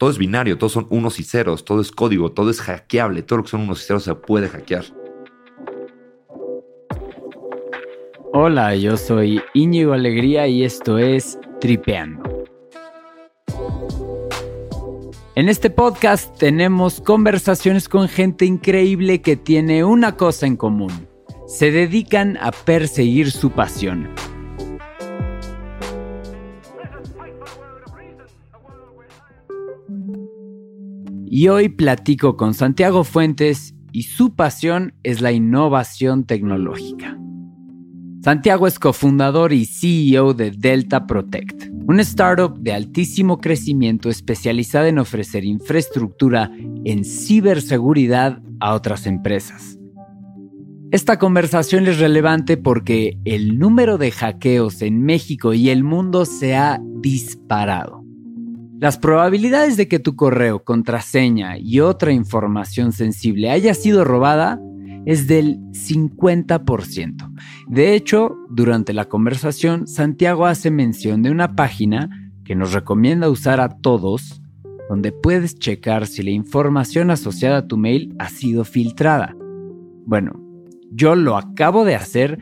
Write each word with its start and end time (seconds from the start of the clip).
todo 0.00 0.08
es 0.08 0.16
binario, 0.16 0.56
todos 0.56 0.72
son 0.72 0.86
unos 0.88 1.20
y 1.20 1.24
ceros, 1.24 1.62
todo 1.62 1.82
es 1.82 1.90
código, 1.90 2.32
todo 2.32 2.48
es 2.48 2.62
hackeable, 2.62 3.20
todo 3.22 3.36
lo 3.36 3.42
que 3.42 3.50
son 3.50 3.60
unos 3.60 3.82
y 3.82 3.86
ceros 3.86 4.02
se 4.02 4.14
puede 4.14 4.48
hackear. 4.48 4.86
Hola, 8.32 8.74
yo 8.76 8.96
soy 8.96 9.42
Íñigo 9.52 9.92
Alegría 9.92 10.46
y 10.46 10.64
esto 10.64 10.96
es 10.96 11.38
Tripeando. 11.60 12.46
En 15.34 15.50
este 15.50 15.68
podcast 15.68 16.34
tenemos 16.38 17.02
conversaciones 17.02 17.86
con 17.86 18.08
gente 18.08 18.46
increíble 18.46 19.20
que 19.20 19.36
tiene 19.36 19.84
una 19.84 20.16
cosa 20.16 20.46
en 20.46 20.56
común. 20.56 21.08
Se 21.46 21.70
dedican 21.70 22.38
a 22.38 22.52
perseguir 22.52 23.30
su 23.30 23.50
pasión. 23.50 24.08
Y 31.32 31.46
hoy 31.46 31.68
platico 31.68 32.36
con 32.36 32.54
Santiago 32.54 33.04
Fuentes 33.04 33.76
y 33.92 34.02
su 34.02 34.34
pasión 34.34 34.94
es 35.04 35.20
la 35.20 35.30
innovación 35.30 36.24
tecnológica. 36.24 37.16
Santiago 38.24 38.66
es 38.66 38.80
cofundador 38.80 39.52
y 39.52 39.64
CEO 39.64 40.34
de 40.34 40.50
Delta 40.50 41.06
Protect, 41.06 41.68
una 41.86 42.02
startup 42.02 42.58
de 42.58 42.72
altísimo 42.72 43.38
crecimiento 43.38 44.10
especializada 44.10 44.88
en 44.88 44.98
ofrecer 44.98 45.44
infraestructura 45.44 46.50
en 46.84 47.04
ciberseguridad 47.04 48.42
a 48.58 48.74
otras 48.74 49.06
empresas. 49.06 49.78
Esta 50.90 51.20
conversación 51.20 51.86
es 51.86 52.00
relevante 52.00 52.56
porque 52.56 53.16
el 53.24 53.56
número 53.56 53.98
de 53.98 54.10
hackeos 54.10 54.82
en 54.82 55.04
México 55.04 55.54
y 55.54 55.70
el 55.70 55.84
mundo 55.84 56.24
se 56.24 56.56
ha 56.56 56.80
disparado. 57.00 57.99
Las 58.80 58.96
probabilidades 58.96 59.76
de 59.76 59.88
que 59.88 59.98
tu 59.98 60.16
correo, 60.16 60.64
contraseña 60.64 61.58
y 61.58 61.80
otra 61.80 62.12
información 62.12 62.92
sensible 62.92 63.50
haya 63.50 63.74
sido 63.74 64.04
robada 64.04 64.58
es 65.04 65.26
del 65.26 65.58
50%. 65.72 67.30
De 67.68 67.94
hecho, 67.94 68.38
durante 68.48 68.94
la 68.94 69.04
conversación, 69.04 69.86
Santiago 69.86 70.46
hace 70.46 70.70
mención 70.70 71.22
de 71.22 71.30
una 71.30 71.56
página 71.56 72.32
que 72.42 72.54
nos 72.54 72.72
recomienda 72.72 73.28
usar 73.28 73.60
a 73.60 73.68
todos, 73.68 74.40
donde 74.88 75.12
puedes 75.12 75.58
checar 75.58 76.06
si 76.06 76.22
la 76.22 76.30
información 76.30 77.10
asociada 77.10 77.58
a 77.58 77.66
tu 77.66 77.76
mail 77.76 78.14
ha 78.18 78.30
sido 78.30 78.64
filtrada. 78.64 79.36
Bueno, 80.06 80.40
yo 80.90 81.16
lo 81.16 81.36
acabo 81.36 81.84
de 81.84 81.96
hacer 81.96 82.38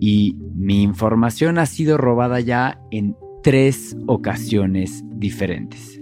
y 0.00 0.36
mi 0.52 0.82
información 0.82 1.58
ha 1.58 1.66
sido 1.66 1.96
robada 1.96 2.40
ya 2.40 2.80
en 2.90 3.14
tres 3.42 3.96
ocasiones 4.06 5.02
diferentes. 5.06 6.00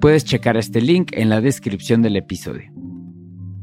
Puedes 0.00 0.24
checar 0.24 0.56
este 0.56 0.80
link 0.80 1.12
en 1.12 1.28
la 1.28 1.40
descripción 1.40 2.02
del 2.02 2.16
episodio. 2.16 2.70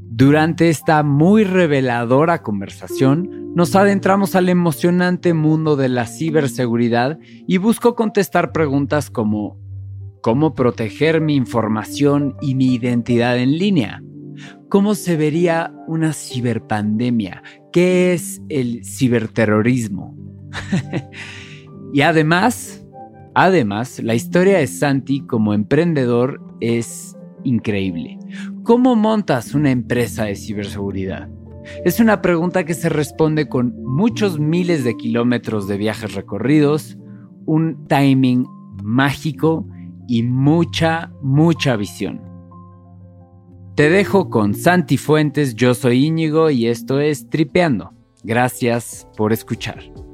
Durante 0.10 0.70
esta 0.70 1.04
muy 1.04 1.44
reveladora 1.44 2.42
conversación, 2.42 3.54
nos 3.56 3.76
adentramos 3.76 4.36
al 4.36 4.50
emocionante 4.50 5.34
mundo 5.34 5.76
de 5.76 5.90
la 5.90 6.06
ciberseguridad 6.06 7.20
y 7.48 7.58
busco 7.58 7.96
contestar 7.96 8.52
preguntas 8.52 9.10
como 9.10 9.58
¿Cómo 10.28 10.56
proteger 10.56 11.22
mi 11.22 11.36
información 11.36 12.36
y 12.42 12.56
mi 12.56 12.74
identidad 12.74 13.38
en 13.38 13.58
línea? 13.58 14.04
¿Cómo 14.68 14.94
se 14.94 15.16
vería 15.16 15.74
una 15.88 16.12
ciberpandemia? 16.12 17.44
¿Qué 17.72 18.14
es 18.14 18.42
el 18.50 18.84
ciberterrorismo? 18.84 20.18
y 21.94 22.02
además, 22.02 22.77
Además, 23.40 24.02
la 24.02 24.16
historia 24.16 24.58
de 24.58 24.66
Santi 24.66 25.22
como 25.22 25.54
emprendedor 25.54 26.42
es 26.60 27.16
increíble. 27.44 28.18
¿Cómo 28.64 28.96
montas 28.96 29.54
una 29.54 29.70
empresa 29.70 30.24
de 30.24 30.36
ciberseguridad? 30.36 31.30
Es 31.86 32.00
una 32.00 32.24
pregunta 32.24 32.64
que 32.64 32.74
se 32.74 32.90
responde 32.90 33.48
con 33.48 33.80
muchos 33.84 34.40
miles 34.40 34.84
de 34.84 34.98
kilómetros 34.98 35.68
de 35.68 35.78
viajes 35.78 36.16
recorridos, 36.16 36.98
un 37.46 37.86
timing 37.86 38.48
mágico 38.84 39.68
y 40.08 40.24
mucha, 40.24 41.12
mucha 41.22 41.76
visión. 41.76 42.24
Te 43.76 43.92
dejo 43.92 44.32
con 44.32 44.56
Santi 44.56 44.98
Fuentes, 44.98 45.54
yo 45.54 45.76
soy 45.76 46.08
Íñigo 46.08 46.50
y 46.50 46.66
esto 46.66 47.00
es 47.00 47.30
Tripeando. 47.30 47.94
Gracias 48.24 49.08
por 49.16 49.32
escuchar. 49.32 50.07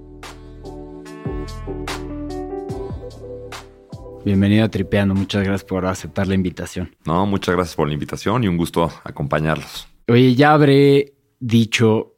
Bienvenido 4.25 4.63
a 4.63 4.69
Tripeando, 4.69 5.13
muchas 5.13 5.43
gracias 5.43 5.65
por 5.65 5.85
aceptar 5.85 6.27
la 6.27 6.35
invitación. 6.35 6.95
No, 7.05 7.25
muchas 7.25 7.55
gracias 7.55 7.75
por 7.75 7.89
la 7.89 7.93
invitación 7.93 8.43
y 8.45 8.47
un 8.47 8.55
gusto 8.55 8.89
acompañarlos. 9.03 9.89
Oye, 10.07 10.33
ya 10.33 10.53
habré 10.53 11.13
dicho 11.41 12.15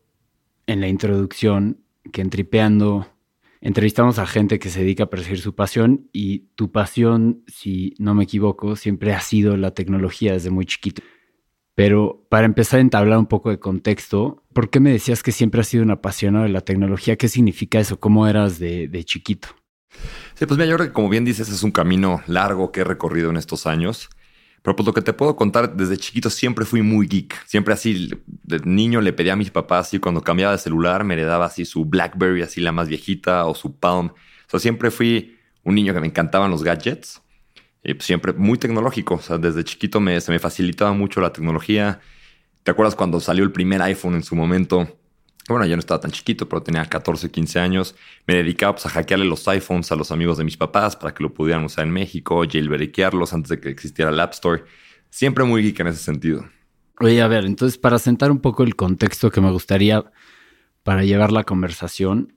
en 0.67 0.81
la 0.81 0.87
introducción 0.87 1.81
que 2.13 2.21
en 2.21 2.29
Tripeando 2.29 3.07
entrevistamos 3.59 4.19
a 4.19 4.27
gente 4.27 4.59
que 4.59 4.69
se 4.69 4.81
dedica 4.81 5.05
a 5.05 5.09
perseguir 5.09 5.39
su 5.39 5.55
pasión 5.55 6.07
y 6.13 6.49
tu 6.53 6.71
pasión, 6.71 7.43
si 7.47 7.95
no 7.97 8.13
me 8.13 8.25
equivoco, 8.25 8.75
siempre 8.75 9.11
ha 9.11 9.21
sido 9.21 9.57
la 9.57 9.71
tecnología 9.71 10.33
desde 10.33 10.51
muy 10.51 10.67
chiquito. 10.67 11.01
Pero 11.73 12.27
para 12.29 12.45
empezar 12.45 12.77
a 12.77 12.81
entablar 12.81 13.17
un 13.17 13.25
poco 13.25 13.49
de 13.49 13.59
contexto, 13.59 14.43
¿por 14.53 14.69
qué 14.69 14.79
me 14.79 14.91
decías 14.91 15.23
que 15.23 15.31
siempre 15.31 15.61
has 15.61 15.67
sido 15.67 15.83
un 15.83 15.91
apasionado 15.91 16.45
de 16.45 16.51
la 16.51 16.61
tecnología? 16.61 17.15
¿Qué 17.15 17.29
significa 17.29 17.79
eso? 17.79 17.99
¿Cómo 17.99 18.27
eras 18.27 18.59
de, 18.59 18.87
de 18.87 19.03
chiquito? 19.03 19.47
Sí, 20.35 20.45
pues 20.45 20.57
mira, 20.57 20.69
yo 20.69 20.75
creo 20.75 20.87
que 20.87 20.93
como 20.93 21.09
bien 21.09 21.23
dices, 21.23 21.47
es 21.49 21.63
un 21.63 21.71
camino 21.71 22.21
largo 22.27 22.71
que 22.71 22.81
he 22.81 22.83
recorrido 22.83 23.29
en 23.29 23.37
estos 23.37 23.65
años. 23.65 24.09
Pero 24.61 24.75
pues 24.75 24.85
lo 24.85 24.93
que 24.93 25.01
te 25.01 25.13
puedo 25.13 25.35
contar, 25.35 25.75
desde 25.75 25.97
chiquito 25.97 26.29
siempre 26.29 26.65
fui 26.65 26.81
muy 26.81 27.07
geek. 27.07 27.45
Siempre 27.45 27.73
así, 27.73 28.09
de 28.43 28.59
niño 28.65 28.99
le 28.99 29.13
pedía 29.13 29.33
a 29.33 29.35
mis 29.37 29.51
papás 29.51 29.93
y 29.93 29.99
cuando 29.99 30.21
cambiaba 30.21 30.53
de 30.53 30.57
celular 30.57 31.03
me 31.03 31.13
heredaba 31.13 31.45
así 31.45 31.65
su 31.65 31.85
BlackBerry, 31.85 32.41
así 32.41 32.61
la 32.61 32.71
más 32.71 32.89
viejita, 32.89 33.45
o 33.45 33.55
su 33.55 33.77
Palm. 33.77 34.07
O 34.07 34.49
sea, 34.49 34.59
siempre 34.59 34.91
fui 34.91 35.37
un 35.63 35.75
niño 35.75 35.93
que 35.93 36.01
me 36.01 36.07
encantaban 36.07 36.51
los 36.51 36.63
gadgets. 36.63 37.21
Y 37.83 37.93
pues 37.93 38.05
siempre 38.05 38.33
muy 38.33 38.57
tecnológico. 38.57 39.15
O 39.15 39.21
sea, 39.21 39.37
desde 39.37 39.63
chiquito 39.63 39.99
me, 40.01 40.19
se 40.19 40.31
me 40.31 40.39
facilitaba 40.39 40.93
mucho 40.93 41.21
la 41.21 41.31
tecnología. 41.31 42.01
¿Te 42.63 42.71
acuerdas 42.71 42.95
cuando 42.95 43.19
salió 43.19 43.43
el 43.43 43.51
primer 43.51 43.81
iPhone 43.83 44.15
en 44.15 44.23
su 44.23 44.35
momento? 44.35 44.97
Bueno, 45.47 45.65
yo 45.65 45.75
no 45.75 45.79
estaba 45.79 45.99
tan 45.99 46.11
chiquito, 46.11 46.49
pero 46.49 46.63
tenía 46.63 46.85
14, 46.85 47.29
15 47.29 47.59
años. 47.59 47.95
Me 48.25 48.35
dedicaba 48.35 48.73
pues, 48.73 48.85
a 48.87 48.89
hackearle 48.89 49.25
los 49.25 49.47
iPhones 49.47 49.91
a 49.91 49.95
los 49.95 50.11
amigos 50.11 50.37
de 50.37 50.43
mis 50.43 50.57
papás 50.57 50.95
para 50.95 51.13
que 51.13 51.23
lo 51.23 51.33
pudieran 51.33 51.63
usar 51.63 51.85
en 51.85 51.91
México, 51.91 52.43
jailbreakearlos 52.49 53.33
antes 53.33 53.49
de 53.49 53.59
que 53.59 53.69
existiera 53.69 54.11
el 54.11 54.19
App 54.19 54.33
Store. 54.33 54.63
Siempre 55.09 55.43
muy 55.43 55.61
geek 55.61 55.79
en 55.81 55.87
ese 55.87 56.03
sentido. 56.03 56.45
Oye, 56.99 57.21
a 57.21 57.27
ver, 57.27 57.45
entonces 57.45 57.77
para 57.77 57.99
sentar 57.99 58.31
un 58.31 58.39
poco 58.39 58.63
el 58.63 58.75
contexto 58.75 59.29
que 59.29 59.41
me 59.41 59.51
gustaría 59.51 60.03
para 60.83 61.03
llevar 61.03 61.31
la 61.31 61.43
conversación 61.43 62.33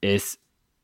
es 0.00 0.38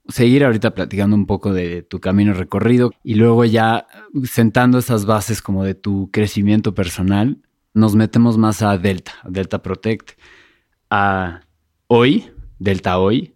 seguir 0.09 0.45
ahorita 0.45 0.75
platicando 0.75 1.15
un 1.15 1.27
poco 1.27 1.53
de 1.53 1.83
tu 1.83 2.01
camino 2.01 2.35
recorrido 2.35 2.91
y 3.05 3.15
luego 3.15 3.45
ya 3.45 3.87
sentando 4.25 4.79
esas 4.79 5.07
bases 5.07 5.41
como 5.41 5.65
de 5.65 5.75
tu 5.75 6.11
crecimiento 6.11 6.75
personal, 6.75 7.39
nos 7.75 7.95
metemos 7.95 8.39
más 8.39 8.63
a 8.63 8.77
Delta, 8.77 9.13
Delta 9.25 9.63
Protect, 9.63 10.19
a 10.91 11.43
hoy, 11.95 12.25
Delta 12.59 12.99
hoy, 12.99 13.35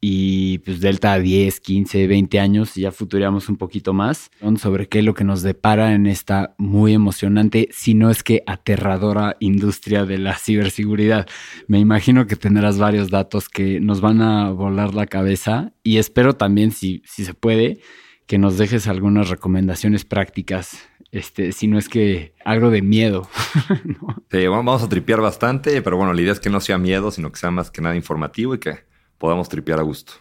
y 0.00 0.58
pues 0.58 0.80
Delta 0.80 1.18
10, 1.18 1.58
15, 1.58 2.06
20 2.06 2.38
años, 2.38 2.76
ya 2.76 2.92
futuramos 2.92 3.48
un 3.48 3.56
poquito 3.56 3.92
más 3.92 4.30
sobre 4.56 4.86
qué 4.88 5.00
es 5.00 5.04
lo 5.04 5.14
que 5.14 5.24
nos 5.24 5.42
depara 5.42 5.92
en 5.92 6.06
esta 6.06 6.54
muy 6.58 6.94
emocionante, 6.94 7.68
si 7.72 7.94
no 7.94 8.08
es 8.08 8.22
que 8.22 8.44
aterradora 8.46 9.36
industria 9.40 10.04
de 10.04 10.18
la 10.18 10.36
ciberseguridad. 10.36 11.26
Me 11.66 11.80
imagino 11.80 12.28
que 12.28 12.36
tendrás 12.36 12.78
varios 12.78 13.10
datos 13.10 13.48
que 13.48 13.80
nos 13.80 14.00
van 14.00 14.22
a 14.22 14.52
volar 14.52 14.94
la 14.94 15.08
cabeza 15.08 15.72
y 15.82 15.96
espero 15.96 16.34
también, 16.34 16.70
si, 16.70 17.02
si 17.04 17.24
se 17.24 17.34
puede, 17.34 17.80
que 18.26 18.38
nos 18.38 18.58
dejes 18.58 18.88
algunas 18.88 19.28
recomendaciones 19.28 20.04
prácticas 20.04 20.78
este, 21.12 21.52
si 21.52 21.68
no 21.68 21.78
es 21.78 21.90
que 21.90 22.34
algo 22.44 22.70
de 22.70 22.82
miedo. 22.82 23.28
Sí, 24.30 24.46
vamos 24.46 24.82
a 24.82 24.88
tripear 24.88 25.20
bastante, 25.20 25.82
pero 25.82 25.98
bueno, 25.98 26.14
la 26.14 26.22
idea 26.22 26.32
es 26.32 26.40
que 26.40 26.48
no 26.48 26.58
sea 26.58 26.78
miedo, 26.78 27.10
sino 27.10 27.30
que 27.30 27.38
sea 27.38 27.50
más 27.50 27.70
que 27.70 27.82
nada 27.82 27.94
informativo 27.94 28.54
y 28.54 28.58
que 28.58 28.78
podamos 29.18 29.50
tripear 29.50 29.78
a 29.78 29.82
gusto. 29.82 30.14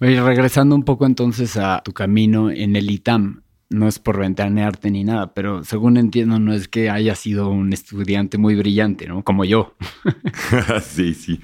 Oye, 0.00 0.20
regresando 0.20 0.74
un 0.74 0.82
poco 0.82 1.06
entonces 1.06 1.56
a 1.56 1.80
tu 1.84 1.92
camino 1.92 2.50
en 2.50 2.74
el 2.74 2.90
ITAM, 2.90 3.44
no 3.70 3.86
es 3.86 4.00
por 4.00 4.18
ventanearte 4.18 4.90
ni 4.90 5.04
nada, 5.04 5.32
pero 5.32 5.62
según 5.62 5.96
entiendo 5.96 6.40
no 6.40 6.52
es 6.52 6.66
que 6.66 6.90
haya 6.90 7.14
sido 7.14 7.50
un 7.50 7.72
estudiante 7.72 8.36
muy 8.36 8.56
brillante, 8.56 9.06
¿no? 9.06 9.22
Como 9.22 9.44
yo. 9.44 9.76
sí, 10.82 11.14
sí. 11.14 11.40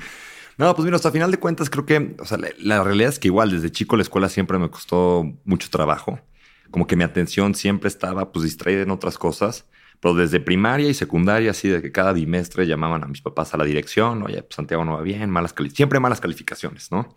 No, 0.59 0.75
pues 0.75 0.85
mira, 0.85 0.97
hasta 0.97 1.11
final 1.11 1.31
de 1.31 1.39
cuentas 1.39 1.71
creo 1.71 1.87
que, 1.87 2.17
o 2.19 2.25
sea, 2.25 2.39
la 2.59 2.83
realidad 2.83 3.11
es 3.11 3.19
que 3.19 3.29
igual 3.29 3.51
desde 3.51 3.71
chico 3.71 3.97
la 3.97 4.03
escuela 4.03 4.29
siempre 4.29 4.59
me 4.59 4.71
costó 4.71 5.25
mucho 5.45 5.71
trabajo 5.71 6.19
como 6.71 6.87
que 6.87 6.97
mi 6.97 7.05
atención 7.05 7.55
siempre 7.55 7.89
estaba 7.89 8.33
pues 8.33 8.45
distraída 8.45 8.83
en 8.83 8.91
otras 8.91 9.19
cosas. 9.19 9.67
Pero 10.01 10.15
desde 10.15 10.39
primaria 10.39 10.89
y 10.89 10.95
secundaria, 10.95 11.51
así 11.51 11.69
de 11.69 11.83
que 11.83 11.91
cada 11.91 12.13
bimestre 12.13 12.67
llamaban 12.67 13.03
a 13.03 13.07
mis 13.07 13.21
papás 13.21 13.53
a 13.55 13.57
la 13.57 13.65
dirección, 13.65 14.23
oye, 14.23 14.43
pues 14.43 14.55
Santiago 14.55 14.85
no 14.85 14.93
va 14.93 15.03
bien, 15.03 15.29
malas 15.29 15.53
siempre 15.75 15.99
malas 15.99 16.21
calificaciones, 16.21 16.93
¿no? 16.93 17.17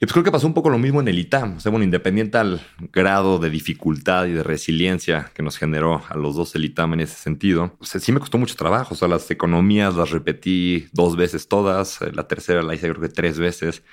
Y 0.00 0.06
pues 0.06 0.12
creo 0.12 0.24
que 0.24 0.32
pasó 0.32 0.46
un 0.46 0.54
poco 0.54 0.70
lo 0.70 0.78
mismo 0.78 1.00
en 1.00 1.08
el 1.08 1.18
ITAM. 1.18 1.56
O 1.56 1.60
sea, 1.60 1.70
bueno, 1.70 1.84
independiente 1.84 2.36
al 2.36 2.60
grado 2.92 3.38
de 3.38 3.48
dificultad 3.48 4.26
y 4.26 4.32
de 4.32 4.42
resiliencia 4.42 5.30
que 5.34 5.42
nos 5.42 5.56
generó 5.56 6.02
a 6.08 6.16
los 6.16 6.34
dos 6.34 6.54
el 6.56 6.64
ITAM 6.64 6.94
en 6.94 7.00
ese 7.00 7.14
sentido, 7.14 7.76
sí 7.80 8.10
me 8.10 8.18
costó 8.18 8.36
mucho 8.36 8.56
trabajo. 8.56 8.94
O 8.94 8.96
sea, 8.96 9.06
las 9.06 9.30
economías 9.30 9.94
las 9.94 10.10
repetí 10.10 10.88
dos 10.92 11.16
veces 11.16 11.46
todas. 11.46 12.02
Eh, 12.02 12.10
la 12.12 12.26
tercera 12.26 12.62
la 12.62 12.74
hice 12.74 12.88
creo 12.88 13.00
que 13.00 13.08
tres 13.08 13.38
veces. 13.38 13.84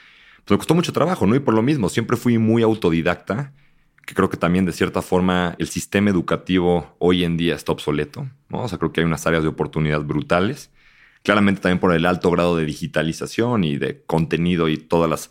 Pues 0.44 0.52
me 0.52 0.58
costó 0.58 0.74
mucho 0.74 0.92
trabajo, 0.92 1.28
¿no? 1.28 1.36
Y 1.36 1.40
por 1.40 1.54
lo 1.54 1.62
mismo, 1.62 1.88
siempre 1.88 2.18
fui 2.18 2.40
muy 2.40 2.64
autodidacta, 2.64 3.54
que 4.08 4.16
creo 4.16 4.30
que 4.30 4.38
también 4.38 4.66
de 4.66 4.72
cierta 4.72 5.04
forma 5.04 5.56
el 5.60 5.68
sistema 5.68 6.10
educativo 6.10 6.96
hoy 6.98 7.24
en 7.24 7.38
día 7.38 7.54
está 7.54 7.72
obsoleto, 7.74 8.28
¿no? 8.50 8.64
O 8.64 8.68
sea, 8.68 8.80
creo 8.80 8.92
que 8.92 9.02
hay 9.02 9.06
unas 9.06 9.28
áreas 9.28 9.44
de 9.44 9.50
oportunidad 9.50 10.02
brutales. 10.02 10.72
Claramente 11.24 11.62
también 11.62 11.80
por 11.80 11.94
el 11.94 12.08
alto 12.08 12.32
grado 12.32 12.58
de 12.58 12.66
digitalización 12.66 13.64
y 13.64 13.78
de 13.78 14.02
contenido 14.08 14.68
y 14.68 14.78
todas 14.78 15.08
las 15.08 15.30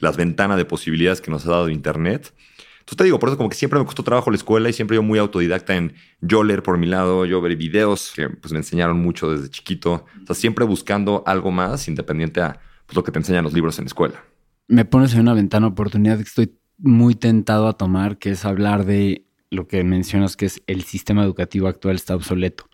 las 0.00 0.16
ventanas 0.16 0.56
de 0.56 0.64
posibilidades 0.64 1.20
que 1.20 1.30
nos 1.30 1.46
ha 1.46 1.50
dado 1.50 1.68
Internet. 1.68 2.34
Entonces 2.80 2.96
te 2.96 3.04
digo, 3.04 3.18
por 3.18 3.28
eso 3.28 3.36
como 3.36 3.48
que 3.48 3.56
siempre 3.56 3.78
me 3.78 3.84
costó 3.84 4.02
trabajo 4.02 4.30
la 4.30 4.36
escuela 4.36 4.68
y 4.68 4.72
siempre 4.72 4.96
yo 4.96 5.02
muy 5.02 5.18
autodidacta 5.18 5.76
en 5.76 5.94
yo 6.20 6.42
leer 6.42 6.62
por 6.62 6.78
mi 6.78 6.86
lado, 6.86 7.24
yo 7.24 7.40
ver 7.40 7.54
videos 7.56 8.12
que 8.16 8.28
pues 8.28 8.52
me 8.52 8.58
enseñaron 8.58 8.98
mucho 8.98 9.30
desde 9.30 9.50
chiquito. 9.50 10.06
O 10.22 10.26
sea, 10.26 10.34
siempre 10.34 10.64
buscando 10.64 11.22
algo 11.26 11.50
más 11.50 11.86
independiente 11.86 12.40
a 12.40 12.58
pues, 12.86 12.96
lo 12.96 13.04
que 13.04 13.12
te 13.12 13.18
enseñan 13.18 13.44
los 13.44 13.52
libros 13.52 13.78
en 13.78 13.84
la 13.84 13.88
escuela. 13.88 14.24
Me 14.66 14.84
pones 14.84 15.14
en 15.14 15.20
una 15.20 15.34
ventana 15.34 15.68
oportunidad 15.68 16.16
que 16.16 16.24
estoy 16.24 16.56
muy 16.78 17.14
tentado 17.14 17.68
a 17.68 17.74
tomar, 17.74 18.18
que 18.18 18.30
es 18.30 18.44
hablar 18.44 18.84
de 18.84 19.26
lo 19.50 19.68
que 19.68 19.84
mencionas 19.84 20.36
que 20.36 20.46
es 20.46 20.62
el 20.66 20.82
sistema 20.82 21.22
educativo 21.22 21.68
actual 21.68 21.96
está 21.96 22.14
obsoleto. 22.14 22.68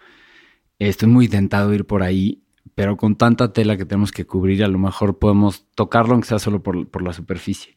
Estoy 0.78 1.08
muy 1.08 1.28
tentado 1.28 1.70
a 1.70 1.75
ir 1.75 1.87
por 1.87 2.02
ahí 2.02 2.43
pero 2.74 2.96
con 2.96 3.16
tanta 3.16 3.52
tela 3.52 3.76
que 3.76 3.84
tenemos 3.84 4.12
que 4.12 4.26
cubrir, 4.26 4.64
a 4.64 4.68
lo 4.68 4.78
mejor 4.78 5.18
podemos 5.18 5.66
tocarlo, 5.74 6.12
aunque 6.12 6.28
sea 6.28 6.38
solo 6.38 6.62
por, 6.62 7.02
la 7.02 7.12
superficie. 7.12 7.76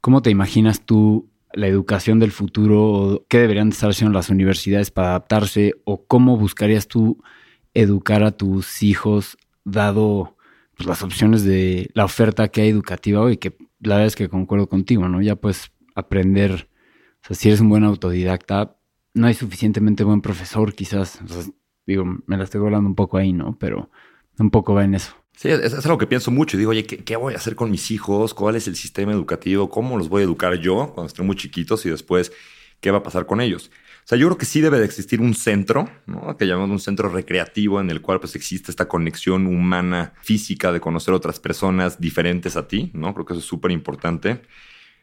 ¿Cómo 0.00 0.22
te 0.22 0.30
imaginas 0.30 0.84
tú 0.84 1.30
la 1.52 1.66
educación 1.68 2.18
del 2.18 2.32
futuro? 2.32 3.24
¿Qué 3.28 3.38
deberían 3.38 3.68
estar 3.68 3.90
haciendo 3.90 4.16
las 4.16 4.30
universidades 4.30 4.90
para 4.90 5.08
adaptarse? 5.08 5.74
¿O 5.84 6.06
cómo 6.06 6.36
buscarías 6.36 6.88
tú 6.88 7.22
educar 7.74 8.22
a 8.24 8.32
tus 8.32 8.82
hijos 8.82 9.38
dado 9.64 10.36
pues, 10.76 10.86
las 10.86 11.02
opciones 11.02 11.44
de 11.44 11.90
la 11.94 12.04
oferta 12.04 12.48
que 12.48 12.62
hay 12.62 12.68
educativa 12.68 13.20
hoy? 13.20 13.36
Que 13.36 13.56
la 13.80 13.96
verdad 13.96 14.08
es 14.08 14.16
que 14.16 14.28
concuerdo 14.28 14.68
contigo, 14.68 15.08
¿no? 15.08 15.22
Ya 15.22 15.36
puedes 15.36 15.72
aprender, 15.94 16.68
o 17.22 17.26
sea, 17.28 17.36
si 17.36 17.48
eres 17.48 17.60
un 17.60 17.68
buen 17.68 17.84
autodidacta, 17.84 18.76
no 19.14 19.26
hay 19.26 19.34
suficientemente 19.34 20.04
buen 20.04 20.20
profesor, 20.20 20.74
quizás, 20.74 21.20
digo, 21.86 22.04
me 22.26 22.36
la 22.36 22.44
estoy 22.44 22.60
volando 22.60 22.88
un 22.88 22.94
poco 22.94 23.16
ahí, 23.16 23.32
¿no? 23.32 23.56
Pero 23.58 23.90
un 24.38 24.50
poco 24.50 24.74
va 24.74 24.84
en 24.84 24.94
eso. 24.94 25.14
Sí, 25.36 25.48
es, 25.50 25.74
algo 25.84 25.98
que 25.98 26.06
pienso 26.06 26.30
mucho 26.30 26.56
y 26.56 26.60
digo, 26.60 26.70
oye, 26.70 26.86
¿qué, 26.86 27.16
voy 27.16 27.34
a 27.34 27.36
hacer 27.36 27.56
con 27.56 27.70
mis 27.70 27.90
hijos? 27.90 28.32
¿Cuál 28.32 28.56
es 28.56 28.68
el 28.68 28.76
sistema 28.76 29.12
educativo? 29.12 29.68
¿Cómo 29.68 29.98
los 29.98 30.08
voy 30.08 30.22
a 30.22 30.24
educar 30.24 30.54
yo 30.54 30.92
cuando 30.94 31.08
estén 31.08 31.26
muy 31.26 31.36
chiquitos? 31.36 31.84
Y 31.84 31.90
después, 31.90 32.32
¿qué 32.80 32.90
va 32.90 32.98
a 32.98 33.02
pasar 33.02 33.26
con 33.26 33.42
ellos? 33.42 33.70
O 34.06 34.08
sea, 34.08 34.16
yo 34.16 34.28
creo 34.28 34.38
que 34.38 34.46
sí 34.46 34.62
debe 34.62 34.78
de 34.78 34.86
existir 34.86 35.20
un 35.20 35.34
centro, 35.34 35.90
¿no? 36.06 36.36
que 36.38 36.46
llamamos 36.46 36.70
un 36.70 36.78
centro 36.78 37.08
recreativo 37.10 37.80
en 37.80 37.90
el 37.90 38.00
cual 38.00 38.20
pues 38.20 38.34
existe 38.34 38.70
esta 38.70 38.88
conexión 38.88 39.46
humana, 39.46 40.14
física, 40.22 40.72
de 40.72 40.80
conocer 40.80 41.12
otras 41.12 41.38
personas 41.38 42.00
diferentes 42.00 42.56
a 42.56 42.66
ti, 42.66 42.90
¿no? 42.94 43.12
Creo 43.12 43.26
que 43.26 43.32
eso 43.32 43.40
es 43.40 43.46
súper 43.46 43.72
importante. 43.72 44.42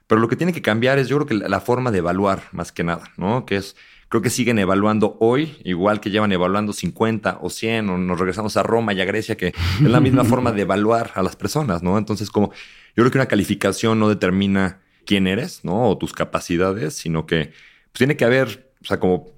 Pero 0.08 0.22
lo 0.22 0.28
que 0.28 0.36
tiene 0.36 0.54
que 0.54 0.62
cambiar 0.62 1.00
es, 1.00 1.10
yo 1.10 1.18
creo 1.18 1.28
que 1.28 1.50
la, 1.50 1.60
forma 1.60 1.92
de 1.92 2.00
evaluar 2.00 2.44
más 2.54 2.72
que 2.72 2.84
nada, 2.84 3.12
¿no? 3.18 3.46
Que 3.46 3.58
es 3.58 3.76
creo 4.14 4.22
que 4.22 4.30
siguen 4.30 4.60
evaluando 4.60 5.18
hoy, 5.22 5.58
igual 5.64 6.00
que 6.00 6.12
llevan 6.12 6.32
evaluando 6.32 6.72
50 6.72 7.40
o 7.42 7.50
100, 7.50 7.90
o 7.90 7.98
nos 7.98 8.20
regresamos 8.20 8.56
a 8.58 8.62
Roma 8.62 8.94
y 8.94 9.02
a 9.02 9.06
Grecia, 9.06 9.36
que 9.36 9.48
es 9.48 9.82
la 9.82 10.00
misma 10.00 10.24
forma 10.24 10.52
de 10.52 10.62
evaluar 10.62 11.10
a 11.16 11.24
las 11.24 11.36
personas, 11.36 11.82
¿no? 11.82 11.98
Entonces, 11.98 12.30
como 12.30 12.52
yo 12.96 13.02
creo 13.02 13.10
que 13.10 13.18
una 13.18 13.26
calificación 13.26 14.00
no 14.00 14.10
determina 14.10 14.82
quién 15.08 15.26
eres, 15.26 15.66
¿no? 15.66 15.90
O 15.90 15.98
tus 15.98 16.14
capacidades, 16.14 16.94
sino 16.94 17.26
que 17.26 17.46
pues, 17.46 17.98
tiene 17.98 18.16
que 18.16 18.24
haber, 18.24 18.72
o 18.84 18.86
sea, 18.86 19.00
como 19.00 19.32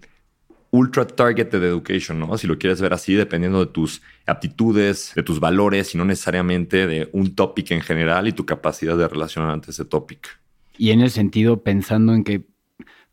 ultra 0.72 1.08
targeted 1.08 1.64
education, 1.64 2.20
¿no? 2.20 2.38
Si 2.38 2.46
lo 2.46 2.58
quieres 2.58 2.82
ver 2.82 2.92
así, 2.92 3.14
dependiendo 3.14 3.62
de 3.64 3.72
tus 3.72 4.02
aptitudes, 4.26 5.14
de 5.16 5.24
tus 5.24 5.40
valores 5.40 5.96
y 5.96 5.98
no 5.98 6.04
necesariamente 6.04 6.86
de 6.86 7.08
un 7.14 7.34
topic 7.34 7.72
en 7.72 7.80
general 7.80 8.28
y 8.28 8.34
tu 8.34 8.46
capacidad 8.46 8.98
de 8.98 9.08
relacionar 9.08 9.52
ante 9.52 9.72
ese 9.72 9.86
topic. 9.86 10.38
Y 10.78 10.92
en 10.92 11.00
el 11.00 11.12
sentido, 11.12 11.64
pensando 11.64 12.14
en 12.14 12.26
que 12.26 12.44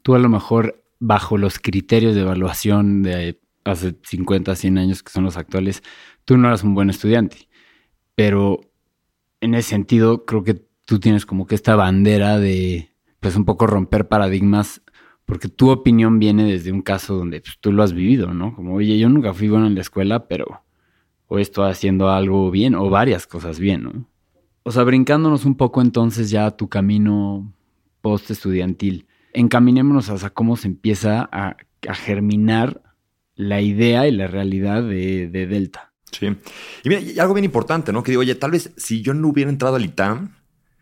tú 0.03 0.17
a 0.17 0.19
lo 0.19 0.29
mejor 0.29 0.82
bajo 1.05 1.37
los 1.37 1.59
criterios 1.59 2.15
de 2.15 2.21
evaluación 2.21 3.03
de 3.03 3.41
hace 3.65 3.97
50, 4.05 4.55
100 4.55 4.79
años, 4.79 5.03
que 5.03 5.11
son 5.11 5.25
los 5.25 5.37
actuales, 5.37 5.83
tú 6.25 6.37
no 6.37 6.47
eras 6.47 6.63
un 6.63 6.77
buen 6.77 6.91
estudiante. 6.91 7.49
Pero 8.15 8.61
en 9.41 9.55
ese 9.55 9.71
sentido, 9.71 10.25
creo 10.25 10.45
que 10.45 10.65
tú 10.87 11.01
tienes 11.01 11.27
como 11.27 11.49
que 11.49 11.57
esta 11.57 11.75
bandera 11.75 12.39
de, 12.39 12.93
pues 13.19 13.35
un 13.35 13.45
poco 13.45 13.67
romper 13.67 14.07
paradigmas, 14.07 14.81
porque 15.25 15.49
tu 15.49 15.71
opinión 15.71 16.21
viene 16.21 16.45
desde 16.45 16.71
un 16.71 16.83
caso 16.83 17.17
donde 17.17 17.41
pues, 17.41 17.59
tú 17.61 17.73
lo 17.73 17.83
has 17.83 17.93
vivido, 17.93 18.33
¿no? 18.33 18.55
Como, 18.55 18.75
oye, 18.75 18.97
yo 18.97 19.09
nunca 19.09 19.35
fui 19.35 19.49
bueno 19.49 19.67
en 19.67 19.75
la 19.75 19.81
escuela, 19.81 20.29
pero 20.29 20.63
hoy 21.27 21.43
estoy 21.43 21.69
haciendo 21.69 22.11
algo 22.11 22.49
bien 22.53 22.77
o 22.77 22.89
varias 22.91 23.27
cosas 23.27 23.59
bien, 23.59 23.83
¿no? 23.83 24.09
O 24.63 24.71
sea, 24.71 24.85
brincándonos 24.85 25.47
un 25.47 25.57
poco 25.57 25.83
entonces 25.83 26.31
ya 26.31 26.47
a 26.47 26.57
tu 26.57 26.69
camino 26.69 27.53
post 28.03 28.31
estudiantil 28.31 29.09
encaminémonos 29.33 30.09
a 30.25 30.31
cómo 30.31 30.57
se 30.57 30.69
empieza 30.69 31.29
a, 31.33 31.57
germinar 31.95 32.81
la 33.35 33.61
idea 33.61 34.07
y 34.07 34.13
la 34.13 34.29
realidad 34.29 34.85
de, 34.85 35.29
Delta. 35.29 35.93
Sí. 36.13 36.27
Y 36.85 36.89
mira, 36.89 37.01
y 37.01 37.19
algo 37.19 37.35
bien 37.35 37.45
importante, 37.45 37.93
¿no? 37.93 38.03
Que 38.03 38.13
digo, 38.13 38.21
oye, 38.21 38.35
tal 38.37 38.53
vez 38.53 38.73
si 38.77 39.03
yo 39.03 39.15
no 39.15 39.29
hubiera 39.29 39.51
entrado 39.51 39.77
al 39.77 39.85
ITAM, 39.85 40.37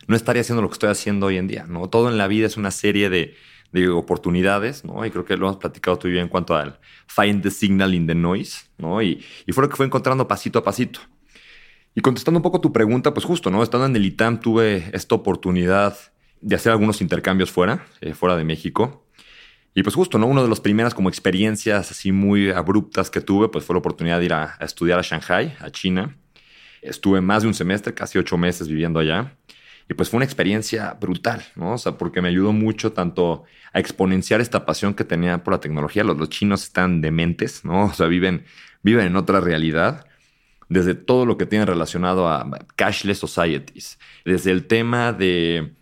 no 0.08 0.16
estaría 0.16 0.42
haciendo 0.42 0.60
lo 0.60 0.68
que 0.68 0.74
estoy 0.74 0.90
haciendo 0.90 1.26
hoy 1.26 1.38
en 1.38 1.46
día, 1.46 1.64
¿no? 1.66 1.88
Todo 1.88 2.10
en 2.10 2.18
la 2.18 2.26
vida 2.28 2.46
es 2.46 2.56
una 2.56 2.70
serie 2.70 3.08
de, 3.08 3.34
oportunidades, 3.94 4.84
¿no? 4.84 5.06
Y 5.06 5.10
creo 5.10 5.24
que 5.24 5.36
lo 5.36 5.46
hemos 5.46 5.58
platicado 5.58 5.96
tú 5.96 6.08
y 6.08 6.14
yo 6.14 6.20
en 6.20 6.28
cuanto 6.28 6.56
al 6.56 6.80
find 7.06 7.40
the 7.40 7.52
signal 7.52 7.94
in 7.94 8.06
the 8.08 8.16
noise, 8.16 8.64
¿no? 8.76 9.00
Y, 9.00 9.24
y 9.46 9.52
fue 9.52 9.62
lo 9.62 9.70
que 9.70 9.76
fue 9.76 9.86
encontrando 9.86 10.26
pasito 10.26 10.58
a 10.58 10.64
pasito. 10.64 11.00
Y 11.94 12.00
contestando 12.00 12.38
un 12.38 12.42
poco 12.42 12.60
tu 12.60 12.72
pregunta, 12.72 13.14
pues 13.14 13.24
justo, 13.24 13.50
¿no? 13.50 13.62
Estando 13.62 13.86
en 13.86 13.94
el 13.94 14.04
ITAM 14.04 14.40
tuve 14.40 14.90
esta 14.92 15.14
oportunidad 15.14 15.96
de 16.40 16.56
hacer 16.56 16.72
algunos 16.72 17.00
intercambios 17.00 17.50
fuera, 17.50 17.86
eh, 18.00 18.14
fuera 18.14 18.36
de 18.36 18.44
México. 18.44 19.06
Y 19.74 19.82
pues 19.82 19.94
justo, 19.94 20.18
¿no? 20.18 20.26
Una 20.26 20.42
de 20.42 20.48
las 20.48 20.60
primeras 20.60 20.94
como 20.94 21.08
experiencias 21.08 21.90
así 21.90 22.10
muy 22.10 22.50
abruptas 22.50 23.10
que 23.10 23.20
tuve, 23.20 23.48
pues 23.48 23.64
fue 23.64 23.74
la 23.74 23.78
oportunidad 23.78 24.18
de 24.18 24.24
ir 24.24 24.32
a, 24.32 24.56
estudiar 24.60 24.98
a 24.98 25.02
Shanghai, 25.02 25.54
a 25.60 25.70
China. 25.70 26.16
Estuve 26.82 27.20
más 27.20 27.42
de 27.42 27.48
un 27.48 27.54
semestre, 27.54 27.94
casi 27.94 28.18
ocho 28.18 28.36
meses 28.36 28.66
viviendo 28.68 28.98
allá. 28.98 29.36
Y 29.88 29.94
pues 29.94 30.08
fue 30.08 30.18
una 30.18 30.24
experiencia 30.24 30.96
brutal, 31.00 31.42
¿no? 31.56 31.74
O 31.74 31.78
sea, 31.78 31.98
porque 31.98 32.20
me 32.20 32.28
ayudó 32.28 32.52
mucho 32.52 32.92
tanto 32.92 33.44
a 33.72 33.80
exponenciar 33.80 34.40
esta 34.40 34.64
pasión 34.64 34.94
que 34.94 35.04
tenía 35.04 35.42
por 35.44 35.52
la 35.52 35.60
tecnología. 35.60 36.04
Los, 36.04 36.16
los 36.16 36.30
chinos 36.30 36.64
están 36.64 37.00
dementes, 37.00 37.64
¿no? 37.64 37.86
O 37.86 37.92
sea, 37.92 38.06
viven, 38.06 38.44
viven 38.82 39.06
en 39.06 39.16
otra 39.16 39.40
realidad. 39.40 40.06
Desde 40.68 40.94
todo 40.94 41.26
lo 41.26 41.36
que 41.36 41.46
tiene 41.46 41.66
relacionado 41.66 42.28
a 42.28 42.48
cashless 42.76 43.18
societies. 43.18 43.98
Desde 44.24 44.52
el 44.52 44.68
tema 44.68 45.12
de 45.12 45.74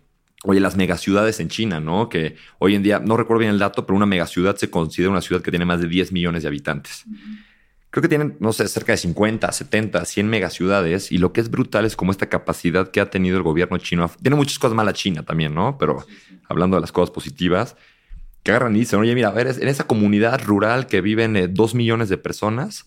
Oye, 0.45 0.61
las 0.61 0.77
megaciudades 0.77 1.39
en 1.41 1.49
China, 1.49 1.79
¿no? 1.81 2.07
Que 2.07 2.35
hoy 2.59 2.75
en 2.75 2.83
día, 2.83 2.99
no 2.99 3.17
recuerdo 3.17 3.39
bien 3.39 3.51
el 3.51 3.59
dato, 3.59 3.85
pero 3.85 3.97
una 3.97 4.05
megaciudad 4.05 4.55
se 4.55 4.69
considera 4.69 5.11
una 5.11 5.21
ciudad 5.21 5.41
que 5.41 5.51
tiene 5.51 5.65
más 5.65 5.81
de 5.81 5.87
10 5.87 6.13
millones 6.13 6.43
de 6.43 6.47
habitantes. 6.47 7.05
Creo 7.89 8.01
que 8.01 8.07
tienen, 8.07 8.37
no 8.39 8.53
sé, 8.53 8.67
cerca 8.67 8.93
de 8.93 8.97
50, 8.97 9.51
70, 9.51 10.05
100 10.05 10.29
megaciudades. 10.29 11.11
Y 11.11 11.17
lo 11.17 11.33
que 11.33 11.41
es 11.41 11.49
brutal 11.49 11.83
es 11.83 11.95
como 11.97 12.11
esta 12.11 12.29
capacidad 12.29 12.89
que 12.89 13.01
ha 13.01 13.09
tenido 13.09 13.35
el 13.35 13.43
gobierno 13.43 13.77
chino. 13.79 14.09
Tiene 14.21 14.37
muchas 14.37 14.59
cosas 14.59 14.75
malas 14.75 14.93
China 14.93 15.23
también, 15.23 15.53
¿no? 15.53 15.77
Pero 15.77 16.05
hablando 16.47 16.77
de 16.77 16.81
las 16.81 16.93
cosas 16.93 17.11
positivas, 17.11 17.75
que 18.43 18.51
agarran 18.51 18.75
y 18.75 18.79
dicen, 18.79 18.99
oye, 18.99 19.13
mira, 19.15 19.29
a 19.29 19.31
ver, 19.31 19.47
en 19.47 19.67
esa 19.67 19.85
comunidad 19.87 20.41
rural 20.45 20.87
que 20.87 21.01
viven 21.01 21.35
eh, 21.35 21.47
dos 21.49 21.75
millones 21.75 22.07
de 22.07 22.17
personas, 22.17 22.85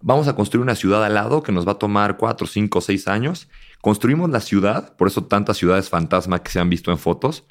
vamos 0.00 0.26
a 0.26 0.34
construir 0.34 0.62
una 0.62 0.74
ciudad 0.74 1.04
al 1.04 1.14
lado 1.14 1.42
que 1.42 1.52
nos 1.52 1.66
va 1.66 1.72
a 1.72 1.78
tomar 1.78 2.16
4, 2.16 2.46
5, 2.46 2.80
6 2.80 3.08
años 3.08 3.48
Construimos 3.80 4.30
la 4.30 4.40
ciudad, 4.40 4.96
por 4.96 5.08
eso 5.08 5.24
tantas 5.24 5.56
ciudades 5.56 5.88
fantasma 5.88 6.42
que 6.42 6.50
se 6.50 6.58
han 6.58 6.68
visto 6.68 6.90
en 6.90 6.98
fotos. 6.98 7.44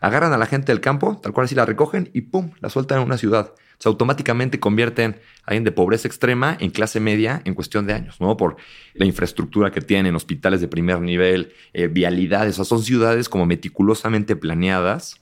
Agarran 0.00 0.32
a 0.32 0.38
la 0.38 0.46
gente 0.46 0.72
del 0.72 0.80
campo, 0.80 1.20
tal 1.22 1.32
cual 1.32 1.44
así 1.44 1.54
la 1.54 1.66
recogen 1.66 2.10
y 2.12 2.22
¡pum! 2.22 2.52
la 2.60 2.70
sueltan 2.70 2.98
en 2.98 3.04
una 3.04 3.18
ciudad. 3.18 3.52
Sea, 3.78 3.90
automáticamente 3.90 4.60
convierten 4.60 5.20
a 5.42 5.50
alguien 5.50 5.64
de 5.64 5.72
pobreza 5.72 6.08
extrema 6.08 6.56
en 6.60 6.70
clase 6.70 7.00
media 7.00 7.40
en 7.44 7.54
cuestión 7.54 7.86
de 7.86 7.94
años, 7.94 8.20
¿no? 8.20 8.36
Por 8.36 8.56
la 8.94 9.06
infraestructura 9.06 9.70
que 9.70 9.80
tienen, 9.80 10.14
hospitales 10.14 10.60
de 10.60 10.68
primer 10.68 11.00
nivel, 11.00 11.52
eh, 11.72 11.86
vialidades. 11.86 12.54
O 12.54 12.56
sea, 12.56 12.64
son 12.64 12.82
ciudades 12.82 13.28
como 13.28 13.46
meticulosamente 13.46 14.36
planeadas. 14.36 15.20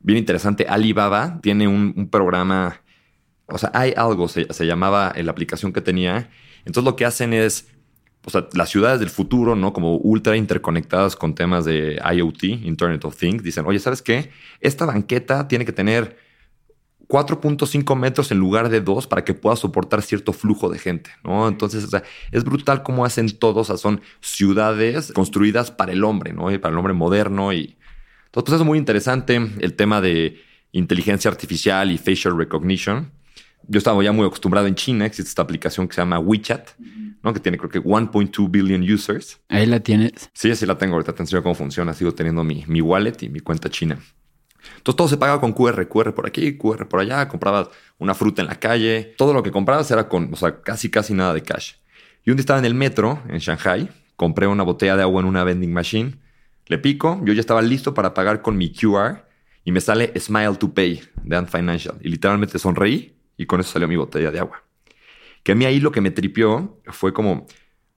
Bien 0.00 0.18
interesante, 0.18 0.66
Alibaba 0.68 1.40
tiene 1.40 1.68
un, 1.68 2.08
programa, 2.10 2.80
o 3.46 3.58
sea, 3.58 3.70
hay 3.74 3.92
algo, 3.96 4.28
se, 4.28 4.52
se 4.52 4.66
llamaba 4.66 5.12
la 5.16 5.30
aplicación 5.30 5.72
que 5.72 5.80
tenía. 5.80 6.30
Entonces 6.64 6.84
lo 6.84 6.96
que 6.96 7.04
hacen 7.04 7.32
es 7.32 7.68
o 8.24 8.30
sea, 8.30 8.48
las 8.52 8.68
ciudades 8.68 9.00
del 9.00 9.10
futuro, 9.10 9.56
¿no? 9.56 9.72
Como 9.72 9.96
ultra 9.96 10.36
interconectadas 10.36 11.16
con 11.16 11.34
temas 11.34 11.64
de 11.64 12.00
IoT, 12.14 12.44
Internet 12.44 13.04
of 13.04 13.16
Things, 13.16 13.42
dicen, 13.42 13.64
oye, 13.66 13.78
¿sabes 13.78 14.02
qué? 14.02 14.30
Esta 14.60 14.84
banqueta 14.84 15.48
tiene 15.48 15.64
que 15.64 15.72
tener 15.72 16.16
4.5 17.08 17.96
metros 17.96 18.30
en 18.30 18.38
lugar 18.38 18.68
de 18.68 18.80
2 18.80 19.08
para 19.08 19.24
que 19.24 19.34
pueda 19.34 19.56
soportar 19.56 20.00
cierto 20.02 20.32
flujo 20.32 20.68
de 20.68 20.78
gente, 20.78 21.10
¿no? 21.24 21.48
Entonces, 21.48 21.82
o 21.82 21.88
sea, 21.88 22.04
es 22.30 22.44
brutal 22.44 22.82
cómo 22.82 23.04
hacen 23.04 23.36
todos, 23.36 23.68
o 23.68 23.72
sea, 23.72 23.76
son 23.78 24.00
ciudades 24.20 25.12
construidas 25.12 25.72
para 25.72 25.92
el 25.92 26.04
hombre, 26.04 26.32
¿no? 26.32 26.52
Y 26.52 26.58
para 26.58 26.72
el 26.72 26.78
hombre 26.78 26.92
moderno 26.92 27.52
y... 27.52 27.76
Entonces, 28.26 28.50
pues 28.50 28.60
es 28.60 28.66
muy 28.66 28.78
interesante 28.78 29.40
el 29.58 29.74
tema 29.74 30.00
de 30.00 30.40
inteligencia 30.70 31.28
artificial 31.28 31.90
y 31.90 31.98
facial 31.98 32.36
recognition. 32.36 33.10
Yo 33.66 33.78
estaba 33.78 34.00
ya 34.04 34.12
muy 34.12 34.24
acostumbrado 34.24 34.68
en 34.68 34.76
China, 34.76 35.04
existe 35.04 35.30
esta 35.30 35.42
aplicación 35.42 35.88
que 35.88 35.94
se 35.96 36.00
llama 36.00 36.20
WeChat, 36.20 36.70
¿no? 37.22 37.32
Que 37.32 37.40
tiene 37.40 37.58
creo 37.58 37.70
que 37.70 37.82
1.2 37.82 38.50
billion 38.50 38.82
users. 38.82 39.40
Ahí 39.48 39.66
la 39.66 39.80
tienes. 39.80 40.30
Sí, 40.32 40.54
sí 40.54 40.66
la 40.66 40.78
tengo. 40.78 40.94
Ahorita 40.94 41.14
te 41.14 41.22
enseño 41.22 41.42
cómo 41.42 41.54
funciona. 41.54 41.92
Sigo 41.94 42.12
teniendo 42.12 42.44
mi, 42.44 42.64
mi 42.66 42.80
wallet 42.80 43.22
y 43.22 43.28
mi 43.28 43.40
cuenta 43.40 43.68
china. 43.68 43.98
Entonces 44.76 44.96
todo 44.96 45.08
se 45.08 45.16
paga 45.16 45.40
con 45.40 45.52
QR, 45.52 45.86
QR 45.88 46.14
por 46.14 46.26
aquí, 46.26 46.56
QR 46.56 46.86
por 46.86 47.00
allá. 47.00 47.28
Comprabas 47.28 47.68
una 47.98 48.14
fruta 48.14 48.42
en 48.42 48.48
la 48.48 48.56
calle. 48.56 49.14
Todo 49.16 49.32
lo 49.32 49.42
que 49.42 49.50
comprabas 49.50 49.90
era 49.90 50.08
con, 50.08 50.32
o 50.32 50.36
sea, 50.36 50.60
casi, 50.60 50.90
casi 50.90 51.14
nada 51.14 51.34
de 51.34 51.42
cash. 51.42 51.74
Y 52.24 52.30
un 52.30 52.36
día 52.36 52.42
estaba 52.42 52.58
en 52.58 52.64
el 52.64 52.74
metro 52.74 53.22
en 53.28 53.38
Shanghai. 53.38 53.88
Compré 54.16 54.46
una 54.46 54.62
botella 54.62 54.96
de 54.96 55.02
agua 55.02 55.22
en 55.22 55.28
una 55.28 55.44
vending 55.44 55.72
machine. 55.72 56.18
Le 56.66 56.78
pico. 56.78 57.20
Yo 57.24 57.32
ya 57.32 57.40
estaba 57.40 57.62
listo 57.62 57.94
para 57.94 58.14
pagar 58.14 58.42
con 58.42 58.56
mi 58.56 58.72
QR 58.72 59.24
y 59.64 59.72
me 59.72 59.80
sale 59.80 60.12
Smile 60.18 60.56
to 60.56 60.72
Pay 60.72 61.02
de 61.22 61.36
Ant 61.36 61.48
Financial. 61.48 61.96
Y 62.00 62.08
literalmente 62.08 62.58
sonreí 62.58 63.16
y 63.36 63.46
con 63.46 63.60
eso 63.60 63.72
salió 63.72 63.88
mi 63.88 63.96
botella 63.96 64.30
de 64.30 64.38
agua. 64.38 64.62
Que 65.42 65.52
a 65.52 65.54
mí 65.54 65.64
ahí 65.64 65.80
lo 65.80 65.92
que 65.92 66.00
me 66.00 66.10
tripió 66.10 66.80
fue 66.86 67.12
como, 67.12 67.46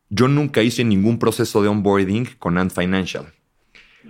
yo 0.09 0.27
nunca 0.27 0.61
hice 0.61 0.83
ningún 0.83 1.19
proceso 1.19 1.61
de 1.61 1.69
onboarding 1.69 2.25
con 2.39 2.57
Ant 2.57 2.71
Financial. 2.71 3.33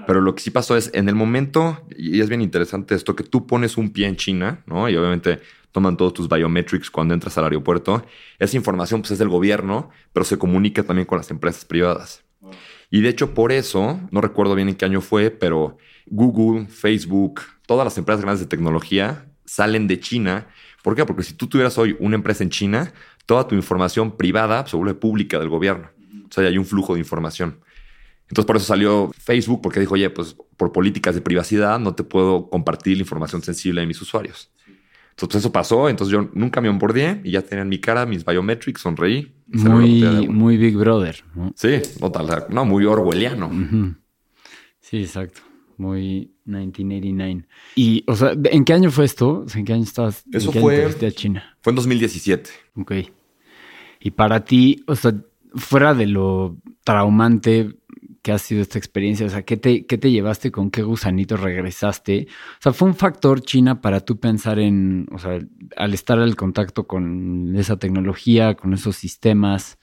Pero 0.08 0.22
lo 0.22 0.34
que 0.36 0.42
sí 0.42 0.50
pasó 0.50 0.76
es, 0.76 0.90
en 0.94 1.08
el 1.08 1.16
momento, 1.16 1.86
y 1.96 2.20
es 2.20 2.28
bien 2.28 2.42
interesante 2.42 2.96
esto, 2.96 3.16
que 3.16 3.24
tú 3.24 3.46
pones 3.46 3.78
un 3.78 3.92
pie 3.92 4.08
en 4.08 4.16
China, 4.16 4.64
¿no? 4.66 4.90
Y 4.90 4.96
obviamente 4.96 5.40
toman 5.72 5.98
todos 5.98 6.14
tus 6.14 6.30
biometrics 6.30 6.90
cuando 6.90 7.14
entras 7.14 7.38
al 7.38 7.46
aeropuerto. 7.46 8.06
Esa 8.40 8.58
información 8.58 9.02
pues 9.02 9.12
es 9.12 9.20
del 9.20 9.30
gobierno, 9.30 9.90
pero 10.14 10.24
se 10.24 10.38
comunica 10.38 10.84
también 10.84 11.06
con 11.06 11.18
las 11.18 11.30
empresas 11.32 11.66
privadas. 11.66 12.24
Y 12.90 13.02
de 13.02 13.10
hecho 13.10 13.34
por 13.34 13.52
eso, 13.52 14.00
no 14.12 14.22
recuerdo 14.22 14.56
bien 14.56 14.70
en 14.70 14.76
qué 14.76 14.86
año 14.86 15.02
fue, 15.02 15.32
pero 15.32 15.78
Google, 16.06 16.68
Facebook, 16.68 17.42
todas 17.66 17.86
las 17.86 17.98
empresas 17.98 18.22
grandes 18.22 18.42
de 18.42 18.48
tecnología 18.48 19.26
salen 19.46 19.88
de 19.88 20.00
China. 20.00 20.48
¿Por 20.84 20.96
qué? 20.96 21.06
Porque 21.06 21.24
si 21.24 21.34
tú 21.34 21.48
tuvieras 21.48 21.78
hoy 21.78 21.96
una 22.00 22.16
empresa 22.16 22.44
en 22.44 22.52
China, 22.52 22.94
toda 23.26 23.48
tu 23.48 23.56
información 23.56 24.18
privada 24.18 24.68
se 24.68 24.76
vuelve 24.76 24.94
pública 24.94 25.40
del 25.40 25.50
gobierno. 25.50 25.90
O 26.30 26.32
sea, 26.32 26.46
hay 26.46 26.58
un 26.58 26.66
flujo 26.66 26.94
de 26.94 27.00
información. 27.00 27.60
Entonces, 28.28 28.46
por 28.46 28.58
eso 28.58 28.66
salió 28.66 29.12
Facebook, 29.18 29.62
porque 29.62 29.80
dijo, 29.80 29.94
oye, 29.94 30.10
pues 30.10 30.36
por 30.58 30.72
políticas 30.72 31.16
de 31.16 31.22
privacidad 31.22 31.80
no 31.80 31.96
te 31.96 32.04
puedo 32.04 32.50
compartir 32.50 32.98
la 32.98 33.04
información 33.04 33.42
sensible 33.42 33.82
de 33.82 33.88
mis 33.88 34.02
usuarios. 34.02 34.52
Entonces, 35.12 35.40
eso 35.40 35.52
pasó. 35.52 35.88
Entonces, 35.88 36.12
yo 36.12 36.30
nunca 36.34 36.60
me 36.60 36.68
onboardé 36.68 37.22
y 37.24 37.32
ya 37.32 37.42
tenían 37.42 37.70
mi 37.70 37.80
cara, 37.80 38.06
mis 38.06 38.26
biometrics, 38.26 38.82
sonreí. 38.82 39.34
Muy, 39.48 40.28
muy 40.28 40.58
Big 40.58 40.76
Brother. 40.76 41.24
Sí, 41.56 41.82
total. 41.98 42.48
No, 42.50 42.66
muy 42.66 42.86
orwelliano. 42.86 43.50
Sí, 44.82 45.04
exacto. 45.04 45.42
Muy 45.84 46.32
1989. 46.46 47.46
Y, 47.76 48.04
o 48.08 48.16
sea, 48.16 48.34
¿en 48.46 48.66
qué 48.66 48.74
año 48.74 48.92
fue 48.92 49.06
esto? 49.06 49.46
¿En 49.54 49.66
qué 49.66 49.74
año 49.74 49.84
estabas? 49.84 50.24
Eso 50.32 50.52
fue. 50.52 50.86
a 50.86 51.12
China? 51.12 51.58
Fue 51.62 51.72
en 51.72 51.76
2017. 51.76 52.50
Ok. 52.76 52.92
Y 54.00 54.12
para 54.12 54.44
ti, 54.44 54.84
o 54.88 54.96
sea, 54.96 55.14
fuera 55.56 55.94
de 55.94 56.08
lo 56.08 56.58
traumante 56.84 57.76
que 58.22 58.32
ha 58.32 58.38
sido 58.38 58.62
esta 58.62 58.78
experiencia, 58.78 59.26
o 59.26 59.30
sea, 59.30 59.44
¿qué 59.44 59.58
te, 59.58 59.86
qué 59.86 59.98
te 59.98 60.10
llevaste, 60.10 60.50
con 60.50 60.72
qué 60.72 60.82
gusanito 60.82 61.36
regresaste? 61.36 62.28
O 62.30 62.62
sea, 62.62 62.72
¿fue 62.72 62.88
un 62.88 62.96
factor 62.96 63.42
China 63.42 63.82
para 63.82 64.00
tú 64.00 64.18
pensar 64.18 64.60
en, 64.60 65.08
o 65.12 65.20
sea, 65.20 65.40
al 65.76 65.94
estar 65.94 66.20
al 66.20 66.38
contacto 66.38 66.88
con 66.88 67.54
esa 67.58 67.78
tecnología, 67.78 68.56
con 68.56 68.74
esos 68.74 68.96
sistemas, 68.96 69.78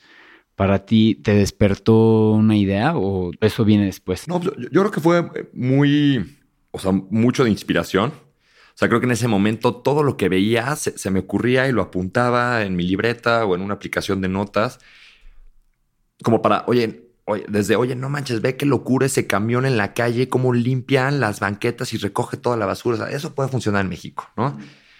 para 0.61 0.85
ti 0.85 1.14
te 1.14 1.33
despertó 1.33 2.33
una 2.33 2.55
idea 2.55 2.95
o 2.95 3.31
eso 3.40 3.64
viene 3.64 3.87
después? 3.87 4.29
No, 4.29 4.43
yo, 4.43 4.50
yo 4.55 4.83
creo 4.83 4.90
que 4.90 5.00
fue 5.00 5.49
muy, 5.55 6.38
o 6.71 6.79
sea, 6.79 6.93
mucho 6.93 7.45
de 7.45 7.50
inspiración. 7.50 8.11
O 8.11 8.75
sea, 8.75 8.88
creo 8.88 9.00
que 9.00 9.07
en 9.07 9.12
ese 9.12 9.26
momento 9.26 9.76
todo 9.76 10.02
lo 10.02 10.19
que 10.19 10.29
veía 10.29 10.76
se, 10.76 10.99
se, 10.99 11.11
me 11.11 11.21
ocurría 11.21 11.67
y 11.67 11.73
lo 11.73 11.81
apuntaba 11.81 12.62
en 12.62 12.76
mi 12.76 12.83
libreta 12.87 13.47
o 13.47 13.55
en 13.55 13.62
una 13.62 13.73
aplicación 13.73 14.21
de 14.21 14.29
notas, 14.29 14.81
como 16.23 16.43
para, 16.43 16.64
oye, 16.67 17.09
oye, 17.25 17.47
desde, 17.49 17.76
oye, 17.76 17.97
no 17.97 18.11
manches, 18.11 18.43
ve 18.43 18.59
qué 18.59 18.67
locura 18.67 19.07
ese 19.07 19.26
camión 19.26 19.64
en 19.64 19.79
la 19.79 19.95
calle, 19.95 20.29
cómo 20.29 20.52
limpian 20.52 21.21
las 21.21 21.40
banquetas 21.40 21.95
y 21.95 21.97
recoge 21.97 22.37
toda 22.37 22.59
la 22.59 22.67
basura. 22.67 22.97
O 22.97 22.99
sea, 22.99 23.09
eso 23.09 23.35
puede 23.35 23.49
funcionar 23.49 23.81
en 23.81 23.88
México, 23.88 24.29
¿no? 24.37 24.59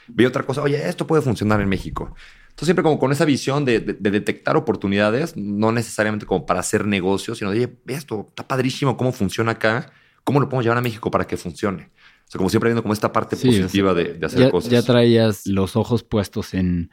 Vi 0.09 0.25
otra 0.25 0.45
cosa, 0.45 0.63
oye, 0.63 0.89
esto 0.89 1.07
puede 1.07 1.21
funcionar 1.21 1.61
en 1.61 1.69
México. 1.69 2.15
Entonces, 2.61 2.75
siempre 2.75 2.83
como 2.83 2.99
con 2.99 3.11
esa 3.11 3.25
visión 3.25 3.65
de, 3.65 3.81
de, 3.81 3.95
de, 3.95 4.11
detectar 4.11 4.55
oportunidades, 4.55 5.35
no 5.35 5.73
necesariamente 5.73 6.27
como 6.27 6.45
para 6.45 6.61
hacer 6.61 6.87
negocios, 6.87 7.39
sino 7.39 7.51
de, 7.51 7.57
oye, 7.57 7.73
ve 7.87 7.95
esto, 7.95 8.27
está 8.29 8.47
padrísimo 8.47 8.99
cómo 8.99 9.13
funciona 9.13 9.53
acá, 9.53 9.91
cómo 10.25 10.41
lo 10.41 10.49
podemos 10.51 10.65
llevar 10.65 10.77
a 10.77 10.83
México 10.83 11.11
para 11.11 11.27
que 11.27 11.39
funcione. 11.39 11.85
O 11.85 12.31
sea, 12.31 12.37
como 12.37 12.51
siempre 12.51 12.69
viendo 12.69 12.83
como 12.83 12.93
esta 12.93 13.15
parte 13.15 13.37
sí, 13.37 13.47
positiva 13.47 13.93
o 13.93 13.95
sea, 13.95 14.05
de, 14.05 14.13
de, 14.13 14.27
hacer 14.27 14.41
ya, 14.41 14.51
cosas. 14.51 14.71
Ya 14.71 14.83
traías 14.83 15.47
los 15.47 15.75
ojos 15.75 16.03
puestos 16.03 16.53
en, 16.53 16.91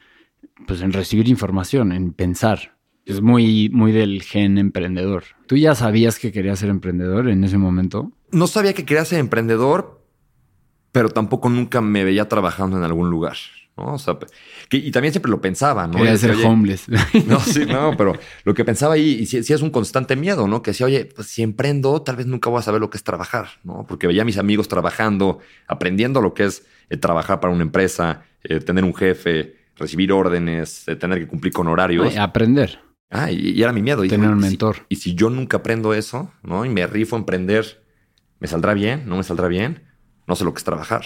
pues, 0.67 0.79
en 0.79 0.93
recibir 0.93 1.27
información, 1.27 1.91
en 1.91 2.13
pensar. 2.13 2.77
Es 3.03 3.19
muy, 3.19 3.67
muy 3.67 3.91
del 3.91 4.23
gen 4.23 4.57
emprendedor. 4.57 5.25
¿Tú 5.47 5.57
ya 5.57 5.75
sabías 5.75 6.17
que 6.17 6.31
querías 6.31 6.59
ser 6.59 6.69
emprendedor 6.69 7.27
en 7.27 7.43
ese 7.43 7.57
momento? 7.57 8.13
No 8.31 8.47
sabía 8.47 8.73
que 8.73 8.85
quería 8.85 9.03
ser 9.03 9.19
emprendedor, 9.19 10.01
pero 10.93 11.09
tampoco 11.09 11.49
nunca 11.49 11.81
me 11.81 12.05
veía 12.05 12.29
trabajando 12.29 12.77
en 12.77 12.83
algún 12.83 13.09
lugar. 13.09 13.35
¿No? 13.77 13.93
O 13.93 13.97
sea, 13.97 14.17
que, 14.69 14.77
y 14.77 14.91
también 14.91 15.13
siempre 15.13 15.29
lo 15.29 15.39
pensaba, 15.39 15.87
¿no? 15.87 15.97
Quería 15.97 16.17
ser 16.17 16.31
oye, 16.31 16.45
homeless. 16.45 16.87
No, 17.27 17.39
sí, 17.39 17.65
no, 17.65 17.95
pero 17.97 18.13
lo 18.43 18.53
que 18.53 18.65
pensaba 18.65 18.95
ahí, 18.95 19.19
y 19.21 19.25
sí, 19.25 19.43
sí, 19.43 19.53
es 19.53 19.61
un 19.61 19.69
constante 19.69 20.15
miedo, 20.15 20.47
¿no? 20.47 20.61
Que 20.61 20.71
decía, 20.71 20.85
oye, 20.85 21.05
pues 21.05 21.27
si 21.27 21.43
emprendo, 21.43 22.01
tal 22.01 22.15
vez 22.15 22.25
nunca 22.25 22.49
voy 22.49 22.59
a 22.59 22.63
saber 22.63 22.81
lo 22.81 22.89
que 22.89 22.97
es 22.97 23.03
trabajar, 23.03 23.47
¿no? 23.63 23.85
Porque 23.87 24.07
veía 24.07 24.23
a 24.23 24.25
mis 24.25 24.37
amigos 24.37 24.67
trabajando, 24.67 25.39
aprendiendo 25.67 26.21
lo 26.21 26.33
que 26.33 26.45
es 26.45 26.65
eh, 26.89 26.97
trabajar 26.97 27.39
para 27.39 27.53
una 27.53 27.63
empresa, 27.63 28.23
eh, 28.43 28.59
tener 28.59 28.83
un 28.83 28.95
jefe, 28.95 29.55
recibir 29.75 30.11
órdenes, 30.11 30.87
eh, 30.87 30.95
tener 30.95 31.19
que 31.19 31.27
cumplir 31.27 31.53
con 31.53 31.67
horarios. 31.67 32.15
Aprender. 32.17 32.79
Ah, 33.09 33.31
y, 33.31 33.51
y, 33.51 33.63
era 33.63 33.71
mi 33.71 33.81
miedo. 33.81 34.05
Tener 34.07 34.29
un 34.29 34.39
mentor. 34.39 34.75
Si, 34.77 34.83
y 34.89 34.95
si 34.95 35.15
yo 35.15 35.29
nunca 35.29 35.57
aprendo 35.57 35.93
eso, 35.93 36.31
¿no? 36.43 36.65
Y 36.65 36.69
me 36.69 36.85
rifo 36.87 37.15
a 37.15 37.19
emprender, 37.19 37.83
¿me 38.39 38.47
saldrá 38.47 38.73
bien? 38.73 39.03
¿No 39.07 39.17
me 39.17 39.23
saldrá 39.23 39.47
bien? 39.47 39.83
No 40.27 40.35
sé 40.35 40.43
lo 40.43 40.53
que 40.53 40.57
es 40.57 40.63
trabajar. 40.65 41.05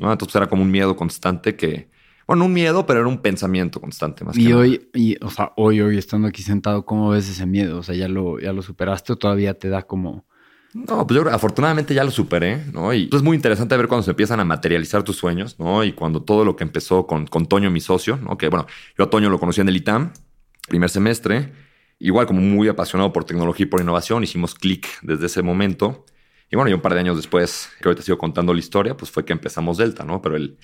¿No? 0.00 0.10
Entonces 0.10 0.34
era 0.34 0.48
como 0.48 0.62
un 0.62 0.70
miedo 0.70 0.96
constante 0.96 1.54
que, 1.54 1.90
bueno, 2.26 2.46
un 2.46 2.52
miedo, 2.52 2.86
pero 2.86 3.00
era 3.00 3.08
un 3.08 3.18
pensamiento 3.18 3.80
constante 3.80 4.24
más 4.24 4.36
y 4.36 4.46
que 4.46 4.54
hoy, 4.54 4.88
y, 4.94 5.22
o 5.22 5.30
sea, 5.30 5.52
hoy, 5.56 5.80
hoy 5.82 5.98
estando 5.98 6.26
aquí 6.26 6.42
sentado, 6.42 6.86
¿cómo 6.86 7.10
ves 7.10 7.28
ese 7.28 7.44
miedo? 7.44 7.78
O 7.78 7.82
sea, 7.82 7.94
¿ya 7.94 8.08
lo, 8.08 8.40
ya 8.40 8.52
lo 8.52 8.62
superaste 8.62 9.12
o 9.12 9.16
todavía 9.16 9.54
te 9.54 9.68
da 9.68 9.82
como... 9.82 10.24
No, 10.72 11.06
pues 11.06 11.20
yo 11.20 11.28
afortunadamente 11.28 11.94
ya 11.94 12.02
lo 12.04 12.10
superé, 12.10 12.64
¿no? 12.72 12.94
Y 12.94 13.10
es 13.12 13.22
muy 13.22 13.36
interesante 13.36 13.76
ver 13.76 13.88
cuando 13.88 14.04
se 14.04 14.12
empiezan 14.12 14.40
a 14.40 14.44
materializar 14.44 15.02
tus 15.02 15.16
sueños, 15.16 15.58
¿no? 15.58 15.84
Y 15.84 15.92
cuando 15.92 16.22
todo 16.22 16.44
lo 16.44 16.56
que 16.56 16.64
empezó 16.64 17.06
con, 17.06 17.26
con 17.26 17.46
Toño, 17.46 17.70
mi 17.70 17.80
socio, 17.80 18.16
¿no? 18.22 18.38
Que 18.38 18.48
bueno, 18.48 18.66
yo 18.96 19.04
a 19.04 19.10
Toño 19.10 19.28
lo 19.28 19.38
conocí 19.38 19.60
en 19.60 19.68
el 19.68 19.76
ITAM, 19.76 20.12
primer 20.68 20.88
semestre, 20.88 21.52
igual 21.98 22.26
como 22.26 22.40
muy 22.40 22.68
apasionado 22.68 23.12
por 23.12 23.24
tecnología 23.24 23.64
y 23.64 23.68
por 23.68 23.80
innovación, 23.80 24.22
hicimos 24.22 24.54
clic 24.54 24.86
desde 25.02 25.26
ese 25.26 25.42
momento. 25.42 26.06
Y 26.50 26.56
bueno, 26.56 26.70
y 26.70 26.74
un 26.74 26.80
par 26.80 26.94
de 26.94 27.00
años 27.00 27.16
después, 27.16 27.70
que 27.80 27.88
ahorita 27.88 28.02
sigo 28.02 28.18
contando 28.18 28.52
la 28.52 28.58
historia, 28.58 28.96
pues 28.96 29.10
fue 29.10 29.24
que 29.24 29.32
empezamos 29.32 29.78
Delta, 29.78 30.04
¿no? 30.04 30.20
Pero 30.20 30.36
el 30.36 30.58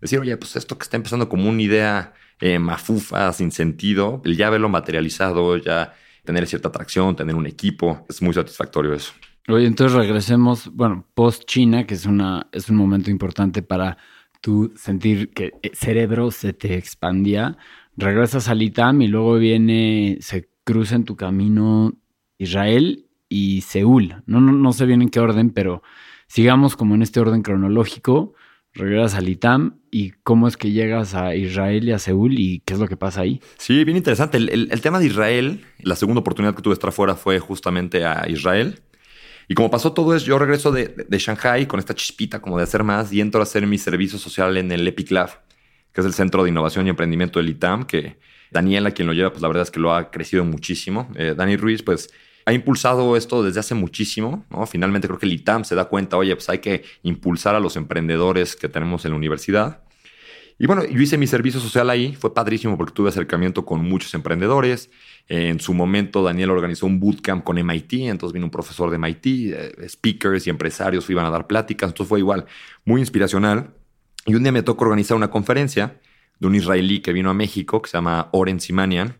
decir, 0.00 0.18
oye, 0.18 0.36
pues 0.36 0.56
esto 0.56 0.76
que 0.76 0.82
está 0.82 0.96
empezando 0.96 1.28
como 1.28 1.48
una 1.48 1.62
idea 1.62 2.12
eh, 2.40 2.58
mafufa, 2.58 3.32
sin 3.32 3.50
sentido, 3.50 4.20
el 4.24 4.36
ya 4.36 4.50
verlo 4.50 4.68
materializado, 4.68 5.56
ya 5.56 5.94
tener 6.24 6.46
cierta 6.46 6.68
atracción, 6.68 7.16
tener 7.16 7.34
un 7.34 7.46
equipo, 7.46 8.04
es 8.08 8.20
muy 8.20 8.34
satisfactorio 8.34 8.92
eso. 8.92 9.12
Oye, 9.48 9.66
entonces 9.66 9.96
regresemos, 9.96 10.70
bueno, 10.72 11.06
post 11.14 11.44
China, 11.46 11.86
que 11.86 11.94
es, 11.94 12.04
una, 12.04 12.46
es 12.52 12.68
un 12.68 12.76
momento 12.76 13.10
importante 13.10 13.62
para 13.62 13.96
tú 14.42 14.72
sentir 14.76 15.32
que 15.32 15.52
el 15.62 15.74
cerebro 15.74 16.30
se 16.30 16.52
te 16.52 16.76
expandía, 16.76 17.56
regresas 17.96 18.48
al 18.48 18.62
ITAM 18.62 19.02
y 19.02 19.08
luego 19.08 19.36
viene, 19.36 20.18
se 20.20 20.50
cruza 20.64 20.96
en 20.96 21.04
tu 21.04 21.16
camino 21.16 21.94
Israel 22.38 23.09
y 23.30 23.62
Seúl. 23.62 24.22
No, 24.26 24.42
no, 24.42 24.52
no 24.52 24.72
sé 24.74 24.84
bien 24.84 25.00
en 25.00 25.08
qué 25.08 25.20
orden, 25.20 25.48
pero 25.48 25.82
sigamos 26.26 26.76
como 26.76 26.94
en 26.94 27.00
este 27.00 27.20
orden 27.20 27.40
cronológico. 27.40 28.34
Regresas 28.74 29.14
al 29.14 29.28
ITAM 29.28 29.80
y 29.90 30.10
cómo 30.22 30.46
es 30.46 30.56
que 30.56 30.70
llegas 30.70 31.14
a 31.14 31.34
Israel 31.34 31.88
y 31.88 31.92
a 31.92 31.98
Seúl 31.98 32.38
y 32.38 32.60
qué 32.60 32.74
es 32.74 32.80
lo 32.80 32.86
que 32.86 32.96
pasa 32.96 33.22
ahí. 33.22 33.40
Sí, 33.56 33.82
bien 33.84 33.96
interesante. 33.96 34.36
El, 34.36 34.68
el, 34.70 34.80
tema 34.80 35.00
de 35.00 35.06
Israel, 35.06 35.64
la 35.80 35.96
segunda 35.96 36.20
oportunidad 36.20 36.54
que 36.54 36.62
tuve 36.62 36.72
de 36.72 36.74
estar 36.74 36.92
fuera 36.92 37.14
fue 37.14 37.38
justamente 37.40 38.04
a 38.04 38.28
Israel. 38.28 38.80
Y 39.48 39.54
como 39.54 39.70
pasó 39.70 39.92
todo 39.92 40.14
eso, 40.14 40.26
yo 40.26 40.38
regreso 40.38 40.70
de, 40.70 40.86
de, 40.86 41.04
de, 41.04 41.18
Shanghai 41.18 41.66
con 41.66 41.80
esta 41.80 41.94
chispita 41.94 42.40
como 42.40 42.58
de 42.58 42.62
hacer 42.62 42.84
más 42.84 43.12
y 43.12 43.20
entro 43.20 43.40
a 43.40 43.42
hacer 43.42 43.66
mi 43.66 43.78
servicio 43.78 44.18
social 44.18 44.56
en 44.56 44.70
el 44.70 44.86
Epic 44.86 45.10
Lab, 45.10 45.30
que 45.92 46.00
es 46.00 46.06
el 46.06 46.14
Centro 46.14 46.44
de 46.44 46.50
Innovación 46.50 46.86
y 46.86 46.90
Emprendimiento 46.90 47.40
del 47.40 47.48
ITAM, 47.48 47.84
que 47.84 48.18
Daniela, 48.52 48.92
quien 48.92 49.08
lo 49.08 49.14
lleva, 49.14 49.30
pues 49.30 49.42
la 49.42 49.48
verdad 49.48 49.64
es 49.64 49.72
que 49.72 49.80
lo 49.80 49.92
ha 49.92 50.12
crecido 50.12 50.44
muchísimo. 50.44 51.10
Eh, 51.16 51.34
Dani 51.36 51.56
Ruiz, 51.56 51.82
pues 51.82 52.10
ha 52.46 52.52
impulsado 52.52 53.16
esto 53.16 53.42
desde 53.42 53.60
hace 53.60 53.74
muchísimo, 53.74 54.44
¿no? 54.50 54.66
Finalmente 54.66 55.08
creo 55.08 55.18
que 55.18 55.26
el 55.26 55.32
ITAM 55.32 55.64
se 55.64 55.74
da 55.74 55.86
cuenta, 55.86 56.16
oye, 56.16 56.34
pues 56.34 56.48
hay 56.48 56.58
que 56.58 56.84
impulsar 57.02 57.54
a 57.54 57.60
los 57.60 57.76
emprendedores 57.76 58.56
que 58.56 58.68
tenemos 58.68 59.04
en 59.04 59.12
la 59.12 59.16
universidad. 59.16 59.82
Y 60.62 60.66
bueno, 60.66 60.84
yo 60.84 61.00
hice 61.00 61.16
mi 61.16 61.26
servicio 61.26 61.58
social 61.58 61.88
ahí, 61.88 62.14
fue 62.14 62.34
padrísimo 62.34 62.76
porque 62.76 62.92
tuve 62.92 63.08
acercamiento 63.08 63.64
con 63.64 63.82
muchos 63.82 64.12
emprendedores. 64.12 64.90
En 65.26 65.58
su 65.58 65.72
momento, 65.72 66.22
Daniel 66.22 66.50
organizó 66.50 66.84
un 66.84 67.00
bootcamp 67.00 67.44
con 67.44 67.56
MIT, 67.56 67.94
entonces 68.10 68.34
vino 68.34 68.44
un 68.44 68.50
profesor 68.50 68.90
de 68.90 68.98
MIT, 68.98 69.26
eh, 69.26 69.88
speakers 69.88 70.46
y 70.46 70.50
empresarios 70.50 71.08
iban 71.08 71.24
a 71.24 71.30
dar 71.30 71.46
pláticas, 71.46 71.88
entonces 71.88 72.10
fue 72.10 72.18
igual, 72.18 72.44
muy 72.84 73.00
inspiracional. 73.00 73.74
Y 74.26 74.34
un 74.34 74.42
día 74.42 74.52
me 74.52 74.62
tocó 74.62 74.84
organizar 74.84 75.16
una 75.16 75.30
conferencia 75.30 75.98
de 76.40 76.46
un 76.46 76.54
israelí 76.54 77.00
que 77.00 77.14
vino 77.14 77.30
a 77.30 77.34
México, 77.34 77.80
que 77.80 77.88
se 77.88 77.96
llama 77.96 78.28
Oren 78.32 78.60
Simanian. 78.60 79.16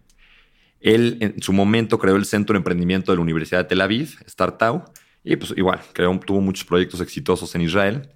Él 0.81 1.19
en 1.21 1.43
su 1.43 1.53
momento 1.53 1.99
creó 1.99 2.17
el 2.17 2.25
Centro 2.25 2.55
de 2.55 2.59
Emprendimiento 2.59 3.13
de 3.13 3.17
la 3.17 3.23
Universidad 3.23 3.61
de 3.61 3.65
Tel 3.65 3.81
Aviv, 3.81 4.17
Startau, 4.29 4.85
y 5.23 5.37
pues 5.37 5.53
igual, 5.57 5.81
creó, 5.93 6.19
tuvo 6.21 6.41
muchos 6.41 6.65
proyectos 6.65 7.01
exitosos 7.01 7.55
en 7.55 7.61
Israel 7.63 8.09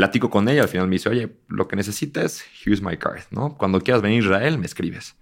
platico 0.00 0.30
con 0.30 0.48
ella, 0.48 0.62
al 0.62 0.68
final 0.68 0.88
me 0.88 0.94
dice, 0.94 1.08
oye, 1.08 1.36
lo 1.48 1.68
que 1.68 1.76
necesitas, 1.76 2.42
here's 2.64 2.80
my 2.80 2.96
card, 2.96 3.20
¿no? 3.30 3.56
Cuando 3.56 3.80
quieras 3.80 4.02
venir 4.02 4.22
a 4.22 4.24
Israel, 4.24 4.58
me 4.58 4.66
escribes. 4.66 5.14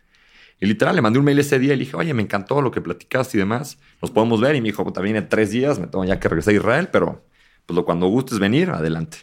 Y 0.60 0.66
literal, 0.66 0.94
le 0.94 1.02
mandé 1.02 1.18
un 1.18 1.24
mail 1.24 1.38
ese 1.38 1.58
día 1.58 1.74
y 1.74 1.76
le 1.76 1.84
dije, 1.84 1.96
oye, 1.96 2.14
me 2.14 2.22
encantó 2.22 2.60
lo 2.62 2.70
que 2.70 2.80
platicaste 2.80 3.36
y 3.36 3.40
demás, 3.40 3.78
nos 4.00 4.12
podemos 4.12 4.40
ver. 4.40 4.54
Y 4.54 4.60
me 4.60 4.68
dijo, 4.68 4.84
también 4.92 5.16
en 5.16 5.28
tres 5.28 5.50
días, 5.50 5.80
me 5.80 5.86
tengo 5.88 6.04
ya 6.04 6.20
que 6.20 6.28
regresar 6.28 6.54
a 6.54 6.56
Israel, 6.56 6.88
pero 6.92 7.24
pues 7.66 7.80
cuando 7.80 8.06
gustes 8.06 8.38
venir, 8.38 8.70
adelante. 8.70 9.18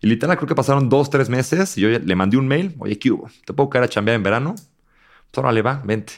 Y 0.00 0.08
literal, 0.08 0.36
creo 0.36 0.48
que 0.48 0.54
pasaron 0.54 0.88
dos, 0.88 1.10
tres 1.10 1.28
meses 1.28 1.76
y 1.76 1.80
yo 1.80 1.88
le 1.88 2.16
mandé 2.16 2.36
un 2.36 2.46
mail, 2.46 2.74
oye, 2.78 2.98
¿qué 2.98 3.10
hubo? 3.10 3.28
¿Te 3.44 3.52
puedo 3.52 3.68
caer 3.68 3.84
a 3.84 3.88
chambear 3.88 4.16
en 4.16 4.22
verano? 4.22 4.54
Pues 4.54 5.38
ahora 5.38 5.52
le 5.52 5.62
va, 5.62 5.82
vente. 5.84 6.14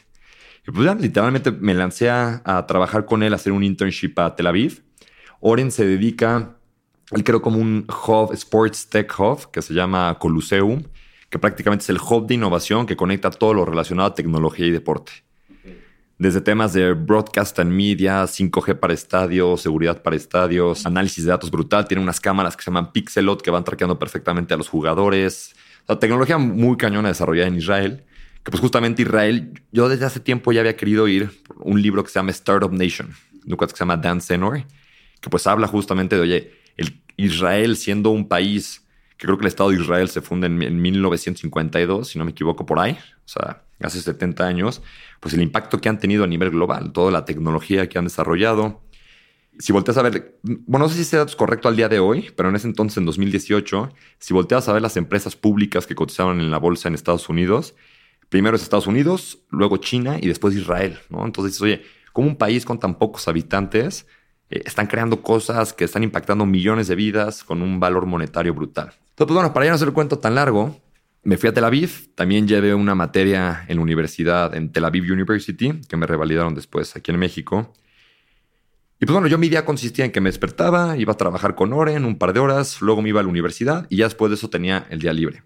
Y 0.66 0.70
pues 0.70 0.86
ya, 0.86 0.94
literalmente 0.94 1.50
me 1.50 1.74
lancé 1.74 2.10
a, 2.10 2.42
a 2.44 2.66
trabajar 2.66 3.04
con 3.04 3.22
él, 3.22 3.32
a 3.32 3.36
hacer 3.36 3.52
un 3.52 3.62
internship 3.62 4.18
a 4.18 4.34
Tel 4.34 4.46
Aviv. 4.46 4.82
Oren 5.40 5.70
se 5.70 5.86
dedica 5.86 6.56
él 7.10 7.22
creó 7.22 7.42
como 7.42 7.58
un 7.58 7.86
hub, 8.06 8.32
Sports 8.32 8.88
Tech 8.88 9.12
Hub, 9.18 9.50
que 9.50 9.62
se 9.62 9.74
llama 9.74 10.16
Coluseum, 10.18 10.82
que 11.28 11.38
prácticamente 11.38 11.82
es 11.82 11.90
el 11.90 11.98
hub 11.98 12.26
de 12.26 12.34
innovación 12.34 12.86
que 12.86 12.96
conecta 12.96 13.30
todo 13.30 13.54
lo 13.54 13.64
relacionado 13.64 14.08
a 14.08 14.14
tecnología 14.14 14.66
y 14.66 14.70
deporte. 14.70 15.12
Desde 16.16 16.40
temas 16.40 16.72
de 16.72 16.92
broadcast 16.92 17.58
and 17.58 17.72
media, 17.72 18.22
5G 18.22 18.78
para 18.78 18.94
estadios, 18.94 19.60
seguridad 19.60 20.00
para 20.00 20.16
estadios, 20.16 20.86
análisis 20.86 21.24
de 21.24 21.30
datos 21.30 21.50
brutal. 21.50 21.86
Tiene 21.86 22.02
unas 22.02 22.20
cámaras 22.20 22.56
que 22.56 22.62
se 22.62 22.70
llaman 22.70 22.92
Pixelot 22.92 23.42
que 23.42 23.50
van 23.50 23.64
traqueando 23.64 23.98
perfectamente 23.98 24.54
a 24.54 24.56
los 24.56 24.68
jugadores. 24.68 25.54
La 25.88 25.98
tecnología 25.98 26.38
muy 26.38 26.76
cañona 26.76 27.08
desarrollada 27.08 27.48
en 27.48 27.56
Israel. 27.56 28.04
Que 28.44 28.50
pues 28.50 28.60
justamente 28.60 29.02
Israel, 29.02 29.62
yo 29.72 29.88
desde 29.88 30.04
hace 30.04 30.20
tiempo 30.20 30.52
ya 30.52 30.60
había 30.60 30.76
querido 30.76 31.08
ir 31.08 31.30
un 31.56 31.80
libro 31.80 32.04
que 32.04 32.10
se 32.10 32.18
llama 32.18 32.30
Startup 32.30 32.70
Nation, 32.70 33.14
que 33.48 33.66
se 33.68 33.76
llama 33.76 33.96
Dan 33.96 34.20
Senor, 34.20 34.64
que 35.20 35.30
pues 35.30 35.46
habla 35.46 35.66
justamente 35.66 36.16
de, 36.16 36.22
oye, 36.22 36.52
el 36.76 37.00
Israel 37.16 37.76
siendo 37.76 38.10
un 38.10 38.28
país 38.28 38.84
que 39.16 39.26
creo 39.26 39.38
que 39.38 39.44
el 39.44 39.48
Estado 39.48 39.70
de 39.70 39.76
Israel 39.76 40.08
se 40.08 40.20
funda 40.20 40.46
en, 40.46 40.82
1952, 40.82 42.08
si 42.08 42.18
no 42.18 42.24
me 42.24 42.32
equivoco, 42.32 42.66
por 42.66 42.78
ahí, 42.80 42.98
o 43.24 43.28
sea, 43.28 43.62
hace 43.80 44.00
70 44.00 44.44
años, 44.44 44.82
pues 45.20 45.34
el 45.34 45.42
impacto 45.42 45.80
que 45.80 45.88
han 45.88 45.98
tenido 45.98 46.24
a 46.24 46.26
nivel 46.26 46.50
global, 46.50 46.92
toda 46.92 47.12
la 47.12 47.24
tecnología 47.24 47.88
que 47.88 47.98
han 47.98 48.04
desarrollado. 48.04 48.82
Si 49.58 49.72
volteas 49.72 49.96
a 49.98 50.02
ver, 50.02 50.38
bueno, 50.42 50.86
no 50.86 50.88
sé 50.88 50.96
si 50.96 51.02
ese 51.02 51.16
dato 51.16 51.30
es 51.30 51.36
correcto 51.36 51.68
al 51.68 51.76
día 51.76 51.88
de 51.88 52.00
hoy, 52.00 52.32
pero 52.36 52.48
en 52.48 52.56
ese 52.56 52.66
entonces, 52.66 52.98
en 52.98 53.06
2018, 53.06 53.94
si 54.18 54.34
volteas 54.34 54.68
a 54.68 54.72
ver 54.72 54.82
las 54.82 54.96
empresas 54.96 55.36
públicas 55.36 55.86
que 55.86 55.94
cotizaban 55.94 56.40
en 56.40 56.50
la 56.50 56.58
bolsa 56.58 56.88
en 56.88 56.94
Estados 56.94 57.28
Unidos, 57.28 57.74
primero 58.28 58.56
es 58.56 58.62
Estados 58.62 58.86
Unidos, 58.86 59.38
luego 59.50 59.76
China 59.78 60.18
y 60.20 60.28
después 60.28 60.54
Israel. 60.54 60.98
Entonces 61.10 61.52
dices, 61.52 61.62
oye, 61.62 61.82
como 62.12 62.28
un 62.28 62.36
país 62.36 62.64
con 62.64 62.78
tan 62.78 62.96
pocos 62.96 63.26
habitantes 63.28 64.06
eh, 64.50 64.62
están 64.64 64.86
creando 64.86 65.22
cosas 65.22 65.72
que 65.72 65.84
están 65.84 66.02
impactando 66.02 66.46
millones 66.46 66.88
de 66.88 66.94
vidas 66.94 67.44
con 67.44 67.62
un 67.62 67.80
valor 67.80 68.06
monetario 68.06 68.54
brutal. 68.54 68.86
Entonces, 68.86 69.14
pues 69.16 69.34
bueno, 69.34 69.52
para 69.52 69.66
ya 69.66 69.70
no 69.70 69.76
hacer 69.76 69.88
el 69.88 69.94
cuento 69.94 70.18
tan 70.18 70.34
largo, 70.34 70.80
me 71.22 71.38
fui 71.38 71.48
a 71.48 71.54
Tel 71.54 71.64
Aviv, 71.64 72.14
también 72.14 72.46
llevé 72.46 72.74
una 72.74 72.94
materia 72.94 73.64
en 73.68 73.76
la 73.76 73.82
universidad, 73.82 74.54
en 74.54 74.70
Tel 74.70 74.84
Aviv 74.84 75.10
University, 75.10 75.80
que 75.88 75.96
me 75.96 76.06
revalidaron 76.06 76.54
después 76.54 76.94
aquí 76.96 77.10
en 77.10 77.18
México. 77.18 77.72
Y 79.00 79.06
pues 79.06 79.12
bueno, 79.12 79.26
yo 79.26 79.38
mi 79.38 79.48
día 79.48 79.64
consistía 79.64 80.04
en 80.04 80.12
que 80.12 80.20
me 80.20 80.28
despertaba, 80.28 80.96
iba 80.96 81.12
a 81.12 81.16
trabajar 81.16 81.54
con 81.54 81.72
Oren 81.72 82.04
un 82.04 82.18
par 82.18 82.32
de 82.32 82.40
horas, 82.40 82.80
luego 82.80 83.02
me 83.02 83.08
iba 83.08 83.20
a 83.20 83.22
la 83.22 83.28
universidad 83.28 83.86
y 83.88 83.96
ya 83.96 84.04
después 84.04 84.30
de 84.30 84.36
eso 84.36 84.50
tenía 84.50 84.86
el 84.90 85.00
día 85.00 85.12
libre. 85.12 85.42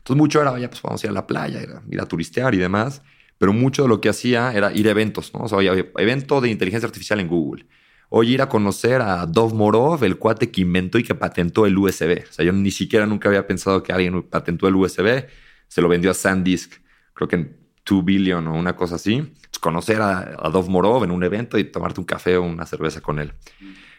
Entonces 0.00 0.16
mucho 0.16 0.40
era, 0.40 0.58
ya 0.58 0.68
pues 0.68 0.82
vamos 0.82 1.02
a 1.02 1.06
ir 1.06 1.10
a 1.10 1.14
la 1.14 1.26
playa, 1.26 1.60
ir 1.90 2.00
a 2.00 2.06
turistear 2.06 2.54
y 2.54 2.58
demás, 2.58 3.02
pero 3.38 3.52
mucho 3.52 3.82
de 3.82 3.88
lo 3.88 4.00
que 4.00 4.08
hacía 4.08 4.52
era 4.52 4.72
ir 4.72 4.88
a 4.88 4.90
eventos, 4.90 5.32
¿no? 5.32 5.40
O 5.40 5.48
sea, 5.48 5.58
evento 5.62 6.40
de 6.40 6.50
inteligencia 6.50 6.86
artificial 6.86 7.20
en 7.20 7.28
Google, 7.28 7.66
Hoy 8.12 8.32
ir 8.32 8.42
a 8.42 8.48
conocer 8.48 9.00
a 9.02 9.24
Dov 9.24 9.54
Morov, 9.54 10.02
el 10.02 10.18
cuate 10.18 10.50
que 10.50 10.62
inventó 10.62 10.98
y 10.98 11.04
que 11.04 11.14
patentó 11.14 11.64
el 11.64 11.78
USB. 11.78 12.24
O 12.28 12.32
sea, 12.32 12.44
yo 12.44 12.52
ni 12.52 12.72
siquiera 12.72 13.06
nunca 13.06 13.28
había 13.28 13.46
pensado 13.46 13.84
que 13.84 13.92
alguien 13.92 14.24
patentó 14.24 14.66
el 14.66 14.74
USB. 14.74 15.26
Se 15.68 15.80
lo 15.80 15.88
vendió 15.88 16.10
a 16.10 16.14
SanDisk, 16.14 16.72
creo 17.14 17.28
que 17.28 17.36
en 17.36 17.56
2 17.88 18.04
billion 18.04 18.48
o 18.48 18.54
una 18.54 18.74
cosa 18.74 18.96
así. 18.96 19.32
conocer 19.60 20.02
a, 20.02 20.50
Dov 20.52 20.68
Morov 20.68 21.04
en 21.04 21.12
un 21.12 21.22
evento 21.22 21.56
y 21.56 21.62
tomarte 21.62 22.00
un 22.00 22.04
café 22.06 22.36
o 22.36 22.42
una 22.42 22.66
cerveza 22.66 23.00
con 23.00 23.20
él. 23.20 23.32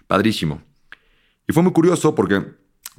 Padrísimo. 0.07 0.61
Y 1.47 1.53
fue 1.53 1.63
muy 1.63 1.71
curioso 1.71 2.13
porque 2.13 2.43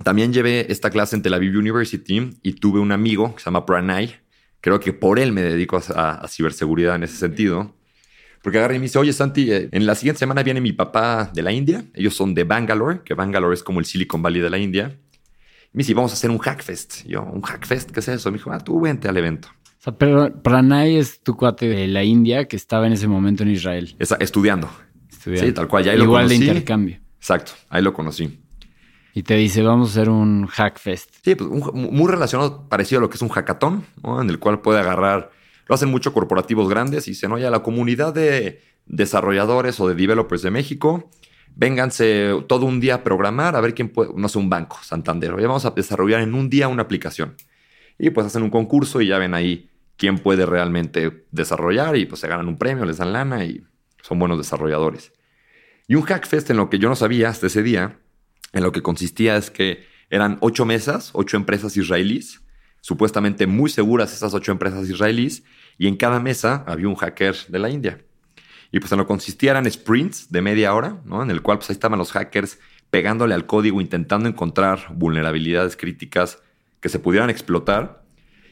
también 0.02 0.32
llevé 0.32 0.70
esta 0.72 0.90
clase 0.90 1.16
en 1.16 1.22
Tel 1.22 1.34
Aviv 1.34 1.56
University 1.58 2.38
y 2.42 2.52
tuve 2.54 2.80
un 2.80 2.92
amigo 2.92 3.34
que 3.34 3.40
se 3.40 3.46
llama 3.46 3.66
Pranay. 3.66 4.16
Creo 4.60 4.80
que 4.80 4.92
por 4.92 5.18
él 5.18 5.32
me 5.32 5.42
dedico 5.42 5.76
a 5.94 6.26
ciberseguridad 6.28 6.96
en 6.96 7.02
ese 7.02 7.16
sentido. 7.16 7.74
Porque 8.42 8.58
agarré 8.58 8.76
y 8.76 8.78
me 8.80 8.84
dice, 8.84 8.98
oye 8.98 9.12
Santi, 9.12 9.52
eh, 9.52 9.68
en 9.70 9.86
la 9.86 9.94
siguiente 9.94 10.18
semana 10.18 10.42
viene 10.42 10.60
mi 10.60 10.72
papá 10.72 11.30
de 11.32 11.42
la 11.42 11.52
India. 11.52 11.84
Ellos 11.94 12.14
son 12.14 12.34
de 12.34 12.44
Bangalore, 12.44 13.00
que 13.04 13.14
Bangalore 13.14 13.54
es 13.54 13.62
como 13.62 13.78
el 13.78 13.86
Silicon 13.86 14.20
Valley 14.20 14.42
de 14.42 14.50
la 14.50 14.58
India. 14.58 14.98
Y 15.72 15.76
me 15.76 15.78
dice, 15.82 15.94
vamos 15.94 16.10
a 16.10 16.14
hacer 16.14 16.30
un 16.30 16.38
Hackfest. 16.38 17.06
yo, 17.06 17.22
¿un 17.22 17.40
Hackfest? 17.40 17.92
¿Qué 17.92 18.00
es 18.00 18.08
eso? 18.08 18.30
Me 18.30 18.38
dijo, 18.38 18.52
ah, 18.52 18.58
tú 18.58 18.80
vente 18.80 19.08
al 19.08 19.16
evento. 19.16 19.48
O 19.48 19.82
sea, 19.82 19.92
pero 19.96 20.32
Pranay 20.42 20.96
es 20.96 21.20
tu 21.22 21.36
cuate 21.36 21.68
de 21.68 21.86
la 21.86 22.02
India 22.02 22.46
que 22.46 22.56
estaba 22.56 22.86
en 22.86 22.92
ese 22.92 23.06
momento 23.06 23.44
en 23.44 23.50
Israel. 23.50 23.94
Está 23.98 24.16
estudiando. 24.16 24.70
estudiando. 25.08 25.46
Sí, 25.46 25.52
tal 25.52 25.68
cual. 25.68 25.84
Ya 25.84 25.92
ahí 25.92 26.00
Igual 26.00 26.24
lo 26.24 26.28
de 26.28 26.34
intercambio. 26.34 27.00
Exacto, 27.18 27.52
ahí 27.68 27.82
lo 27.82 27.92
conocí. 27.92 28.40
Y 29.14 29.24
te 29.24 29.36
dice, 29.36 29.62
vamos 29.62 29.88
a 29.88 29.92
hacer 29.92 30.08
un 30.08 30.46
Hackfest. 30.46 31.16
Sí, 31.22 31.34
pues 31.34 31.50
muy 31.74 32.10
relacionado, 32.10 32.68
parecido 32.68 32.98
a 32.98 33.02
lo 33.02 33.10
que 33.10 33.16
es 33.16 33.22
un 33.22 33.28
hackathon, 33.28 33.84
¿no? 34.02 34.22
en 34.22 34.30
el 34.30 34.38
cual 34.38 34.60
puede 34.60 34.80
agarrar 34.80 35.30
lo 35.68 35.74
hacen 35.74 35.90
mucho 35.90 36.12
corporativos 36.12 36.68
grandes 36.68 37.06
y 37.08 37.12
dicen, 37.12 37.32
oye, 37.32 37.48
la 37.48 37.62
comunidad 37.62 38.12
de 38.12 38.60
desarrolladores 38.86 39.78
o 39.80 39.88
de 39.88 39.94
developers 39.94 40.42
de 40.42 40.50
México, 40.50 41.10
vénganse 41.54 42.44
todo 42.48 42.66
un 42.66 42.80
día 42.80 42.96
a 42.96 43.02
programar, 43.02 43.56
a 43.56 43.60
ver 43.60 43.74
quién 43.74 43.88
puede, 43.88 44.10
no 44.16 44.28
sé, 44.28 44.38
un 44.38 44.50
banco, 44.50 44.78
Santander, 44.82 45.32
oye, 45.34 45.46
vamos 45.46 45.64
a 45.64 45.70
desarrollar 45.70 46.20
en 46.20 46.34
un 46.34 46.50
día 46.50 46.68
una 46.68 46.82
aplicación. 46.82 47.36
Y 47.98 48.10
pues 48.10 48.26
hacen 48.26 48.42
un 48.42 48.50
concurso 48.50 49.00
y 49.00 49.08
ya 49.08 49.18
ven 49.18 49.34
ahí 49.34 49.70
quién 49.96 50.18
puede 50.18 50.46
realmente 50.46 51.26
desarrollar 51.30 51.96
y 51.96 52.06
pues 52.06 52.20
se 52.20 52.28
ganan 52.28 52.48
un 52.48 52.58
premio, 52.58 52.84
les 52.84 52.96
dan 52.96 53.12
lana 53.12 53.44
y 53.44 53.64
son 54.02 54.18
buenos 54.18 54.38
desarrolladores. 54.38 55.12
Y 55.86 55.94
un 55.94 56.02
Hackfest 56.02 56.50
en 56.50 56.56
lo 56.56 56.70
que 56.70 56.78
yo 56.78 56.88
no 56.88 56.96
sabía 56.96 57.28
hasta 57.28 57.46
ese 57.46 57.62
día, 57.62 57.98
en 58.52 58.62
lo 58.62 58.72
que 58.72 58.82
consistía 58.82 59.36
es 59.36 59.50
que 59.50 59.86
eran 60.10 60.38
ocho 60.40 60.64
mesas, 60.64 61.10
ocho 61.14 61.36
empresas 61.36 61.76
israelíes, 61.76 62.42
supuestamente 62.80 63.46
muy 63.46 63.70
seguras 63.70 64.12
esas 64.12 64.34
ocho 64.34 64.52
empresas 64.52 64.88
israelíes, 64.88 65.44
y 65.78 65.88
en 65.88 65.96
cada 65.96 66.20
mesa 66.20 66.64
había 66.66 66.88
un 66.88 66.96
hacker 66.96 67.34
de 67.48 67.58
la 67.58 67.70
India. 67.70 68.04
Y 68.70 68.80
pues 68.80 68.92
en 68.92 68.98
lo 68.98 69.06
consistía 69.06 69.52
eran 69.52 69.70
sprints 69.70 70.30
de 70.30 70.42
media 70.42 70.74
hora, 70.74 71.00
¿no? 71.04 71.22
En 71.22 71.30
el 71.30 71.42
cual 71.42 71.58
pues 71.58 71.70
ahí 71.70 71.74
estaban 71.74 71.98
los 71.98 72.12
hackers 72.12 72.58
pegándole 72.90 73.34
al 73.34 73.46
código, 73.46 73.80
intentando 73.80 74.28
encontrar 74.28 74.88
vulnerabilidades 74.94 75.76
críticas 75.76 76.42
que 76.80 76.88
se 76.88 76.98
pudieran 76.98 77.30
explotar. 77.30 78.04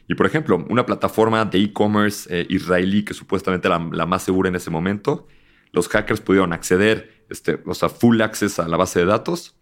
Y 0.09 0.15
por 0.15 0.27
ejemplo, 0.27 0.65
una 0.69 0.87
plataforma 0.87 1.45
de 1.45 1.59
e-commerce 1.59 2.29
eh, 2.31 2.47
israelí 2.49 3.05
que 3.05 3.15
supuestamente 3.15 3.69
era 3.69 3.79
la 3.79 4.07
más 4.07 4.23
segura 4.23 4.49
en 4.49 4.57
ese 4.57 4.71
momento, 4.71 5.29
los 5.73 5.89
hackers 5.89 6.21
pudieron 6.21 6.53
acceder, 6.53 7.25
este, 7.29 7.61
o 7.65 7.75
sea, 7.75 7.89
full 7.89 8.21
access 8.21 8.59
a 8.59 8.67
la 8.67 8.77
base 8.77 9.01
de 9.01 9.07
datos, 9.07 9.57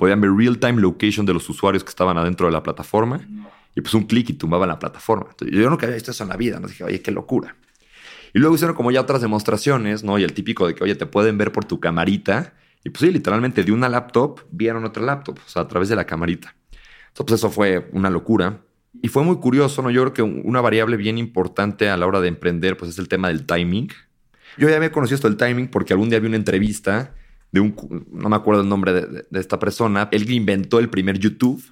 podían 0.00 0.18
ver 0.18 0.32
real-time 0.32 0.80
location 0.80 1.26
de 1.26 1.34
los 1.34 1.46
usuarios 1.50 1.84
que 1.84 1.90
estaban 1.90 2.16
adentro 2.16 2.46
de 2.46 2.52
la 2.52 2.62
plataforma 2.62 3.20
y 3.76 3.82
pues 3.82 3.92
un 3.92 4.04
clic 4.04 4.30
y 4.30 4.32
tumbaban 4.32 4.70
la 4.70 4.78
plataforma. 4.78 5.26
Yo 5.38 5.68
nunca 5.68 5.84
había 5.84 5.96
visto 5.96 6.10
eso 6.10 6.22
en 6.22 6.30
la 6.30 6.38
vida. 6.38 6.58
Nos 6.58 6.70
dije, 6.70 6.84
oye, 6.84 7.02
qué 7.02 7.10
locura. 7.10 7.54
Y 8.32 8.38
luego 8.38 8.54
hicieron 8.54 8.74
como 8.74 8.90
ya 8.90 9.02
otras 9.02 9.20
demostraciones, 9.20 10.02
¿no? 10.02 10.18
Y 10.18 10.24
el 10.24 10.32
típico 10.32 10.66
de 10.66 10.74
que, 10.74 10.84
oye, 10.84 10.94
te 10.94 11.04
pueden 11.04 11.36
ver 11.36 11.52
por 11.52 11.66
tu 11.66 11.80
camarita. 11.80 12.54
Y 12.82 12.88
pues 12.88 13.00
sí, 13.00 13.12
literalmente 13.12 13.62
de 13.62 13.72
una 13.72 13.90
laptop 13.90 14.40
vieron 14.50 14.86
otra 14.86 15.02
laptop, 15.02 15.38
o 15.44 15.48
sea, 15.50 15.62
a 15.62 15.68
través 15.68 15.90
de 15.90 15.96
la 15.96 16.06
camarita. 16.06 16.56
Entonces, 17.08 17.26
pues 17.26 17.32
eso 17.32 17.50
fue 17.50 17.90
una 17.92 18.08
locura. 18.08 18.62
Y 19.02 19.08
fue 19.08 19.22
muy 19.22 19.36
curioso, 19.36 19.82
¿no? 19.82 19.90
Yo 19.90 20.00
creo 20.00 20.14
que 20.14 20.22
una 20.22 20.62
variable 20.62 20.96
bien 20.96 21.18
importante 21.18 21.90
a 21.90 21.98
la 21.98 22.06
hora 22.06 22.22
de 22.22 22.28
emprender, 22.28 22.78
pues 22.78 22.90
es 22.92 22.98
el 22.98 23.08
tema 23.08 23.28
del 23.28 23.44
timing. 23.44 23.92
Yo 24.56 24.70
ya 24.70 24.76
había 24.76 24.92
conocido 24.92 25.16
esto 25.16 25.28
del 25.28 25.36
timing 25.36 25.68
porque 25.68 25.92
algún 25.92 26.08
día 26.08 26.20
vi 26.20 26.28
una 26.28 26.36
entrevista 26.36 27.12
de 27.52 27.60
un, 27.60 28.06
no 28.12 28.28
me 28.28 28.36
acuerdo 28.36 28.62
el 28.62 28.68
nombre 28.68 28.92
de, 28.92 29.26
de 29.28 29.40
esta 29.40 29.58
persona, 29.58 30.08
él 30.12 30.30
inventó 30.30 30.78
el 30.78 30.88
primer 30.88 31.18
YouTube 31.18 31.62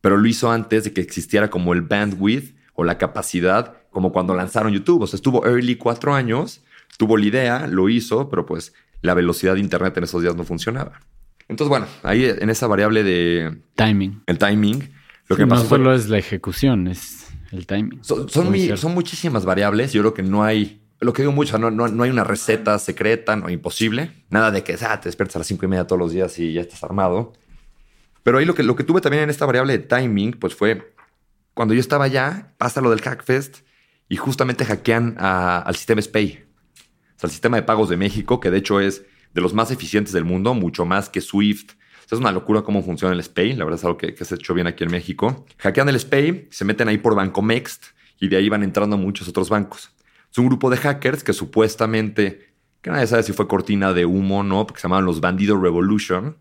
pero 0.00 0.16
lo 0.16 0.26
hizo 0.28 0.50
antes 0.50 0.84
de 0.84 0.92
que 0.92 1.00
existiera 1.00 1.50
como 1.50 1.72
el 1.72 1.82
bandwidth 1.82 2.54
o 2.74 2.84
la 2.84 2.98
capacidad, 2.98 3.74
como 3.90 4.12
cuando 4.12 4.34
lanzaron 4.34 4.72
YouTube. 4.72 5.02
O 5.02 5.06
sea, 5.06 5.16
estuvo 5.16 5.44
early 5.46 5.76
cuatro 5.76 6.14
años, 6.14 6.62
tuvo 6.96 7.16
la 7.16 7.26
idea, 7.26 7.66
lo 7.66 7.88
hizo, 7.88 8.28
pero 8.28 8.46
pues 8.46 8.72
la 9.02 9.14
velocidad 9.14 9.54
de 9.54 9.60
Internet 9.60 9.96
en 9.96 10.04
esos 10.04 10.22
días 10.22 10.36
no 10.36 10.44
funcionaba. 10.44 11.00
Entonces, 11.48 11.68
bueno, 11.68 11.86
ahí 12.02 12.24
en 12.24 12.50
esa 12.50 12.66
variable 12.66 13.02
de... 13.02 13.58
Timing. 13.74 14.22
El 14.26 14.38
timing, 14.38 14.90
Lo 15.28 15.36
que 15.36 15.46
no 15.46 15.56
solo 15.64 15.94
es 15.94 16.08
la 16.08 16.18
ejecución, 16.18 16.88
es 16.88 17.26
el 17.50 17.66
timing. 17.66 18.04
Son, 18.04 18.28
son, 18.28 18.94
muchísimas 18.94 19.44
variables. 19.44 19.92
Yo 19.92 20.02
creo 20.02 20.14
que 20.14 20.22
no 20.22 20.44
hay, 20.44 20.82
lo 21.00 21.12
que 21.12 21.22
digo 21.22 21.32
mucho, 21.32 21.58
no, 21.58 21.70
no, 21.70 22.02
hay 22.02 22.10
una 22.10 22.24
receta 22.24 22.78
secreta, 22.78 23.36
no 23.36 23.50
imposible. 23.50 24.24
Nada 24.30 24.50
de 24.50 24.64
que 24.64 24.76
ah, 24.80 25.00
te 25.00 25.08
despiertas 25.08 25.36
a 25.36 25.38
las 25.40 25.46
cinco 25.46 25.64
y 25.64 25.68
media 25.68 25.86
todos 25.86 26.00
los 26.00 26.12
días 26.12 26.38
y 26.38 26.52
ya 26.52 26.60
estás 26.60 26.82
armado. 26.82 27.32
Pero 28.22 28.38
ahí 28.38 28.44
lo 28.44 28.54
que, 28.54 28.62
lo 28.62 28.76
que 28.76 28.84
tuve 28.84 29.00
también 29.00 29.22
en 29.24 29.30
esta 29.30 29.46
variable 29.46 29.78
de 29.78 29.84
timing, 29.84 30.32
pues 30.32 30.54
fue 30.54 30.94
cuando 31.54 31.74
yo 31.74 31.80
estaba 31.80 32.04
allá, 32.04 32.54
pasa 32.58 32.80
lo 32.80 32.90
del 32.90 33.00
Hackfest 33.00 33.58
y 34.08 34.16
justamente 34.16 34.64
hackean 34.64 35.16
al 35.18 35.74
sistema 35.76 36.00
SPAY, 36.00 36.44
o 37.18 37.20
sea, 37.20 37.26
el 37.26 37.32
sistema 37.32 37.56
de 37.56 37.64
pagos 37.64 37.88
de 37.88 37.96
México, 37.96 38.38
que 38.38 38.50
de 38.50 38.58
hecho 38.58 38.80
es 38.80 39.04
de 39.34 39.40
los 39.40 39.54
más 39.54 39.70
eficientes 39.70 40.12
del 40.12 40.24
mundo, 40.24 40.54
mucho 40.54 40.84
más 40.84 41.08
que 41.08 41.20
Swift. 41.20 41.72
es 42.06 42.12
una 42.12 42.32
locura 42.32 42.62
cómo 42.62 42.82
funciona 42.82 43.12
el 43.12 43.22
SPAY. 43.22 43.54
La 43.54 43.64
verdad 43.64 43.78
es 43.78 43.84
algo 43.84 43.98
que, 43.98 44.14
se 44.24 44.34
ha 44.34 44.36
hecho 44.36 44.54
bien 44.54 44.66
aquí 44.66 44.84
en 44.84 44.90
México. 44.90 45.46
Hackean 45.58 45.88
el 45.88 45.98
SPAY, 45.98 46.48
se 46.50 46.64
meten 46.64 46.88
ahí 46.88 46.98
por 46.98 47.14
Banco 47.14 47.42
Mext 47.42 47.86
y 48.20 48.28
de 48.28 48.36
ahí 48.36 48.48
van 48.48 48.62
entrando 48.62 48.96
muchos 48.96 49.28
otros 49.28 49.48
bancos. 49.48 49.90
Es 50.30 50.38
un 50.38 50.46
grupo 50.46 50.70
de 50.70 50.76
hackers 50.76 51.24
que 51.24 51.32
supuestamente, 51.32 52.52
que 52.82 52.90
nadie 52.90 53.06
sabe 53.06 53.22
si 53.22 53.32
fue 53.32 53.48
cortina 53.48 53.92
de 53.92 54.06
humo 54.06 54.40
o 54.40 54.42
no, 54.42 54.66
porque 54.66 54.80
se 54.80 54.84
llamaban 54.86 55.04
los 55.04 55.20
Bandido 55.20 55.60
Revolution 55.60 56.36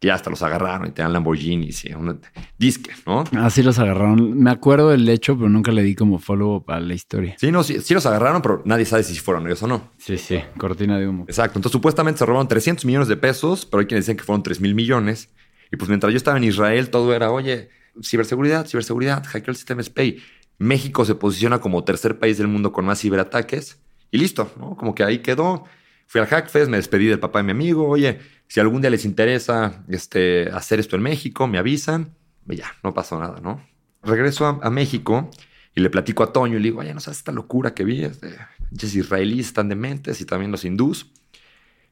que 0.00 0.08
ya 0.08 0.14
hasta 0.14 0.30
los 0.30 0.42
agarraron 0.42 0.88
y 0.88 0.90
te 0.90 1.02
dan 1.02 1.12
Lamborghinis 1.12 1.84
y 1.84 1.94
un 1.94 2.20
disque, 2.58 2.90
¿no? 3.06 3.24
Así 3.38 3.62
los 3.62 3.78
agarraron. 3.78 4.38
Me 4.38 4.50
acuerdo 4.50 4.90
del 4.90 5.08
hecho, 5.08 5.36
pero 5.36 5.48
nunca 5.48 5.72
le 5.72 5.82
di 5.82 5.94
como 5.94 6.18
follow 6.18 6.64
a 6.68 6.80
la 6.80 6.94
historia. 6.94 7.36
Sí, 7.38 7.50
no, 7.50 7.62
sí, 7.62 7.80
sí, 7.80 7.94
los 7.94 8.04
agarraron, 8.06 8.42
pero 8.42 8.62
nadie 8.64 8.84
sabe 8.84 9.02
si 9.02 9.18
fueron 9.18 9.46
ellos 9.46 9.62
o 9.62 9.66
no. 9.66 9.92
Sí, 9.98 10.18
sí, 10.18 10.40
cortina 10.58 10.98
de 10.98 11.08
humo. 11.08 11.24
Exacto. 11.28 11.58
Entonces, 11.58 11.72
supuestamente 11.72 12.18
se 12.18 12.26
robaron 12.26 12.48
300 12.48 12.84
millones 12.84 13.08
de 13.08 13.16
pesos, 13.16 13.66
pero 13.66 13.80
hay 13.80 13.86
quienes 13.86 14.04
decían 14.04 14.16
que 14.16 14.24
fueron 14.24 14.42
3 14.42 14.60
mil 14.60 14.74
millones. 14.74 15.30
Y 15.72 15.76
pues 15.76 15.88
mientras 15.88 16.12
yo 16.12 16.16
estaba 16.16 16.36
en 16.36 16.44
Israel, 16.44 16.90
todo 16.90 17.14
era, 17.14 17.30
oye, 17.30 17.68
ciberseguridad, 18.02 18.66
ciberseguridad, 18.66 19.24
hackeo 19.24 19.50
el 19.50 19.56
sistema 19.56 19.82
SPAY. 19.82 20.18
México 20.58 21.04
se 21.04 21.14
posiciona 21.14 21.60
como 21.60 21.84
tercer 21.84 22.18
país 22.18 22.38
del 22.38 22.48
mundo 22.48 22.72
con 22.72 22.84
más 22.84 23.00
ciberataques 23.00 23.78
y 24.10 24.18
listo, 24.18 24.50
¿no? 24.58 24.76
Como 24.76 24.94
que 24.94 25.04
ahí 25.04 25.18
quedó. 25.18 25.64
Fui 26.06 26.20
al 26.20 26.26
Hackfest, 26.26 26.70
me 26.70 26.76
despedí 26.76 27.06
del 27.06 27.18
papá 27.18 27.40
de 27.40 27.44
mi 27.44 27.50
amigo, 27.52 27.88
oye, 27.88 28.20
si 28.46 28.60
algún 28.60 28.80
día 28.82 28.90
les 28.90 29.04
interesa 29.04 29.84
este, 29.88 30.50
hacer 30.52 30.78
esto 30.78 30.96
en 30.96 31.02
México, 31.02 31.46
me 31.46 31.58
avisan. 31.58 32.14
Y 32.48 32.56
ya, 32.56 32.66
no 32.82 32.92
pasó 32.92 33.18
nada, 33.18 33.40
¿no? 33.40 33.60
Regreso 34.02 34.46
a, 34.46 34.70
México 34.70 35.30
y 35.74 35.80
le 35.80 35.88
platico 35.88 36.22
a 36.22 36.32
Toño 36.32 36.56
y 36.56 36.58
le 36.58 36.64
digo, 36.64 36.80
oye, 36.80 36.92
no 36.92 37.00
sabes 37.00 37.18
esta 37.18 37.32
locura 37.32 37.72
que 37.72 37.84
vi. 37.84 38.04
Este, 38.04 38.36
israelíes 38.82 39.46
están 39.46 39.68
dementes 39.68 40.20
y 40.20 40.26
también 40.26 40.50
los 40.52 40.64
hindús. 40.64 41.10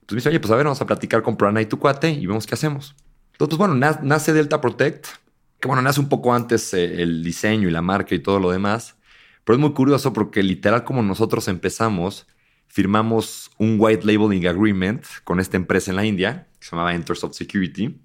Pues 0.07 0.13
me 0.13 0.17
dice, 0.17 0.29
oye, 0.29 0.41
pues 0.41 0.53
a 0.53 0.57
ver, 0.57 0.67
vamos 0.67 0.83
a 0.83 0.87
platicar 0.87 1.23
con 1.23 1.37
Prana 1.37 1.63
y 1.63 1.67
tu 1.67 1.81
y 2.03 2.27
vemos 2.27 2.47
qué 2.47 2.55
hacemos. 2.55 2.95
Entonces, 3.33 3.59
bueno, 3.59 3.75
nace 3.75 4.33
Delta 4.33 4.61
Protect, 4.61 5.07
que 5.63 5.69
bueno, 5.69 5.81
nace 5.81 6.01
un 6.01 6.09
poco 6.09 6.35
antes 6.35 6.75
eh, 6.75 7.03
el 7.03 7.23
diseño 7.23 7.69
y 7.69 7.71
la 7.71 7.83
marca 7.83 8.17
y 8.17 8.19
todo 8.19 8.41
lo 8.41 8.51
demás. 8.51 8.97
Pero 9.45 9.55
es 9.55 9.61
muy 9.61 9.73
curioso 9.73 10.13
porque 10.13 10.43
literal 10.43 10.83
como 10.83 11.05
nosotros 11.05 11.47
empezamos, 11.47 12.27
firmamos 12.67 13.49
un 13.59 13.77
white 13.79 14.05
labeling 14.05 14.49
agreement 14.49 15.05
con 15.23 15.39
esta 15.39 15.57
empresa 15.57 15.93
en 15.93 15.97
la 15.97 16.05
India, 16.05 16.49
que 16.59 16.67
se 16.67 16.73
llamaba 16.73 16.95
Entersoft 16.95 17.35
Security. 17.35 17.97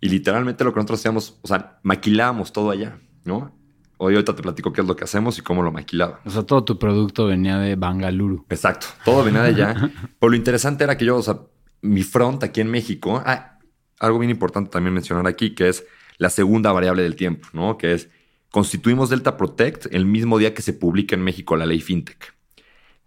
Y 0.00 0.08
literalmente 0.08 0.64
lo 0.64 0.72
que 0.72 0.78
nosotros 0.78 0.98
hacíamos, 0.98 1.38
o 1.42 1.46
sea, 1.46 1.78
maquilábamos 1.84 2.52
todo 2.52 2.72
allá, 2.72 2.98
¿no? 3.24 3.56
Hoy 3.98 4.14
ahorita 4.14 4.34
te 4.34 4.42
platico 4.42 4.72
qué 4.72 4.80
es 4.80 4.86
lo 4.88 4.96
que 4.96 5.04
hacemos 5.04 5.38
y 5.38 5.42
cómo 5.42 5.62
lo 5.62 5.70
maquilaba. 5.70 6.20
O 6.24 6.30
sea, 6.30 6.42
todo 6.42 6.64
tu 6.64 6.80
producto 6.80 7.26
venía 7.26 7.58
de 7.58 7.76
Bangalore. 7.76 8.38
Exacto, 8.50 8.88
todo 9.04 9.22
venía 9.22 9.44
de 9.44 9.50
allá. 9.50 9.74
Pero 10.18 10.30
lo 10.30 10.34
interesante 10.34 10.82
era 10.82 10.98
que 10.98 11.04
yo, 11.04 11.16
o 11.16 11.22
sea, 11.22 11.38
mi 11.80 12.02
front 12.02 12.42
aquí 12.42 12.60
en 12.60 12.72
México, 12.72 13.22
ah, 13.24 13.60
algo 14.00 14.18
bien 14.18 14.30
importante 14.30 14.68
también 14.68 14.92
mencionar 14.92 15.28
aquí, 15.28 15.54
que 15.54 15.68
es 15.68 15.84
la 16.22 16.30
segunda 16.30 16.70
variable 16.70 17.02
del 17.02 17.16
tiempo, 17.16 17.48
¿no? 17.52 17.76
Que 17.76 17.94
es, 17.94 18.08
constituimos 18.48 19.10
Delta 19.10 19.36
Protect 19.36 19.92
el 19.92 20.06
mismo 20.06 20.38
día 20.38 20.54
que 20.54 20.62
se 20.62 20.72
publica 20.72 21.16
en 21.16 21.22
México 21.22 21.56
la 21.56 21.66
ley 21.66 21.80
FinTech. 21.80 22.34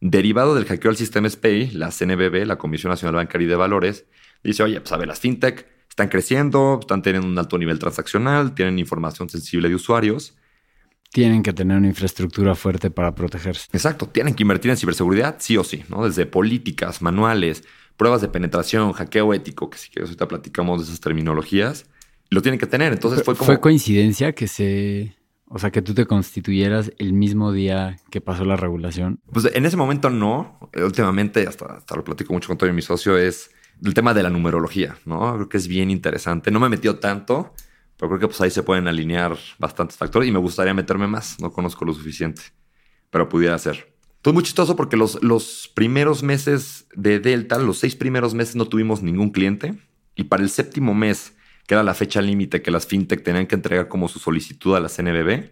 Derivado 0.02 0.54
del 0.54 0.66
hackeo 0.66 0.92
al 0.92 0.98
sistema 0.98 1.30
SPAY, 1.30 1.72
la 1.72 1.92
CNBB, 1.92 2.46
la 2.46 2.58
Comisión 2.58 2.90
Nacional 2.90 3.16
Bancaria 3.16 3.46
y 3.46 3.50
de 3.50 3.56
Valores, 3.56 4.06
dice, 4.44 4.64
oye, 4.64 4.82
pues 4.82 4.92
a 4.92 4.98
ver, 4.98 5.08
las 5.08 5.22
fintech 5.22 5.66
están 5.90 6.10
creciendo, 6.10 6.78
están 6.82 7.02
teniendo 7.02 7.26
un 7.26 7.40
alto 7.40 7.58
nivel 7.58 7.80
transaccional, 7.80 8.54
tienen 8.54 8.80
información 8.80 9.30
sensible 9.30 9.70
de 9.70 9.76
usuarios. 9.76 10.36
Tienen 11.14 11.42
que 11.42 11.54
tener 11.54 11.78
una 11.78 11.88
infraestructura 11.88 12.54
fuerte 12.54 12.92
para 12.92 13.16
protegerse. 13.16 13.70
Exacto, 13.72 14.08
tienen 14.10 14.36
que 14.36 14.44
invertir 14.44 14.72
en 14.72 14.78
ciberseguridad 14.78 15.38
sí 15.40 15.56
o 15.56 15.64
sí, 15.64 15.86
¿no? 15.88 16.06
Desde 16.06 16.26
políticas, 16.26 17.02
manuales, 17.02 17.64
pruebas 17.96 18.20
de 18.20 18.28
penetración, 18.28 18.92
hackeo 18.92 19.34
ético, 19.34 19.70
que 19.70 19.78
si 19.78 19.90
quieres 19.90 20.10
ahorita 20.10 20.28
platicamos 20.28 20.82
de 20.82 20.88
esas 20.88 21.00
terminologías, 21.00 21.86
lo 22.30 22.42
tienen 22.42 22.60
que 22.60 22.68
tener. 22.68 22.94
Entonces 22.94 23.24
fue 23.24 23.36
como... 23.36 23.46
¿Fue 23.46 23.60
coincidencia 23.60 24.34
que 24.34 24.48
se 24.48 25.16
o 25.48 25.60
sea, 25.60 25.72
que 25.72 25.82
tú 25.82 25.94
te 25.94 26.06
constituyeras 26.06 26.92
el 26.98 27.14
mismo 27.14 27.52
día 27.52 27.98
que 28.10 28.20
pasó 28.20 28.46
la 28.46 28.56
regulación. 28.56 29.20
Pues 29.32 29.46
en 29.54 29.66
ese 29.66 29.78
momento 29.78 30.10
no. 30.10 30.60
Últimamente, 30.76 31.48
hasta, 31.48 31.84
lo 31.96 32.04
platico 32.04 32.34
mucho 32.34 32.48
con 32.48 32.58
todo 32.58 32.72
mi 32.74 32.82
socio, 32.82 33.18
es 33.18 33.52
el 33.84 33.94
tema 33.94 34.14
de 34.14 34.24
la 34.24 34.30
numerología, 34.30 34.98
¿no? 35.06 35.36
Creo 35.36 35.50
que 35.50 35.58
es 35.58 35.68
bien 35.68 35.92
interesante. 35.92 36.50
No 36.50 36.60
me 36.60 36.68
metió 36.68 36.98
tanto, 36.98 37.54
pero 37.96 38.10
creo 38.10 38.20
que 38.20 38.28
pues 38.28 38.42
ahí 38.42 38.50
se 38.50 38.64
pueden 38.64 38.88
alinear 38.88 39.38
bastantes 39.60 39.98
factores 39.98 40.28
y 40.28 40.32
me 40.32 40.40
gustaría 40.40 40.74
meterme 40.74 41.08
más. 41.08 41.40
No 41.40 41.52
conozco 41.52 41.86
lo 41.86 41.94
suficiente, 41.94 42.42
pero 43.12 43.30
pudiera 43.30 43.58
ser. 43.60 43.94
Todo 44.24 44.34
muy 44.34 44.44
chistoso 44.44 44.76
porque 44.76 44.98
los, 44.98 45.24
los 45.24 45.72
primeros 45.76 46.24
meses 46.24 46.88
de 46.96 47.20
Delta, 47.20 47.60
los 47.60 47.78
seis 47.78 47.96
primeros 47.96 48.34
meses 48.34 48.56
no 48.56 48.66
tuvimos 48.66 49.04
ningún 49.04 49.30
cliente 49.30 49.78
y 50.16 50.24
para 50.24 50.42
el 50.42 50.50
séptimo 50.50 50.96
mes 50.96 51.36
que 51.68 51.74
era 51.74 51.84
la 51.84 51.94
fecha 51.94 52.22
límite 52.22 52.62
que 52.62 52.72
las 52.72 52.86
fintech 52.86 53.24
tenían 53.24 53.48
que 53.48 53.56
entregar 53.56 53.88
como 53.88 54.08
su 54.08 54.20
solicitud 54.20 54.76
a 54.76 54.80
la 54.80 54.90
CNBB, 54.90 55.52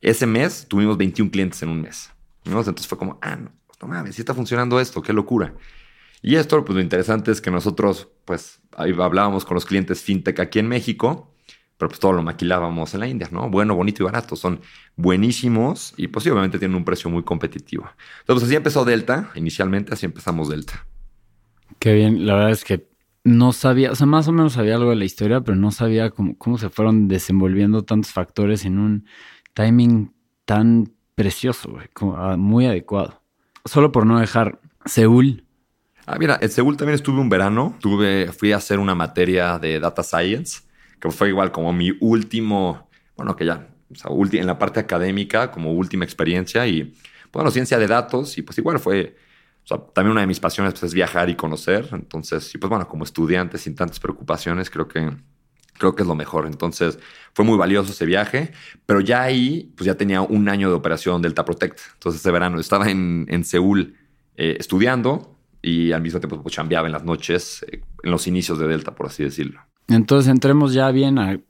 ese 0.00 0.26
mes 0.26 0.66
tuvimos 0.68 0.96
21 0.96 1.30
clientes 1.30 1.62
en 1.62 1.70
un 1.70 1.82
mes. 1.82 2.10
Entonces 2.44 2.86
fue 2.86 2.96
como, 2.96 3.18
ah, 3.22 3.36
no, 3.36 3.50
no 3.80 3.88
mames, 3.88 4.14
sí 4.14 4.22
está 4.22 4.34
funcionando 4.34 4.78
esto, 4.78 5.02
qué 5.02 5.12
locura. 5.12 5.54
Y 6.22 6.36
esto, 6.36 6.64
pues 6.64 6.76
lo 6.76 6.82
interesante 6.82 7.30
es 7.30 7.40
que 7.40 7.50
nosotros, 7.50 8.08
pues 8.24 8.60
hablábamos 8.72 9.44
con 9.44 9.54
los 9.54 9.66
clientes 9.66 10.00
fintech 10.02 10.40
aquí 10.40 10.58
en 10.58 10.68
México, 10.68 11.34
pero 11.76 11.88
pues 11.88 12.00
todo 12.00 12.12
lo 12.12 12.22
maquilábamos 12.22 12.94
en 12.94 13.00
la 13.00 13.06
India, 13.06 13.28
¿no? 13.30 13.50
Bueno, 13.50 13.74
bonito 13.74 14.02
y 14.02 14.06
barato. 14.06 14.34
Son 14.34 14.60
buenísimos 14.96 15.92
y 15.96 16.08
pues 16.08 16.26
obviamente 16.26 16.58
tienen 16.58 16.76
un 16.76 16.84
precio 16.84 17.10
muy 17.10 17.22
competitivo. 17.22 17.84
Entonces, 18.20 18.24
pues, 18.26 18.42
así 18.44 18.56
empezó 18.56 18.84
Delta, 18.84 19.30
inicialmente 19.34 19.92
así 19.92 20.06
empezamos 20.06 20.48
Delta. 20.48 20.86
Qué 21.78 21.92
bien, 21.92 22.26
la 22.26 22.34
verdad 22.34 22.50
es 22.52 22.64
que 22.64 22.88
no 23.26 23.52
sabía, 23.52 23.90
o 23.90 23.94
sea, 23.96 24.06
más 24.06 24.28
o 24.28 24.32
menos 24.32 24.52
sabía 24.52 24.76
algo 24.76 24.90
de 24.90 24.96
la 24.96 25.04
historia, 25.04 25.40
pero 25.40 25.56
no 25.56 25.72
sabía 25.72 26.10
cómo, 26.10 26.38
cómo 26.38 26.58
se 26.58 26.70
fueron 26.70 27.08
desenvolviendo 27.08 27.82
tantos 27.82 28.12
factores 28.12 28.64
en 28.64 28.78
un 28.78 29.04
timing 29.52 30.14
tan 30.44 30.92
precioso, 31.16 31.72
güey, 31.72 31.88
ah, 32.16 32.36
muy 32.38 32.66
adecuado. 32.66 33.20
Solo 33.64 33.90
por 33.90 34.06
no 34.06 34.20
dejar 34.20 34.60
Seúl. 34.84 35.44
Ah, 36.06 36.18
mira, 36.20 36.38
en 36.40 36.48
Seúl 36.48 36.76
también 36.76 36.94
estuve 36.94 37.18
un 37.20 37.28
verano, 37.28 37.76
tuve, 37.80 38.28
fui 38.28 38.52
a 38.52 38.58
hacer 38.58 38.78
una 38.78 38.94
materia 38.94 39.58
de 39.58 39.80
data 39.80 40.04
science, 40.04 40.60
que 41.00 41.10
fue 41.10 41.28
igual 41.30 41.50
como 41.50 41.72
mi 41.72 41.90
último, 41.98 42.88
bueno, 43.16 43.34
que 43.34 43.44
ya, 43.44 43.66
o 43.90 43.94
sea, 43.96 44.40
en 44.40 44.46
la 44.46 44.56
parte 44.56 44.78
académica, 44.78 45.50
como 45.50 45.72
última 45.72 46.04
experiencia 46.04 46.64
y, 46.68 46.94
bueno, 47.32 47.50
ciencia 47.50 47.76
de 47.76 47.88
datos, 47.88 48.38
y 48.38 48.42
pues 48.42 48.56
igual 48.58 48.78
fue 48.78 49.16
o 49.66 49.68
sea, 49.68 49.78
también 49.78 50.12
una 50.12 50.20
de 50.20 50.28
mis 50.28 50.38
pasiones 50.38 50.74
pues, 50.74 50.84
es 50.84 50.94
viajar 50.94 51.28
y 51.28 51.34
conocer. 51.34 51.88
Entonces, 51.90 52.54
y 52.54 52.58
pues 52.58 52.70
bueno, 52.70 52.86
como 52.86 53.02
estudiante 53.02 53.58
sin 53.58 53.74
tantas 53.74 53.98
preocupaciones, 53.98 54.70
creo 54.70 54.86
que, 54.86 55.10
creo 55.72 55.96
que 55.96 56.02
es 56.02 56.08
lo 56.08 56.14
mejor. 56.14 56.46
Entonces, 56.46 57.00
fue 57.34 57.44
muy 57.44 57.58
valioso 57.58 57.90
ese 57.90 58.06
viaje, 58.06 58.52
pero 58.86 59.00
ya 59.00 59.22
ahí, 59.22 59.72
pues 59.76 59.86
ya 59.86 59.96
tenía 59.96 60.20
un 60.20 60.48
año 60.48 60.68
de 60.68 60.76
operación 60.76 61.20
Delta 61.20 61.44
Protect. 61.44 61.80
Entonces, 61.94 62.20
ese 62.20 62.30
verano 62.30 62.60
estaba 62.60 62.88
en, 62.88 63.26
en 63.28 63.42
Seúl 63.42 63.96
eh, 64.36 64.56
estudiando 64.60 65.36
y 65.60 65.90
al 65.90 66.00
mismo 66.00 66.20
tiempo 66.20 66.40
pues, 66.40 66.54
chambeaba 66.54 66.86
en 66.86 66.92
las 66.92 67.02
noches, 67.02 67.66
eh, 67.68 67.80
en 68.04 68.10
los 68.12 68.28
inicios 68.28 68.60
de 68.60 68.68
Delta, 68.68 68.94
por 68.94 69.06
así 69.06 69.24
decirlo. 69.24 69.62
Entonces, 69.88 70.30
entremos 70.30 70.74
ya 70.74 70.92
bien 70.92 71.18
a 71.18 71.40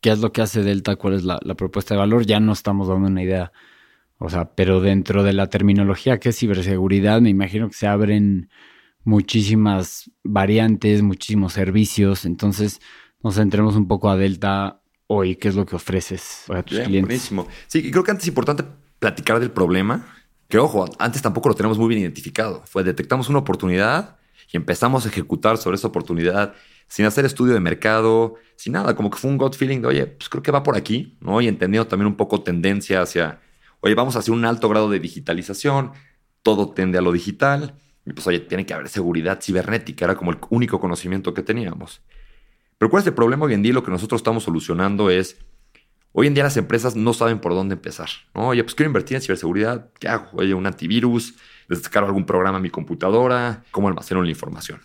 qué 0.00 0.12
es 0.12 0.20
lo 0.20 0.30
que 0.30 0.42
hace 0.42 0.62
Delta, 0.62 0.94
cuál 0.94 1.14
es 1.14 1.24
la 1.24 1.54
propuesta 1.56 1.94
de 1.94 1.98
valor. 1.98 2.24
Ya 2.24 2.38
no 2.38 2.52
estamos 2.52 2.86
dando 2.86 3.08
una 3.08 3.20
idea 3.20 3.50
o 4.18 4.28
sea, 4.28 4.52
pero 4.54 4.80
dentro 4.80 5.22
de 5.22 5.32
la 5.32 5.48
terminología 5.48 6.18
que 6.18 6.30
es 6.30 6.38
ciberseguridad, 6.38 7.20
me 7.20 7.30
imagino 7.30 7.68
que 7.68 7.74
se 7.74 7.86
abren 7.86 8.50
muchísimas 9.04 10.10
variantes, 10.24 11.02
muchísimos 11.02 11.52
servicios. 11.52 12.24
Entonces, 12.24 12.80
nos 13.22 13.36
centremos 13.36 13.76
un 13.76 13.88
poco 13.88 14.10
a 14.10 14.16
Delta 14.16 14.82
hoy, 15.06 15.36
qué 15.36 15.48
es 15.48 15.54
lo 15.54 15.64
que 15.66 15.76
ofreces 15.76 16.44
a 16.50 16.62
tus 16.62 16.78
clientes. 16.78 17.02
Buenísimo. 17.02 17.48
Sí, 17.66 17.90
creo 17.90 18.04
que 18.04 18.10
antes 18.10 18.24
es 18.24 18.28
importante 18.28 18.64
platicar 18.98 19.40
del 19.40 19.50
problema, 19.50 20.06
que 20.48 20.58
ojo, 20.58 20.84
antes 20.98 21.22
tampoco 21.22 21.48
lo 21.48 21.54
tenemos 21.54 21.78
muy 21.78 21.88
bien 21.88 22.00
identificado. 22.02 22.62
Fue 22.66 22.84
detectamos 22.84 23.28
una 23.28 23.38
oportunidad 23.38 24.16
y 24.52 24.56
empezamos 24.56 25.06
a 25.06 25.08
ejecutar 25.08 25.58
sobre 25.58 25.76
esa 25.76 25.88
oportunidad 25.88 26.54
sin 26.88 27.04
hacer 27.04 27.24
estudio 27.24 27.54
de 27.54 27.60
mercado, 27.60 28.34
sin 28.56 28.72
nada, 28.72 28.96
como 28.96 29.10
que 29.10 29.18
fue 29.18 29.30
un 29.30 29.38
gut 29.38 29.54
feeling 29.54 29.80
de, 29.80 29.88
oye, 29.88 30.06
pues 30.06 30.28
creo 30.28 30.42
que 30.42 30.50
va 30.50 30.62
por 30.62 30.76
aquí, 30.76 31.16
¿no? 31.20 31.40
Y 31.40 31.48
entendiendo 31.48 31.86
también 31.86 32.06
un 32.06 32.16
poco 32.16 32.42
tendencia 32.42 33.02
hacia 33.02 33.40
oye, 33.80 33.94
vamos 33.94 34.16
a 34.16 34.20
hacer 34.20 34.32
un 34.32 34.44
alto 34.44 34.68
grado 34.68 34.90
de 34.90 35.00
digitalización, 35.00 35.92
todo 36.42 36.70
tende 36.70 36.98
a 36.98 37.02
lo 37.02 37.12
digital, 37.12 37.74
y 38.06 38.12
pues, 38.12 38.26
oye, 38.26 38.40
tiene 38.40 38.64
que 38.64 38.74
haber 38.74 38.88
seguridad 38.88 39.40
cibernética, 39.42 40.04
era 40.04 40.16
como 40.16 40.30
el 40.30 40.38
único 40.50 40.80
conocimiento 40.80 41.34
que 41.34 41.42
teníamos. 41.42 42.02
Pero 42.78 42.90
¿cuál 42.90 43.02
es 43.02 43.06
el 43.06 43.14
problema 43.14 43.46
hoy 43.46 43.54
en 43.54 43.62
día? 43.62 43.72
Lo 43.72 43.82
que 43.82 43.90
nosotros 43.90 44.20
estamos 44.20 44.44
solucionando 44.44 45.10
es, 45.10 45.36
Hoy 46.12 46.26
en 46.26 46.34
día 46.34 46.42
las 46.42 46.56
empresas 46.56 46.96
no 46.96 47.12
saben 47.12 47.38
por 47.38 47.52
dónde 47.52 47.74
empezar. 47.74 48.08
Oye, 48.32 48.64
pues 48.64 48.74
quiero 48.74 48.88
invertir 48.88 49.16
en 49.16 49.22
ciberseguridad. 49.22 49.90
¿Qué 50.00 50.08
hago? 50.08 50.30
Oye, 50.32 50.54
un 50.54 50.66
antivirus, 50.66 51.34
descargo 51.68 52.08
algún 52.08 52.24
programa 52.24 52.56
en 52.56 52.62
mi 52.62 52.70
computadora, 52.70 53.62
cómo 53.70 53.88
almaceno 53.88 54.22
la 54.22 54.30
información. 54.30 54.80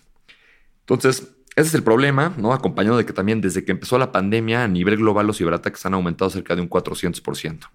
Entonces, 0.82 1.34
ese 1.56 1.69
es 1.69 1.73
el 1.73 1.84
problema, 1.84 2.34
¿no? 2.38 2.53
Acompañado 2.53 2.97
de 2.97 3.06
que 3.06 3.13
también 3.13 3.39
desde 3.39 3.63
que 3.63 3.71
empezó 3.71 3.97
la 3.97 4.12
pandemia 4.12 4.63
a 4.63 4.67
nivel 4.67 4.97
global 4.97 5.25
los 5.25 5.38
ciberataques 5.38 5.86
han 5.86 5.93
aumentado 5.93 6.29
cerca 6.29 6.56
de 6.56 6.62
un 6.62 6.69
400%. 6.69 7.69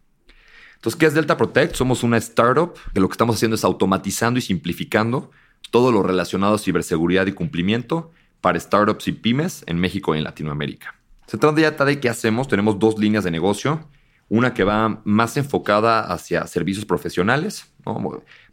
Entonces, 0.79 0.97
¿qué 0.97 1.07
es 1.07 1.15
Delta 1.15 1.37
Protect? 1.37 1.75
Somos 1.75 2.05
una 2.05 2.19
startup 2.19 2.75
que 2.95 3.01
lo 3.01 3.09
que 3.09 3.13
estamos 3.13 3.35
haciendo 3.35 3.57
es 3.57 3.65
automatizando 3.65 4.39
y 4.39 4.43
simplificando 4.43 5.33
todo 5.73 5.91
lo 5.91 6.05
relacionado 6.05 6.55
a 6.55 6.59
ciberseguridad 6.59 7.27
y 7.27 7.33
cumplimiento 7.33 8.13
para 8.41 8.61
startups 8.61 9.09
y 9.09 9.13
pymes 9.13 9.65
en 9.67 9.81
México 9.81 10.15
y 10.15 10.19
en 10.19 10.25
Latinoamérica. 10.25 10.95
Se 11.27 11.37
trata 11.37 11.61
ya 11.61 11.73
de 11.73 11.99
qué 11.99 12.09
hacemos. 12.09 12.47
Tenemos 12.47 12.79
dos 12.79 12.97
líneas 12.97 13.25
de 13.25 13.33
negocio. 13.33 13.89
Una 14.29 14.55
que 14.55 14.63
va 14.63 15.01
más 15.05 15.37
enfocada 15.37 16.13
hacia 16.13 16.47
servicios 16.47 16.85
profesionales, 16.85 17.73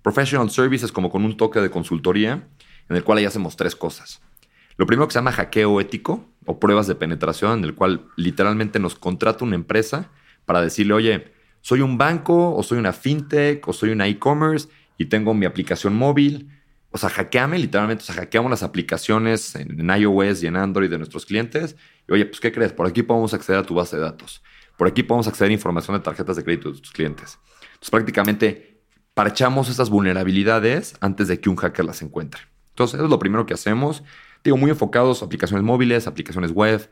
professional 0.02 0.50
services 0.50 0.92
como 0.92 1.12
con 1.12 1.26
un 1.26 1.38
toque 1.38 1.62
de 1.62 1.70
consultoría, 1.70 2.48
en 2.90 2.96
el 2.96 3.04
cual 3.04 3.20
ahí 3.20 3.26
hacemos 3.26 3.56
tres 3.56 3.76
cosas. 3.76 4.22
Lo 4.78 4.88
primero 4.88 5.08
que 5.08 5.14
se 5.14 5.20
llama 5.20 5.32
hackeo 5.32 5.80
ético 5.80 6.26
o 6.46 6.60
pruebas 6.60 6.88
de 6.88 6.96
penetración, 6.96 7.60
en 7.60 7.66
el 7.66 7.76
cual 7.76 8.08
literalmente 8.16 8.80
nos 8.80 8.96
contrata 8.96 9.46
una 9.46 9.56
empresa 9.56 10.10
para 10.46 10.62
decirle, 10.62 10.94
oye, 10.94 11.35
soy 11.66 11.82
un 11.82 11.98
banco 11.98 12.56
o 12.56 12.62
soy 12.62 12.78
una 12.78 12.94
fintech 12.94 13.68
o 13.68 13.74
soy 13.74 13.90
una 13.90 14.06
e-commerce 14.06 14.70
y 15.00 15.06
tengo 15.06 15.34
mi 15.34 15.48
aplicación 15.48 15.96
móvil. 15.96 16.48
O 16.92 17.00
sea, 17.00 17.10
hackeame 17.10 17.58
literalmente, 17.58 18.04
o 18.04 18.06
sea, 18.06 18.14
hackeamos 18.14 18.52
las 18.52 18.62
aplicaciones 18.62 19.56
en, 19.56 19.90
iOS 19.90 20.44
y 20.44 20.46
en 20.46 20.58
Android 20.58 20.92
de 20.92 21.00
nuestros 21.00 21.26
clientes. 21.26 21.76
Y 22.08 22.14
oye, 22.14 22.28
pues, 22.28 22.40
¿qué 22.40 22.52
crees? 22.52 22.72
Por 22.72 22.86
aquí 22.86 23.02
podemos 23.02 23.34
acceder 23.34 23.62
a 23.62 23.64
tu 23.64 23.74
base 23.74 23.96
de 23.96 24.04
datos. 24.04 24.44
Por 24.78 24.88
aquí 24.88 25.02
podemos 25.02 25.28
acceder 25.28 25.50
a 25.50 25.54
información 25.54 25.98
de 25.98 26.04
tarjetas 26.04 26.36
de 26.36 26.44
crédito 26.44 26.72
de 26.72 26.80
tus 26.80 26.92
clientes. 26.92 27.40
Entonces, 27.64 27.90
prácticamente 27.90 28.84
parchamos 29.16 29.68
esas 29.68 29.90
vulnerabilidades 29.90 30.96
antes 31.02 31.28
de 31.28 31.40
que 31.40 31.50
un 31.50 31.56
hacker 31.56 31.84
las 31.84 32.04
encuentre. 32.04 32.42
Entonces, 32.70 32.94
eso 32.94 33.06
es 33.06 33.10
lo 33.10 33.18
primero 33.18 33.48
que 33.48 33.56
hacemos. 33.56 34.04
Digo, 34.44 34.56
muy 34.56 34.70
enfocados 34.70 35.24
aplicaciones 35.24 35.66
móviles, 35.66 36.06
aplicaciones 36.06 36.52
web. 36.52 36.88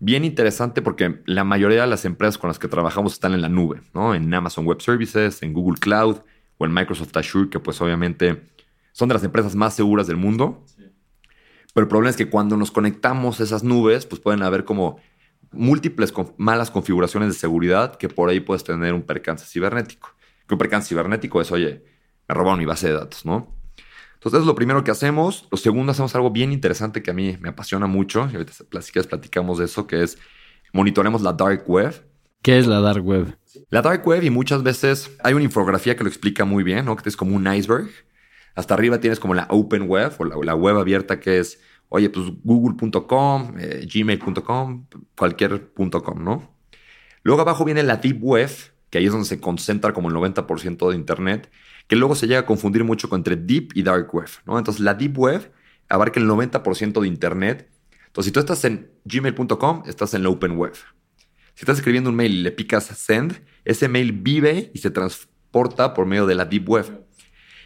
Bien 0.00 0.24
interesante 0.24 0.80
porque 0.80 1.22
la 1.26 1.42
mayoría 1.42 1.80
de 1.80 1.86
las 1.88 2.04
empresas 2.04 2.38
con 2.38 2.48
las 2.48 2.58
que 2.58 2.68
trabajamos 2.68 3.14
están 3.14 3.34
en 3.34 3.42
la 3.42 3.48
nube, 3.48 3.80
¿no? 3.94 4.14
En 4.14 4.32
Amazon 4.32 4.64
Web 4.64 4.80
Services, 4.80 5.42
en 5.42 5.52
Google 5.52 5.80
Cloud 5.80 6.18
o 6.56 6.66
en 6.66 6.72
Microsoft 6.72 7.16
Azure, 7.16 7.50
que 7.50 7.58
pues 7.58 7.80
obviamente 7.80 8.48
son 8.92 9.08
de 9.08 9.14
las 9.14 9.24
empresas 9.24 9.56
más 9.56 9.74
seguras 9.74 10.06
del 10.06 10.16
mundo. 10.16 10.64
Pero 11.74 11.84
el 11.84 11.88
problema 11.88 12.10
es 12.10 12.16
que 12.16 12.30
cuando 12.30 12.56
nos 12.56 12.70
conectamos 12.70 13.40
a 13.40 13.42
esas 13.42 13.64
nubes, 13.64 14.06
pues 14.06 14.20
pueden 14.20 14.42
haber 14.42 14.64
como 14.64 14.98
múltiples 15.50 16.12
malas 16.36 16.70
configuraciones 16.70 17.30
de 17.30 17.34
seguridad 17.34 17.96
que 17.96 18.08
por 18.08 18.28
ahí 18.28 18.40
puedes 18.40 18.64
tener 18.64 18.94
un 18.94 19.02
percance 19.02 19.46
cibernético. 19.46 20.10
Que 20.46 20.54
un 20.54 20.58
percance 20.58 20.88
cibernético 20.88 21.40
es, 21.40 21.50
oye, 21.50 21.84
me 22.28 22.34
robaron 22.34 22.58
mi 22.58 22.66
base 22.66 22.88
de 22.88 22.94
datos, 22.94 23.26
¿no? 23.26 23.57
Entonces, 24.28 24.44
es 24.44 24.46
lo 24.46 24.54
primero 24.54 24.84
que 24.84 24.90
hacemos. 24.90 25.48
Lo 25.50 25.56
segundo, 25.56 25.92
hacemos 25.92 26.14
algo 26.14 26.30
bien 26.30 26.52
interesante 26.52 27.02
que 27.02 27.10
a 27.10 27.14
mí 27.14 27.38
me 27.40 27.48
apasiona 27.48 27.86
mucho. 27.86 28.28
Y 28.30 28.36
ahorita 28.36 28.52
platicamos 29.08 29.58
de 29.58 29.64
eso, 29.64 29.86
que 29.86 30.02
es 30.02 30.18
monitoreamos 30.74 31.22
la 31.22 31.32
dark 31.32 31.64
web. 31.66 31.94
¿Qué 32.42 32.58
es 32.58 32.66
la 32.66 32.80
dark 32.80 33.02
web? 33.02 33.38
La 33.70 33.80
dark 33.80 34.06
web, 34.06 34.22
y 34.22 34.28
muchas 34.28 34.62
veces 34.62 35.16
hay 35.24 35.32
una 35.32 35.44
infografía 35.44 35.96
que 35.96 36.04
lo 36.04 36.10
explica 36.10 36.44
muy 36.44 36.62
bien, 36.62 36.84
¿no? 36.84 36.94
Que 36.96 37.08
es 37.08 37.16
como 37.16 37.34
un 37.34 37.50
iceberg. 37.50 37.88
Hasta 38.54 38.74
arriba 38.74 39.00
tienes 39.00 39.18
como 39.18 39.32
la 39.32 39.46
open 39.48 39.88
web 39.88 40.12
o 40.18 40.24
la, 40.24 40.54
web 40.54 40.76
abierta 40.76 41.20
que 41.20 41.38
es, 41.38 41.60
oye, 41.88 42.10
pues 42.10 42.26
google.com, 42.44 43.54
eh, 43.58 43.86
gmail.com, 43.90 44.86
cualquier.com, 45.16 46.22
¿no? 46.22 46.54
Luego 47.22 47.40
abajo 47.40 47.64
viene 47.64 47.82
la 47.82 47.96
deep 47.96 48.22
web, 48.22 48.50
que 48.90 48.98
ahí 48.98 49.06
es 49.06 49.12
donde 49.12 49.26
se 49.26 49.40
concentra 49.40 49.92
como 49.92 50.08
el 50.08 50.14
90% 50.14 50.90
de 50.90 50.96
Internet 50.96 51.50
que 51.88 51.96
luego 51.96 52.14
se 52.14 52.26
llega 52.26 52.40
a 52.40 52.46
confundir 52.46 52.84
mucho 52.84 53.08
entre 53.14 53.34
Deep 53.34 53.70
y 53.74 53.82
Dark 53.82 54.14
Web. 54.14 54.28
¿no? 54.46 54.58
Entonces, 54.58 54.80
la 54.80 54.94
Deep 54.94 55.18
Web 55.18 55.50
abarca 55.88 56.20
el 56.20 56.28
90% 56.28 57.00
de 57.00 57.08
Internet. 57.08 57.68
Entonces, 58.06 58.26
si 58.26 58.32
tú 58.32 58.40
estás 58.40 58.64
en 58.64 58.90
gmail.com, 59.04 59.82
estás 59.86 60.14
en 60.14 60.22
la 60.22 60.28
Open 60.28 60.56
Web. 60.56 60.74
Si 61.54 61.62
estás 61.62 61.78
escribiendo 61.78 62.10
un 62.10 62.16
mail 62.16 62.32
y 62.34 62.42
le 62.42 62.52
picas 62.52 62.84
Send, 62.84 63.42
ese 63.64 63.88
mail 63.88 64.12
vive 64.12 64.70
y 64.74 64.78
se 64.78 64.90
transporta 64.90 65.94
por 65.94 66.06
medio 66.06 66.26
de 66.26 66.34
la 66.34 66.44
Deep 66.44 66.68
Web. 66.68 67.04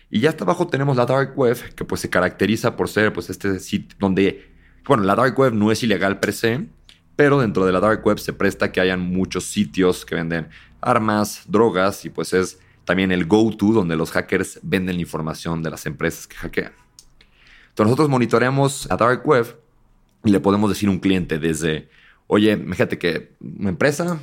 Y 0.09 0.21
ya 0.21 0.31
hasta 0.31 0.45
abajo 0.45 0.69
tenemos 0.69 0.97
la 0.97 1.05
Dark 1.05 1.37
Web, 1.37 1.75
que 1.75 1.85
pues 1.85 2.01
se 2.01 2.09
caracteriza 2.09 2.77
por 2.77 2.89
ser 2.89 3.13
pues 3.13 3.29
este 3.29 3.59
sitio 3.59 3.97
donde, 3.99 4.53
bueno, 4.85 5.03
la 5.03 5.17
Dark 5.17 5.39
Web 5.39 5.55
no 5.55 5.73
es 5.73 5.83
ilegal 5.83 6.21
per 6.21 6.33
se, 6.33 6.69
pero 7.17 7.41
dentro 7.41 7.67
de 7.67 7.73
la 7.73 7.81
Dark 7.81 8.07
Web 8.07 8.19
se 8.19 8.33
presta 8.33 8.71
que 8.71 8.81
hayan 8.81 9.01
muchos 9.01 9.45
sitios 9.45 10.05
que 10.05 10.15
venden 10.15 10.49
armas, 10.83 11.45
drogas 11.47 12.05
y 12.05 12.11
pues 12.11 12.33
es 12.33 12.59
también 12.85 13.12
el 13.12 13.27
go-to 13.27 13.73
donde 13.73 13.97
los 13.97 14.11
hackers 14.11 14.59
venden 14.62 14.97
la 14.97 15.03
información 15.03 15.62
de 15.62 15.71
las 15.71 15.87
empresas 15.87 16.27
que 16.27 16.37
hackean. 16.37 16.73
Entonces 17.68 17.87
nosotros 17.87 18.09
monitoreamos 18.09 18.90
a 18.90 18.97
Dark 18.97 19.27
Web 19.27 19.57
y 20.25 20.31
le 20.31 20.40
podemos 20.40 20.68
decir 20.68 20.88
a 20.88 20.92
un 20.92 20.99
cliente 20.99 21.38
desde, 21.38 21.88
oye, 22.27 22.57
fíjate 22.57 22.99
que 22.99 23.33
una 23.40 23.71
empresa, 23.71 24.21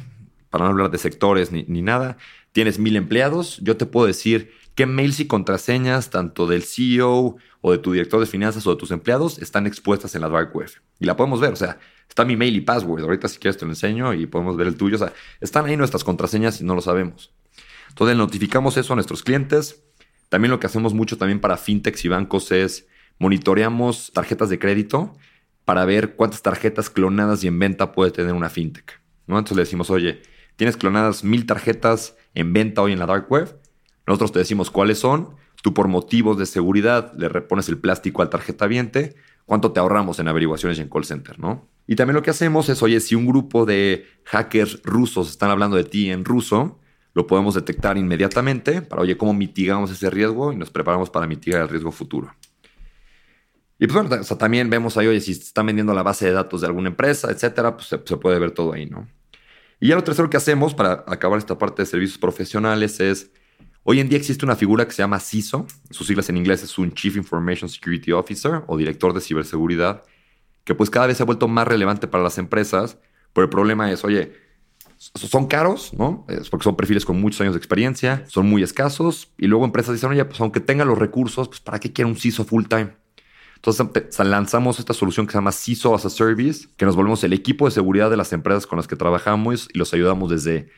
para 0.50 0.66
no 0.66 0.72
hablar 0.72 0.92
de 0.92 0.98
sectores 0.98 1.52
ni, 1.52 1.64
ni 1.68 1.82
nada, 1.82 2.18
tienes 2.52 2.78
mil 2.78 2.96
empleados, 2.96 3.58
yo 3.62 3.78
te 3.78 3.86
puedo 3.86 4.06
decir 4.06 4.52
qué 4.80 4.86
mails 4.86 5.20
y 5.20 5.28
contraseñas, 5.28 6.10
tanto 6.10 6.48
del 6.48 6.64
CEO 6.64 7.36
o 7.60 7.72
de 7.74 7.80
tu 7.80 7.92
director 7.92 8.18
de 8.22 8.26
finanzas 8.26 8.66
o 8.66 8.70
de 8.70 8.78
tus 8.78 8.92
empleados, 8.92 9.38
están 9.40 9.68
expuestas 9.68 10.16
en 10.16 10.22
la 10.22 10.30
Dark 10.30 10.56
Web. 10.56 10.70
Y 11.02 11.06
la 11.06 11.18
podemos 11.18 11.42
ver, 11.42 11.52
o 11.52 11.58
sea, 11.58 11.80
está 12.08 12.24
mi 12.24 12.38
mail 12.38 12.56
y 12.56 12.62
password. 12.62 13.04
Ahorita 13.04 13.28
si 13.28 13.40
quieres 13.40 13.58
te 13.58 13.66
lo 13.66 13.72
enseño 13.74 14.14
y 14.14 14.26
podemos 14.26 14.56
ver 14.56 14.68
el 14.68 14.78
tuyo. 14.78 14.96
O 14.96 15.00
sea, 15.00 15.12
están 15.42 15.66
ahí 15.66 15.76
nuestras 15.76 16.06
contraseñas 16.06 16.62
y 16.62 16.64
no 16.64 16.76
lo 16.76 16.82
sabemos. 16.82 17.34
Entonces 17.90 18.16
notificamos 18.16 18.78
eso 18.78 18.94
a 18.94 18.96
nuestros 18.96 19.22
clientes. 19.22 19.84
También 20.30 20.50
lo 20.50 20.62
que 20.62 20.68
hacemos 20.68 20.94
mucho 20.94 21.18
también 21.18 21.42
para 21.42 21.58
fintechs 21.58 22.06
y 22.06 22.08
bancos 22.08 22.50
es 22.54 22.88
monitoreamos 23.18 24.14
tarjetas 24.14 24.48
de 24.48 24.60
crédito 24.60 25.14
para 25.66 25.84
ver 25.84 26.16
cuántas 26.16 26.42
tarjetas 26.42 26.90
clonadas 26.90 27.44
y 27.44 27.48
en 27.48 27.60
venta 27.60 27.92
puede 27.92 28.12
tener 28.12 28.34
una 28.34 28.50
fintech. 28.50 29.02
¿no? 29.28 29.38
Entonces 29.38 29.58
le 29.58 29.64
decimos, 29.64 29.90
oye, 29.90 30.22
tienes 30.56 30.78
clonadas 30.78 31.26
mil 31.26 31.46
tarjetas 31.46 32.16
en 32.34 32.54
venta 32.54 32.82
hoy 32.82 32.94
en 32.94 33.00
la 33.00 33.08
dark 33.08 33.30
web. 33.30 33.60
Nosotros 34.10 34.32
te 34.32 34.40
decimos 34.40 34.72
cuáles 34.72 34.98
son. 34.98 35.36
Tú 35.62 35.76
por 35.76 35.88
motivos 35.88 36.40
de 36.40 36.48
seguridad 36.48 37.14
le 37.16 37.30
repones 37.30 37.70
el 37.70 37.78
plástico 37.78 38.24
al 38.24 38.32
tarjeta 38.32 38.66
viente. 38.66 39.16
¿Cuánto 39.46 39.72
te 39.72 39.80
ahorramos 39.80 40.18
en 40.18 40.28
averiguaciones 40.28 40.80
y 40.80 40.82
en 40.82 40.90
call 40.90 41.06
center? 41.06 41.38
¿no? 41.38 41.70
Y 41.86 41.96
también 41.96 42.16
lo 42.16 42.24
que 42.24 42.32
hacemos 42.32 42.70
es, 42.70 42.82
oye, 42.82 43.02
si 43.02 43.14
un 43.14 43.28
grupo 43.28 43.68
de 43.68 44.08
hackers 44.26 44.82
rusos 44.82 45.30
están 45.30 45.52
hablando 45.52 45.78
de 45.78 45.84
ti 45.84 46.10
en 46.10 46.26
ruso, 46.26 46.80
lo 47.14 47.28
podemos 47.28 47.54
detectar 47.54 48.00
inmediatamente 48.00 48.82
para, 48.82 49.04
oye, 49.04 49.16
cómo 49.16 49.32
mitigamos 49.36 49.92
ese 49.92 50.10
riesgo 50.10 50.52
y 50.52 50.56
nos 50.56 50.72
preparamos 50.72 51.12
para 51.12 51.28
mitigar 51.28 51.62
el 51.62 51.70
riesgo 51.70 51.92
futuro. 51.92 52.34
Y 53.78 53.86
pues 53.86 54.08
bueno, 54.08 54.24
también 54.40 54.72
vemos 54.72 54.98
ahí, 54.98 55.06
oye, 55.06 55.22
si 55.22 55.34
están 55.34 55.68
vendiendo 55.68 55.94
la 55.94 56.02
base 56.02 56.26
de 56.26 56.32
datos 56.32 56.62
de 56.62 56.68
alguna 56.68 56.90
empresa, 56.90 57.30
etcétera, 57.30 57.78
pues 57.78 57.90
se, 57.90 57.98
puede 58.00 58.40
ver 58.40 58.52
todo 58.52 58.74
ahí, 58.74 58.88
¿no? 58.88 59.08
Y 59.80 59.90
ya 59.90 59.96
lo 59.96 60.04
tercero 60.04 60.32
que 60.32 60.38
hacemos 60.38 60.74
para 60.74 61.06
acabar 61.06 61.38
esta 61.38 61.60
parte 61.60 61.84
de 61.84 61.86
servicios 61.86 62.18
profesionales 62.18 63.00
es, 63.00 63.32
hoy 63.84 64.00
en 64.00 64.10
día 64.10 64.18
existe 64.18 64.46
una 64.46 64.56
figura 64.56 64.86
que 64.86 64.92
se 64.92 65.02
llama 65.02 65.20
CISO, 65.20 65.68
sus 65.90 66.08
siglas 66.08 66.30
en 66.30 66.38
inglés 66.38 66.64
es 66.64 66.78
un 66.78 66.94
Chief 66.94 67.16
Information 67.16 67.70
Security 67.70 68.12
Officer 68.12 68.64
o 68.68 68.78
director 68.78 69.14
de 69.14 69.22
ciberseguridad, 69.22 70.04
que 70.64 70.76
pues 70.76 70.90
cada 70.90 71.08
vez 71.08 71.18
se 71.18 71.24
ha 71.24 71.26
vuelto 71.26 71.48
más 71.48 71.68
relevante 71.68 72.08
para 72.08 72.24
las 72.24 72.38
empresas, 72.38 72.98
pero 73.34 73.46
el 73.46 73.50
problema 73.50 73.92
es, 73.92 74.04
oye, 74.04 74.34
son 75.00 75.48
caros, 75.48 75.94
¿no? 75.94 76.26
Es 76.28 76.50
porque 76.50 76.66
son 76.66 76.76
perfiles 76.76 77.06
con 77.06 77.20
muchos 77.22 77.40
años 77.42 77.54
de 77.54 77.58
experiencia, 77.58 78.26
son 78.28 78.48
muy 78.48 78.64
escasos. 78.64 79.32
Y 79.38 79.48
luego 79.48 79.64
empresas 79.64 79.94
dicen, 79.94 80.10
oye, 80.10 80.26
pues 80.26 80.42
aunque 80.42 80.60
tenga 80.60 80.84
los 80.84 80.98
recursos, 80.98 81.48
pues 81.48 81.62
¿para 81.62 81.80
qué 81.80 81.94
quiero 81.94 82.10
un 82.10 82.18
CISO 82.18 82.44
full 82.44 82.66
time? 82.66 82.92
Entonces 83.56 84.20
lanzamos 84.20 84.80
esta 84.80 84.94
solución 84.94 85.26
que 85.26 85.32
se 85.32 85.38
llama 85.38 85.52
CISO 85.52 85.96
as 85.96 86.06
a 86.06 86.10
Service, 86.10 86.68
que 86.78 86.86
nos 86.86 86.96
volvemos 86.96 87.24
el 87.24 87.34
equipo 87.34 87.66
de 87.66 87.72
seguridad 87.72 88.10
de 88.10 88.18
las 88.18 88.34
empresas 88.34 88.68
con 88.68 88.78
las 88.78 88.88
que 88.88 88.96
trabajamos 88.96 89.70
y 89.74 89.78
los 89.78 89.94
ayudamos 89.94 90.30
desde 90.30 90.70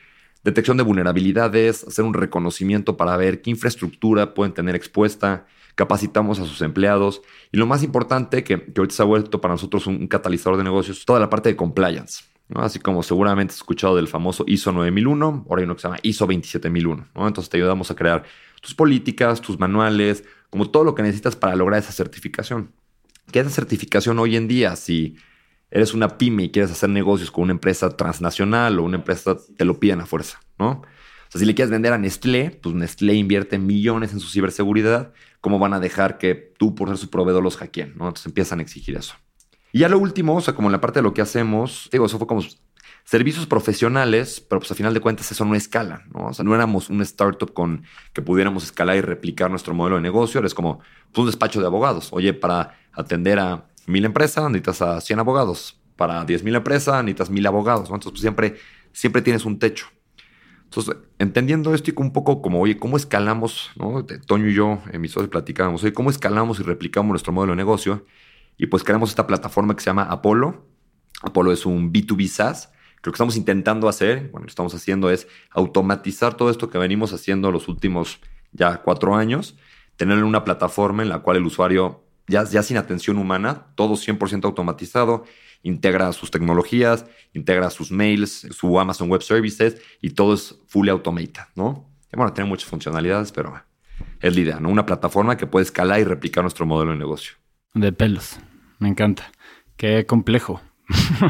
detección 0.44 0.78
de 0.78 0.84
vulnerabilidades, 0.84 1.84
hacer 1.84 2.06
un 2.06 2.14
reconocimiento 2.14 2.98
para 2.98 3.18
ver 3.18 3.42
qué 3.42 3.52
infraestructura 3.52 4.34
pueden 4.34 4.54
tener 4.54 4.76
expuesta, 4.76 5.46
capacitamos 5.76 6.40
a 6.40 6.46
sus 6.46 6.62
empleados 6.62 7.22
y 7.52 7.58
lo 7.58 7.66
más 7.66 7.84
importante, 7.84 8.44
que, 8.44 8.64
que 8.64 8.74
ahorita 8.82 8.96
se 8.96 9.02
ha 9.02 9.06
vuelto 9.06 9.42
para 9.42 9.54
nosotros 9.54 9.88
un 9.88 10.08
catalizador 10.08 10.58
de 10.58 10.64
negocios, 10.64 11.06
toda 11.06 11.20
la 11.20 11.30
parte 11.30 11.50
de 11.50 11.56
compliance. 11.56 12.24
Así 12.56 12.80
como 12.80 13.02
seguramente 13.02 13.52
has 13.52 13.58
escuchado 13.58 13.96
del 13.96 14.08
famoso 14.08 14.44
ISO 14.48 14.72
9001, 14.72 15.46
ahora 15.50 15.62
hay 15.62 15.66
uno 15.66 15.76
que 15.76 15.82
se 15.82 15.88
llama 15.88 16.00
ISO 16.04 16.28
27001. 16.28 17.08
Entonces 17.16 17.50
te 17.50 17.58
ayudamos 17.58 17.92
a 17.92 17.96
crear 17.96 18.24
tus 18.62 18.76
políticas, 18.76 19.42
tus 19.42 19.58
manuales, 19.58 20.26
como 20.50 20.70
todo 20.70 20.84
lo 20.84 20.94
que 20.94 21.02
necesitas 21.02 21.36
para 21.36 21.56
lograr 21.56 21.80
esa 21.80 21.94
certificación. 21.94 22.72
¿Qué 23.32 23.40
es 23.40 23.46
la 23.46 23.52
certificación 23.52 24.20
hoy 24.20 24.36
en 24.36 24.48
día? 24.48 24.76
Si 24.76 25.16
eres 25.72 25.94
una 25.94 26.18
pyme 26.18 26.44
y 26.44 26.52
quieres 26.52 26.72
hacer 26.72 26.90
negocios 26.90 27.32
con 27.32 27.44
una 27.44 27.54
empresa 27.54 27.96
transnacional 27.96 28.78
o 28.80 28.84
una 28.84 28.98
empresa, 28.98 29.38
te 29.58 29.66
lo 29.66 29.80
piden 29.80 30.02
a 30.02 30.06
fuerza, 30.06 30.40
¿no? 30.60 30.70
O 30.72 31.32
sea, 31.32 31.40
si 31.40 31.46
le 31.46 31.56
quieres 31.56 31.72
vender 31.72 31.94
a 31.94 31.98
Nestlé, 31.98 32.52
pues 32.62 32.76
Nestlé 32.76 33.14
invierte 33.14 33.58
millones 33.58 34.12
en 34.12 34.20
su 34.20 34.28
ciberseguridad. 34.28 35.14
¿Cómo 35.40 35.60
van 35.60 35.74
a 35.74 35.80
dejar 35.80 36.18
que 36.18 36.36
tú, 36.36 36.76
por 36.76 36.90
ser 36.90 36.98
su 36.98 37.10
proveedor, 37.10 37.42
los 37.42 37.56
hackeen? 37.56 37.94
¿no? 37.96 38.10
Entonces 38.10 38.26
empiezan 38.26 38.60
a 38.60 38.64
exigir 38.64 38.98
eso. 38.98 39.16
Y 39.72 39.80
ya 39.80 39.88
lo 39.88 39.98
último, 39.98 40.36
o 40.36 40.42
sea, 40.42 40.54
como 40.54 40.68
en 40.68 40.74
la 40.74 40.82
parte 40.82 41.00
de 41.00 41.04
lo 41.04 41.14
que 41.14 41.22
hacemos, 41.22 41.88
digo, 41.90 42.06
eso 42.06 42.18
fue 42.18 42.28
como 42.28 42.42
servicios 43.06 43.48
profesionales, 43.48 44.46
pero 44.48 44.60
pues 44.60 44.72
a 44.72 44.76
final 44.76 44.94
de 44.94 45.00
cuentas 45.00 45.32
eso 45.32 45.46
no 45.46 45.56
escala, 45.56 46.04
¿no? 46.14 46.28
O 46.28 46.34
sea, 46.34 46.44
no 46.44 46.54
éramos 46.54 46.90
un 46.90 47.02
startup 47.02 47.54
con 47.54 47.84
que 48.12 48.22
pudiéramos 48.22 48.66
escalar 48.66 48.98
y 48.98 49.02
replicar 49.02 49.50
nuestro 49.50 49.74
modelo 49.74 49.96
de 49.96 50.02
negocio, 50.02 50.40
eres 50.40 50.54
como 50.54 50.80
pues, 51.12 51.18
un 51.18 51.26
despacho 51.28 51.62
de 51.62 51.66
abogados. 51.66 52.10
Oye, 52.12 52.34
para 52.34 52.78
atender 52.92 53.40
a 53.40 53.70
mil 53.88 54.06
empresas 54.06 54.50
necesitas 54.50 54.82
a 54.82 55.02
100 55.02 55.20
abogados, 55.20 55.80
para 55.96 56.24
10 56.26 56.44
mil 56.44 56.56
empresas 56.56 57.04
necesitas 57.04 57.30
mil 57.30 57.46
abogados. 57.46 57.90
Entonces 57.90 58.12
pues, 58.12 58.22
siempre, 58.22 58.56
siempre 58.92 59.22
tienes 59.22 59.46
un 59.46 59.60
techo. 59.60 59.88
Entonces, 60.66 60.96
entendiendo 61.20 61.74
esto 61.74 61.92
y 61.92 61.94
un 61.98 62.14
poco 62.14 62.42
como, 62.42 62.62
oye, 62.62 62.78
¿cómo 62.78 62.96
escalamos? 62.96 63.72
Toño 64.26 64.48
y 64.48 64.54
yo, 64.54 64.82
en 64.94 65.02
mis 65.02 65.12
socios, 65.12 65.30
platicábamos, 65.30 65.84
oye, 65.84 65.92
¿cómo 65.92 66.10
escalamos 66.10 66.62
y 66.62 66.64
replicamos 66.64 67.10
nuestro 67.10 67.34
modelo 67.34 67.52
de 67.52 67.58
negocio? 67.58 68.06
Y 68.58 68.68
pues 68.68 68.84
creamos 68.84 69.10
esta 69.10 69.28
plataforma 69.28 69.76
que 69.76 69.82
se 69.82 69.88
llama 69.88 70.04
Apolo. 70.04 70.66
Apolo 71.24 71.52
es 71.52 71.66
un 71.66 71.92
B2B 71.92 72.28
SaaS. 72.28 72.72
Lo 73.04 73.12
que 73.12 73.16
estamos 73.16 73.36
intentando 73.36 73.90
hacer, 73.90 74.30
bueno, 74.30 74.40
lo 74.40 74.46
que 74.46 74.52
estamos 74.52 74.74
haciendo 74.74 75.10
es 75.10 75.28
automatizar 75.50 76.36
todo 76.36 76.50
esto 76.50 76.70
que 76.70 76.78
venimos 76.78 77.12
haciendo 77.12 77.52
los 77.52 77.68
últimos 77.68 78.20
ya 78.54 78.78
cuatro 78.78 79.16
años, 79.16 79.58
tener 79.96 80.24
una 80.24 80.44
plataforma 80.44 81.04
en 81.04 81.10
la 81.10 81.20
cual 81.20 81.38
el 81.38 81.46
usuario, 81.46 82.04
ya, 82.32 82.44
ya 82.46 82.64
sin 82.64 82.78
atención 82.78 83.18
humana, 83.18 83.68
todo 83.76 83.94
100% 83.94 84.46
automatizado, 84.46 85.26
integra 85.62 86.12
sus 86.14 86.32
tecnologías, 86.32 87.06
integra 87.34 87.70
sus 87.70 87.92
mails, 87.92 88.48
su 88.52 88.80
Amazon 88.80 89.10
Web 89.10 89.22
Services 89.22 89.80
y 90.02 90.12
todo 90.12 90.34
es 90.34 90.58
fully 90.68 90.90
automated, 90.90 91.44
¿no? 91.56 91.88
Y 92.12 92.18
bueno, 92.18 92.34
tiene 92.34 92.50
muchas 92.50 92.70
funcionalidades, 92.70 93.32
pero 93.32 93.62
es 94.20 94.36
la 94.36 94.42
idea, 94.42 94.60
¿no? 94.60 94.70
Una 94.70 94.86
plataforma 94.86 95.38
que 95.38 95.46
puede 95.46 95.64
escalar 95.64 96.00
y 96.00 96.04
replicar 96.04 96.44
nuestro 96.44 96.66
modelo 96.66 96.92
de 96.92 96.98
negocio. 96.98 97.36
De 97.74 97.92
pelos, 97.92 98.40
me 98.80 98.90
encanta. 98.90 99.32
Qué 99.78 100.06
complejo. 100.06 100.62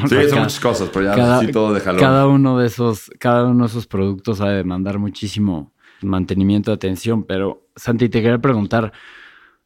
Sí, 0.10 0.30
son 0.30 0.40
muchas 0.40 0.60
cosas, 0.60 0.90
pero 0.92 1.06
ya 1.06 1.16
cada, 1.16 1.52
todo 1.52 1.74
de 1.74 1.82
Cada 1.82 2.28
uno 2.28 2.58
de 2.58 2.68
esos, 2.68 3.12
cada 3.20 3.46
uno 3.46 3.66
de 3.66 3.70
esos 3.70 3.86
productos 3.86 4.42
ha 4.42 4.50
de 4.50 4.58
demandar 4.58 4.98
muchísimo 4.98 5.72
mantenimiento 6.02 6.72
de 6.72 6.76
atención, 6.76 7.24
pero 7.24 7.68
Santi, 7.76 8.10
te 8.10 8.22
quería 8.22 8.40
preguntar, 8.40 8.92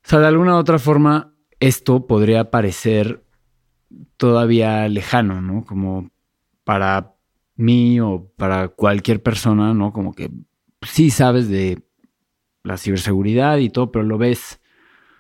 o 0.06 0.08
sea, 0.08 0.20
de 0.20 0.28
alguna 0.28 0.54
u 0.54 0.58
otra 0.58 0.78
forma, 0.78 1.34
esto 1.60 2.06
podría 2.06 2.52
parecer 2.52 3.24
todavía 4.18 4.88
lejano, 4.88 5.42
¿no? 5.42 5.66
Como 5.66 6.12
para 6.64 7.16
mí 7.56 8.00
o 8.00 8.32
para 8.38 8.68
cualquier 8.68 9.24
persona, 9.24 9.74
¿no? 9.74 9.92
Como 9.92 10.14
que 10.14 10.30
sí 10.84 11.10
sabes 11.10 11.50
de 11.50 11.82
la 12.62 12.78
ciberseguridad 12.78 13.58
y 13.58 13.72
todo, 13.72 13.92
pero 13.92 14.06
lo 14.06 14.20
ves, 14.20 14.62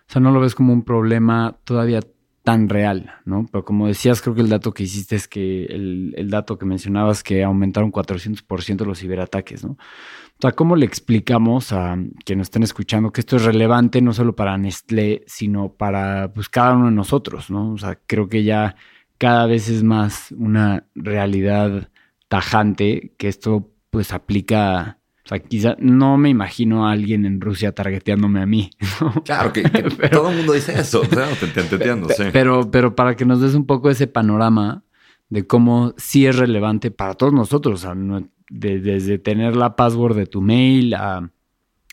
o 0.08 0.12
sea, 0.14 0.22
no 0.22 0.30
lo 0.30 0.40
ves 0.40 0.54
como 0.54 0.72
un 0.72 0.84
problema 0.84 1.58
todavía 1.64 2.02
tan 2.46 2.70
real, 2.70 3.12
¿no? 3.26 3.48
Pero 3.52 3.66
como 3.66 3.88
decías, 3.88 4.22
creo 4.22 4.36
que 4.36 4.42
el 4.42 4.50
dato 4.50 4.72
que 4.72 4.84
hiciste 4.84 5.16
es 5.16 5.28
que 5.28 5.66
el, 5.66 6.30
dato 6.30 6.60
que 6.60 6.66
mencionabas 6.68 7.24
que 7.24 7.44
aumentaron 7.44 7.92
400% 7.92 8.86
los 8.86 9.00
ciberataques, 9.00 9.66
¿no? 9.66 9.72
O 9.72 10.42
sea, 10.42 10.52
¿cómo 10.52 10.76
le 10.76 10.86
explicamos 10.86 11.74
a 11.74 11.98
quienes 12.24 12.48
estén 12.48 12.62
escuchando 12.62 13.12
que 13.12 13.22
esto 13.22 13.38
es 13.38 13.46
relevante 13.46 14.00
no 14.00 14.14
solo 14.14 14.36
para 14.36 14.58
Nestlé, 14.60 15.24
sino 15.26 15.74
para 15.74 16.34
pues, 16.34 16.48
cada 16.48 16.74
uno 16.76 16.86
de 16.86 16.92
nosotros, 16.92 17.50
¿no? 17.50 17.72
O 17.72 17.78
sea, 17.80 18.00
creo 18.06 18.30
que 18.30 18.44
ya 18.44 18.76
cada 19.18 19.48
vez 19.48 19.68
es 19.68 19.82
más 19.82 20.32
una 20.38 20.86
realidad 20.94 21.90
tajante 22.28 23.14
que 23.18 23.28
esto 23.28 23.72
pues 23.90 24.14
aplica 24.14 25.00
o 25.26 25.28
sea, 25.28 25.40
quizá 25.40 25.76
no 25.80 26.18
me 26.18 26.30
imagino 26.30 26.88
a 26.88 26.92
alguien 26.92 27.26
en 27.26 27.42
Rusia 27.42 27.72
targeteándome 27.72 28.42
a 28.42 28.46
mí. 28.46 28.70
Claro, 29.26 29.52
que, 29.52 29.64
todo 30.12 30.30
el 30.30 30.38
mundo 30.38 30.54
dice 30.54 30.80
eso. 30.80 31.02
te, 31.02 31.60
entiendo, 31.60 32.10
sí. 32.10 32.26
Pero, 32.32 32.70
pero 32.70 32.96
para 32.96 33.16
que 33.16 33.26
nos 33.26 33.42
des 33.42 33.56
un 33.56 33.66
poco 33.66 33.90
ese 33.90 34.06
panorama 34.06 34.84
de 35.30 35.48
cómo 35.48 35.96
sí 35.98 36.28
es 36.28 36.36
relevante 36.36 36.92
para 36.92 37.16
todos 37.16 37.34
nosotros. 37.34 37.84
O 37.84 37.94
sea, 37.94 38.24
desde 38.50 39.18
tener 39.18 39.56
la 39.56 39.76
password 39.76 40.16
de 40.16 40.28
tu 40.28 40.42
mail 40.42 40.94
a 40.94 41.32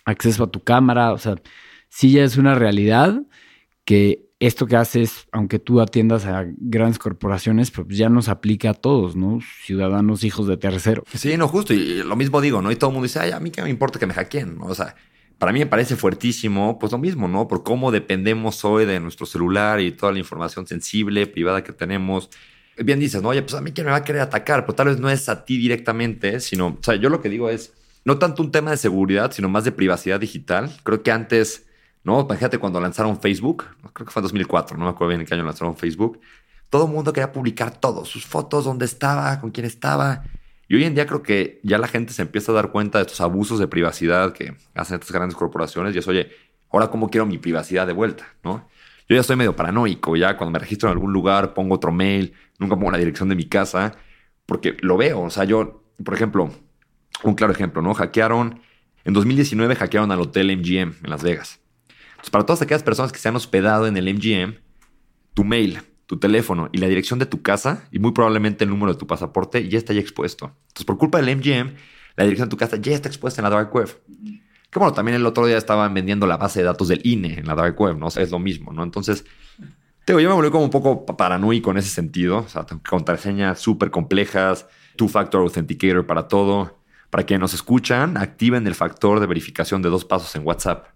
acceso 0.04 0.44
a 0.44 0.50
tu 0.50 0.60
cámara. 0.60 1.12
O 1.12 1.18
sea, 1.18 1.36
sí 1.88 2.12
ya 2.12 2.24
es 2.24 2.36
una 2.36 2.54
realidad 2.54 3.22
que 3.86 4.28
esto 4.46 4.66
que 4.66 4.74
haces, 4.74 5.28
aunque 5.30 5.60
tú 5.60 5.80
atiendas 5.80 6.26
a 6.26 6.44
grandes 6.58 6.98
corporaciones, 6.98 7.70
pues 7.70 7.86
ya 7.96 8.08
nos 8.08 8.28
aplica 8.28 8.70
a 8.70 8.74
todos, 8.74 9.14
¿no? 9.14 9.38
Ciudadanos, 9.64 10.24
hijos 10.24 10.48
de 10.48 10.56
tercero. 10.56 11.04
Sí, 11.14 11.36
no, 11.36 11.46
justo. 11.46 11.72
Y 11.72 12.02
lo 12.02 12.16
mismo 12.16 12.40
digo, 12.40 12.60
¿no? 12.60 12.72
Y 12.72 12.76
todo 12.76 12.90
el 12.90 12.94
mundo 12.94 13.04
dice, 13.04 13.20
ay, 13.20 13.30
a 13.30 13.38
mí 13.38 13.52
qué 13.52 13.62
me 13.62 13.70
importa 13.70 14.00
que 14.00 14.06
me 14.06 14.14
hackeen, 14.14 14.58
¿no? 14.58 14.64
O 14.64 14.74
sea, 14.74 14.96
para 15.38 15.52
mí 15.52 15.60
me 15.60 15.66
parece 15.66 15.94
fuertísimo, 15.94 16.76
pues 16.80 16.90
lo 16.90 16.98
mismo, 16.98 17.28
¿no? 17.28 17.46
Por 17.46 17.62
cómo 17.62 17.92
dependemos 17.92 18.64
hoy 18.64 18.84
de 18.84 18.98
nuestro 18.98 19.26
celular 19.26 19.80
y 19.80 19.92
toda 19.92 20.10
la 20.10 20.18
información 20.18 20.66
sensible, 20.66 21.28
privada 21.28 21.62
que 21.62 21.72
tenemos. 21.72 22.28
Bien 22.76 22.98
dices, 22.98 23.22
¿no? 23.22 23.28
Oye, 23.28 23.42
pues 23.42 23.54
a 23.54 23.60
mí 23.60 23.70
quién 23.70 23.86
me 23.86 23.92
va 23.92 23.98
a 23.98 24.04
querer 24.04 24.22
atacar, 24.22 24.66
pero 24.66 24.74
tal 24.74 24.88
vez 24.88 24.98
no 24.98 25.08
es 25.08 25.28
a 25.28 25.44
ti 25.44 25.56
directamente, 25.56 26.40
sino, 26.40 26.66
o 26.66 26.78
sea, 26.82 26.96
yo 26.96 27.10
lo 27.10 27.20
que 27.20 27.28
digo 27.28 27.48
es, 27.48 27.74
no 28.04 28.18
tanto 28.18 28.42
un 28.42 28.50
tema 28.50 28.72
de 28.72 28.76
seguridad, 28.76 29.30
sino 29.30 29.48
más 29.48 29.62
de 29.62 29.70
privacidad 29.70 30.18
digital. 30.18 30.74
Creo 30.82 31.04
que 31.04 31.12
antes 31.12 31.64
¿no? 32.04 32.20
Imagínate 32.20 32.58
cuando 32.58 32.80
lanzaron 32.80 33.20
Facebook, 33.20 33.64
creo 33.92 34.06
que 34.06 34.12
fue 34.12 34.20
en 34.20 34.24
2004, 34.24 34.76
no 34.76 34.84
me 34.84 34.90
acuerdo 34.90 35.08
bien 35.08 35.20
en 35.20 35.26
qué 35.26 35.34
año 35.34 35.44
lanzaron 35.44 35.76
Facebook. 35.76 36.20
Todo 36.68 36.86
el 36.86 36.92
mundo 36.92 37.12
quería 37.12 37.32
publicar 37.32 37.78
todo, 37.78 38.04
sus 38.04 38.24
fotos, 38.24 38.64
dónde 38.64 38.86
estaba, 38.86 39.40
con 39.40 39.50
quién 39.50 39.66
estaba. 39.66 40.24
Y 40.68 40.76
hoy 40.76 40.84
en 40.84 40.94
día 40.94 41.06
creo 41.06 41.22
que 41.22 41.60
ya 41.62 41.78
la 41.78 41.86
gente 41.86 42.12
se 42.12 42.22
empieza 42.22 42.50
a 42.52 42.54
dar 42.54 42.70
cuenta 42.70 42.98
de 42.98 43.02
estos 43.02 43.20
abusos 43.20 43.58
de 43.58 43.68
privacidad 43.68 44.32
que 44.32 44.56
hacen 44.74 44.94
estas 44.94 45.12
grandes 45.12 45.36
corporaciones 45.36 45.94
y 45.94 45.98
es, 45.98 46.08
oye, 46.08 46.30
ahora 46.70 46.88
cómo 46.88 47.10
quiero 47.10 47.26
mi 47.26 47.38
privacidad 47.38 47.86
de 47.86 47.92
vuelta, 47.92 48.26
¿no? 48.42 48.68
Yo 49.08 49.16
ya 49.16 49.20
estoy 49.20 49.36
medio 49.36 49.54
paranoico, 49.54 50.16
ya 50.16 50.36
cuando 50.36 50.52
me 50.52 50.58
registro 50.58 50.88
en 50.88 50.94
algún 50.94 51.12
lugar 51.12 51.52
pongo 51.52 51.74
otro 51.74 51.92
mail, 51.92 52.32
nunca 52.58 52.76
pongo 52.76 52.90
la 52.90 52.98
dirección 52.98 53.28
de 53.28 53.34
mi 53.34 53.44
casa, 53.44 53.92
porque 54.46 54.76
lo 54.80 54.96
veo, 54.96 55.20
o 55.20 55.30
sea, 55.30 55.44
yo, 55.44 55.84
por 56.02 56.14
ejemplo, 56.14 56.50
un 57.22 57.34
claro 57.34 57.52
ejemplo, 57.52 57.82
¿no? 57.82 57.92
Hackearon, 57.94 58.60
en 59.04 59.12
2019 59.12 59.76
hackearon 59.76 60.10
al 60.12 60.20
hotel 60.20 60.56
MGM 60.56 61.04
en 61.04 61.10
Las 61.10 61.22
Vegas. 61.22 61.61
Entonces, 62.22 62.30
para 62.30 62.46
todas 62.46 62.62
aquellas 62.62 62.84
personas 62.84 63.10
que 63.10 63.18
se 63.18 63.28
han 63.28 63.34
hospedado 63.34 63.88
en 63.88 63.96
el 63.96 64.14
MGM, 64.14 64.54
tu 65.34 65.42
mail, 65.42 65.80
tu 66.06 66.20
teléfono 66.20 66.68
y 66.70 66.78
la 66.78 66.86
dirección 66.86 67.18
de 67.18 67.26
tu 67.26 67.42
casa 67.42 67.88
y 67.90 67.98
muy 67.98 68.12
probablemente 68.12 68.62
el 68.62 68.70
número 68.70 68.92
de 68.92 68.98
tu 68.98 69.08
pasaporte 69.08 69.68
ya 69.68 69.76
está 69.76 69.92
ya 69.92 70.00
expuesto. 70.00 70.54
Entonces, 70.68 70.84
por 70.84 70.98
culpa 70.98 71.20
del 71.20 71.36
MGM, 71.36 71.74
la 72.14 72.22
dirección 72.24 72.48
de 72.48 72.50
tu 72.50 72.56
casa 72.56 72.76
ya 72.76 72.92
está 72.92 73.08
expuesta 73.08 73.40
en 73.40 73.44
la 73.44 73.50
dark 73.50 73.74
web. 73.74 73.88
Que 74.70 74.78
bueno, 74.78 74.94
también 74.94 75.16
el 75.16 75.26
otro 75.26 75.46
día 75.46 75.58
estaban 75.58 75.92
vendiendo 75.94 76.28
la 76.28 76.36
base 76.36 76.60
de 76.60 76.66
datos 76.66 76.86
del 76.86 77.00
INE 77.02 77.40
en 77.40 77.46
la 77.46 77.56
dark 77.56 77.80
web, 77.80 77.98
¿no? 77.98 78.06
O 78.06 78.10
sea, 78.10 78.22
es 78.22 78.30
lo 78.30 78.38
mismo, 78.38 78.72
¿no? 78.72 78.84
Entonces, 78.84 79.24
te 80.04 80.12
yo 80.12 80.28
me 80.28 80.34
volví 80.34 80.50
como 80.50 80.64
un 80.64 80.70
poco 80.70 81.04
paranoico 81.04 81.72
en 81.72 81.78
ese 81.78 81.88
sentido. 81.88 82.38
O 82.38 82.48
sea, 82.48 82.64
contraseñas 82.88 83.58
súper 83.58 83.90
complejas, 83.90 84.68
two-factor 84.94 85.42
authenticator 85.42 86.06
para 86.06 86.28
todo. 86.28 86.78
Para 87.10 87.24
quienes 87.24 87.40
nos 87.40 87.54
escuchan, 87.54 88.16
activen 88.16 88.64
el 88.68 88.76
factor 88.76 89.18
de 89.18 89.26
verificación 89.26 89.82
de 89.82 89.88
dos 89.88 90.04
pasos 90.04 90.34
en 90.36 90.46
WhatsApp. 90.46 90.86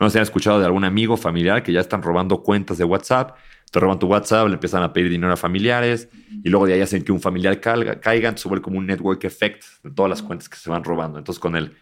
No 0.00 0.10
se 0.10 0.18
han 0.18 0.22
escuchado 0.22 0.60
de 0.60 0.66
algún 0.66 0.84
amigo 0.84 1.16
familiar 1.16 1.62
que 1.62 1.72
ya 1.72 1.80
están 1.80 2.02
robando 2.02 2.42
cuentas 2.42 2.78
de 2.78 2.84
WhatsApp. 2.84 3.36
Te 3.70 3.80
roban 3.80 3.98
tu 3.98 4.06
WhatsApp, 4.06 4.46
le 4.48 4.54
empiezan 4.54 4.82
a 4.82 4.92
pedir 4.92 5.10
dinero 5.10 5.32
a 5.32 5.36
familiares 5.36 6.08
y 6.42 6.48
luego 6.48 6.66
de 6.66 6.74
ahí 6.74 6.80
hacen 6.80 7.02
que 7.02 7.12
un 7.12 7.20
familiar 7.20 7.60
caiga, 7.60 8.00
caiga 8.00 8.34
sube 8.36 8.62
como 8.62 8.78
un 8.78 8.86
network 8.86 9.24
effect 9.24 9.64
de 9.82 9.90
todas 9.90 10.08
las 10.08 10.22
cuentas 10.22 10.48
que 10.48 10.56
se 10.56 10.70
van 10.70 10.84
robando. 10.84 11.18
Entonces, 11.18 11.40
con 11.40 11.56
el 11.56 11.72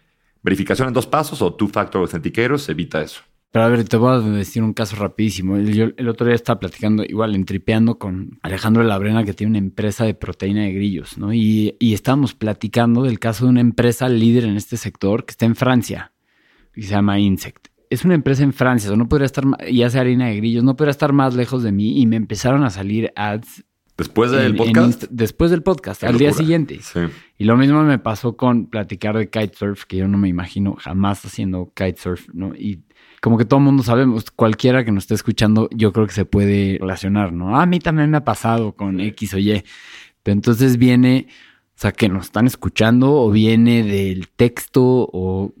verificación 0.41 0.87
en 0.87 0.93
dos 0.93 1.07
pasos 1.07 1.41
o 1.41 1.53
two-factor 1.53 2.01
authenticator 2.01 2.59
se 2.59 2.71
evita 2.71 3.01
eso. 3.01 3.21
Pero 3.51 3.65
a 3.65 3.69
ver, 3.69 3.87
te 3.87 3.95
voy 3.95 4.13
a 4.13 4.19
decir 4.19 4.61
un 4.61 4.73
caso 4.73 4.97
rapidísimo. 4.97 5.55
el 5.55 6.09
otro 6.09 6.25
día 6.25 6.35
estaba 6.35 6.59
platicando, 6.59 7.03
igual, 7.03 7.33
entripeando 7.33 7.97
con 7.97 8.37
Alejandro 8.41 8.83
de 8.83 8.89
la 8.89 8.97
Brena, 8.97 9.23
que 9.23 9.33
tiene 9.33 9.51
una 9.51 9.59
empresa 9.59 10.03
de 10.03 10.13
proteína 10.13 10.63
de 10.63 10.73
grillos, 10.73 11.17
¿no? 11.17 11.33
Y, 11.33 11.75
y 11.79 11.93
estábamos 11.93 12.33
platicando 12.33 13.03
del 13.03 13.19
caso 13.19 13.45
de 13.45 13.51
una 13.51 13.61
empresa 13.61 14.09
líder 14.09 14.43
en 14.43 14.57
este 14.57 14.75
sector 14.75 15.25
que 15.25 15.31
está 15.31 15.45
en 15.45 15.55
Francia 15.55 16.11
y 16.75 16.83
se 16.83 16.89
llama 16.89 17.19
Insect 17.19 17.67
es 17.89 18.05
una 18.05 18.15
empresa 18.15 18.43
en 18.43 18.53
Francia, 18.53 18.91
o 18.91 18.95
no 18.95 19.07
podría 19.07 19.25
estar, 19.25 19.45
ya 19.71 19.89
sea 19.89 20.01
harina 20.01 20.27
de 20.27 20.37
grillos, 20.37 20.63
no 20.63 20.75
podría 20.75 20.91
estar 20.91 21.13
más 21.13 21.35
lejos 21.35 21.63
de 21.63 21.71
mí 21.71 22.01
y 22.01 22.05
me 22.05 22.15
empezaron 22.15 22.63
a 22.63 22.69
salir 22.69 23.11
ads. 23.15 23.63
Después 23.97 24.29
del 24.29 24.55
podcast. 24.55 25.05
después 25.09 25.49
del 25.49 25.63
podcast, 25.63 26.03
al 26.03 26.19
día 26.19 26.31
siguiente. 26.31 26.79
Sí. 26.83 26.99
Y 27.39 27.45
lo 27.45 27.57
mismo 27.57 27.81
me 27.81 27.97
pasó 27.97 28.37
con 28.37 28.67
platicar 28.67 29.17
de 29.17 29.29
kitesurf, 29.29 29.85
que 29.85 29.97
yo 29.97 30.07
no 30.07 30.19
me 30.19 30.27
imagino 30.27 30.75
jamás 30.79 31.25
haciendo 31.25 31.71
kitesurf, 31.73 32.27
¿no? 32.31 32.53
Y 32.53 32.83
como 33.21 33.39
que 33.39 33.45
todo 33.45 33.59
el 33.59 33.65
mundo 33.65 33.81
sabemos, 33.81 34.29
cualquiera 34.29 34.85
que 34.85 34.91
nos 34.91 35.05
esté 35.05 35.15
escuchando, 35.15 35.67
yo 35.71 35.93
creo 35.93 36.05
que 36.05 36.13
se 36.13 36.25
puede 36.25 36.77
relacionar, 36.79 37.33
¿no? 37.33 37.59
A 37.59 37.65
mí 37.65 37.79
también 37.79 38.11
me 38.11 38.17
ha 38.17 38.23
pasado 38.23 38.75
con 38.75 38.99
X 38.99 39.33
o 39.33 39.39
Y. 39.39 39.63
Pero 40.21 40.33
entonces 40.33 40.77
viene 40.77 41.27
o 41.77 41.79
sea, 41.79 41.91
que 41.91 42.09
nos 42.09 42.25
están 42.25 42.47
escuchando 42.47 43.13
o 43.13 43.29
viene 43.29 43.83
del 43.83 44.29
texto 44.29 44.81
o... 44.83 45.53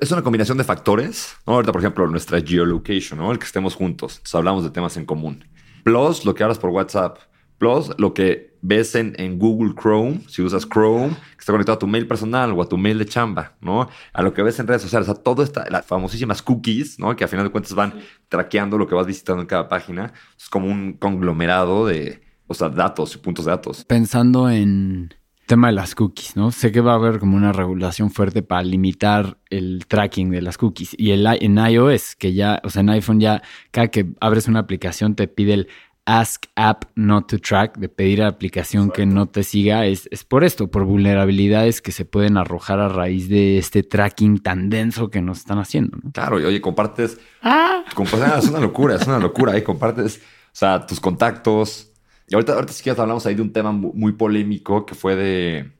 Es 0.00 0.10
una 0.10 0.22
combinación 0.22 0.58
de 0.58 0.64
factores. 0.64 1.36
¿no? 1.46 1.54
Ahorita, 1.54 1.70
por 1.70 1.80
ejemplo, 1.80 2.08
nuestra 2.08 2.40
geolocation, 2.40 3.20
¿no? 3.20 3.30
El 3.30 3.38
que 3.38 3.44
estemos 3.44 3.76
juntos. 3.76 4.14
Entonces 4.14 4.34
hablamos 4.34 4.64
de 4.64 4.70
temas 4.70 4.96
en 4.96 5.06
común. 5.06 5.44
Plus, 5.84 6.24
lo 6.24 6.34
que 6.34 6.42
hablas 6.42 6.58
por 6.58 6.70
WhatsApp. 6.70 7.18
Plus, 7.58 7.92
lo 7.98 8.14
que 8.14 8.56
ves 8.62 8.96
en, 8.96 9.14
en, 9.16 9.38
Google 9.38 9.74
Chrome, 9.80 10.22
si 10.26 10.42
usas 10.42 10.68
Chrome, 10.68 11.10
que 11.10 11.38
está 11.38 11.52
conectado 11.52 11.76
a 11.76 11.78
tu 11.78 11.86
mail 11.86 12.08
personal 12.08 12.50
o 12.50 12.62
a 12.62 12.68
tu 12.68 12.76
mail 12.76 12.98
de 12.98 13.06
chamba, 13.06 13.54
¿no? 13.60 13.88
A 14.12 14.22
lo 14.22 14.34
que 14.34 14.42
ves 14.42 14.58
en 14.58 14.66
redes 14.66 14.82
sociales, 14.82 15.08
o 15.08 15.14
sea, 15.14 15.22
todo 15.22 15.44
está, 15.44 15.70
las 15.70 15.86
famosísimas 15.86 16.42
cookies, 16.42 16.98
¿no? 16.98 17.14
Que 17.14 17.22
a 17.22 17.28
final 17.28 17.46
de 17.46 17.52
cuentas 17.52 17.74
van 17.74 17.94
traqueando 18.28 18.76
lo 18.76 18.88
que 18.88 18.96
vas 18.96 19.06
visitando 19.06 19.40
en 19.40 19.46
cada 19.46 19.68
página. 19.68 20.14
Es 20.36 20.48
como 20.48 20.66
un 20.66 20.94
conglomerado 20.94 21.86
de, 21.86 22.22
o 22.48 22.54
sea, 22.54 22.70
datos 22.70 23.14
y 23.14 23.18
puntos 23.18 23.44
de 23.44 23.52
datos. 23.52 23.84
Pensando 23.84 24.50
en 24.50 25.14
tema 25.50 25.66
de 25.66 25.72
las 25.72 25.96
cookies, 25.96 26.36
¿no? 26.36 26.52
Sé 26.52 26.70
que 26.70 26.80
va 26.80 26.92
a 26.92 26.94
haber 26.94 27.18
como 27.18 27.36
una 27.36 27.52
regulación 27.52 28.12
fuerte 28.12 28.40
para 28.44 28.62
limitar 28.62 29.36
el 29.50 29.84
tracking 29.88 30.30
de 30.30 30.42
las 30.42 30.56
cookies. 30.56 30.94
Y 30.96 31.10
el, 31.10 31.26
en 31.26 31.58
iOS, 31.58 32.14
que 32.14 32.34
ya, 32.34 32.60
o 32.62 32.70
sea, 32.70 32.82
en 32.82 32.90
iPhone 32.90 33.18
ya, 33.18 33.42
cada 33.72 33.88
que 33.88 34.12
abres 34.20 34.46
una 34.46 34.60
aplicación 34.60 35.16
te 35.16 35.26
pide 35.26 35.54
el 35.54 35.68
Ask 36.06 36.46
App 36.54 36.84
Not 36.94 37.30
to 37.30 37.38
Track, 37.40 37.78
de 37.78 37.88
pedir 37.88 38.20
a 38.20 38.26
la 38.26 38.30
aplicación 38.30 38.92
que 38.92 39.06
no 39.06 39.26
te 39.26 39.42
siga, 39.42 39.86
es, 39.86 40.08
es, 40.12 40.22
por 40.22 40.44
esto, 40.44 40.70
por 40.70 40.84
vulnerabilidades 40.84 41.82
que 41.82 41.90
se 41.90 42.04
pueden 42.04 42.36
arrojar 42.36 42.78
a 42.78 42.88
raíz 42.88 43.28
de 43.28 43.58
este 43.58 43.82
tracking 43.82 44.38
tan 44.38 44.70
denso 44.70 45.10
que 45.10 45.20
nos 45.20 45.38
están 45.38 45.58
haciendo. 45.58 45.98
¿no? 46.00 46.12
Claro, 46.12 46.38
y 46.38 46.44
oye, 46.44 46.60
compartes. 46.60 47.18
Ah. 47.42 47.84
compartes 47.96 48.44
es 48.44 48.50
una 48.50 48.60
locura, 48.60 48.94
es 48.94 49.06
una 49.08 49.18
locura. 49.18 49.58
Y 49.58 49.62
compartes, 49.62 50.18
o 50.18 50.50
sea, 50.52 50.86
tus 50.86 51.00
contactos. 51.00 51.89
Y 52.30 52.34
ahorita, 52.34 52.54
ahorita 52.54 52.72
si 52.72 52.84
quieres 52.84 53.00
hablamos 53.00 53.26
ahí 53.26 53.34
de 53.34 53.42
un 53.42 53.52
tema 53.52 53.72
muy 53.72 54.12
polémico 54.12 54.86
que 54.86 54.94
fue 54.94 55.16
de 55.16 55.72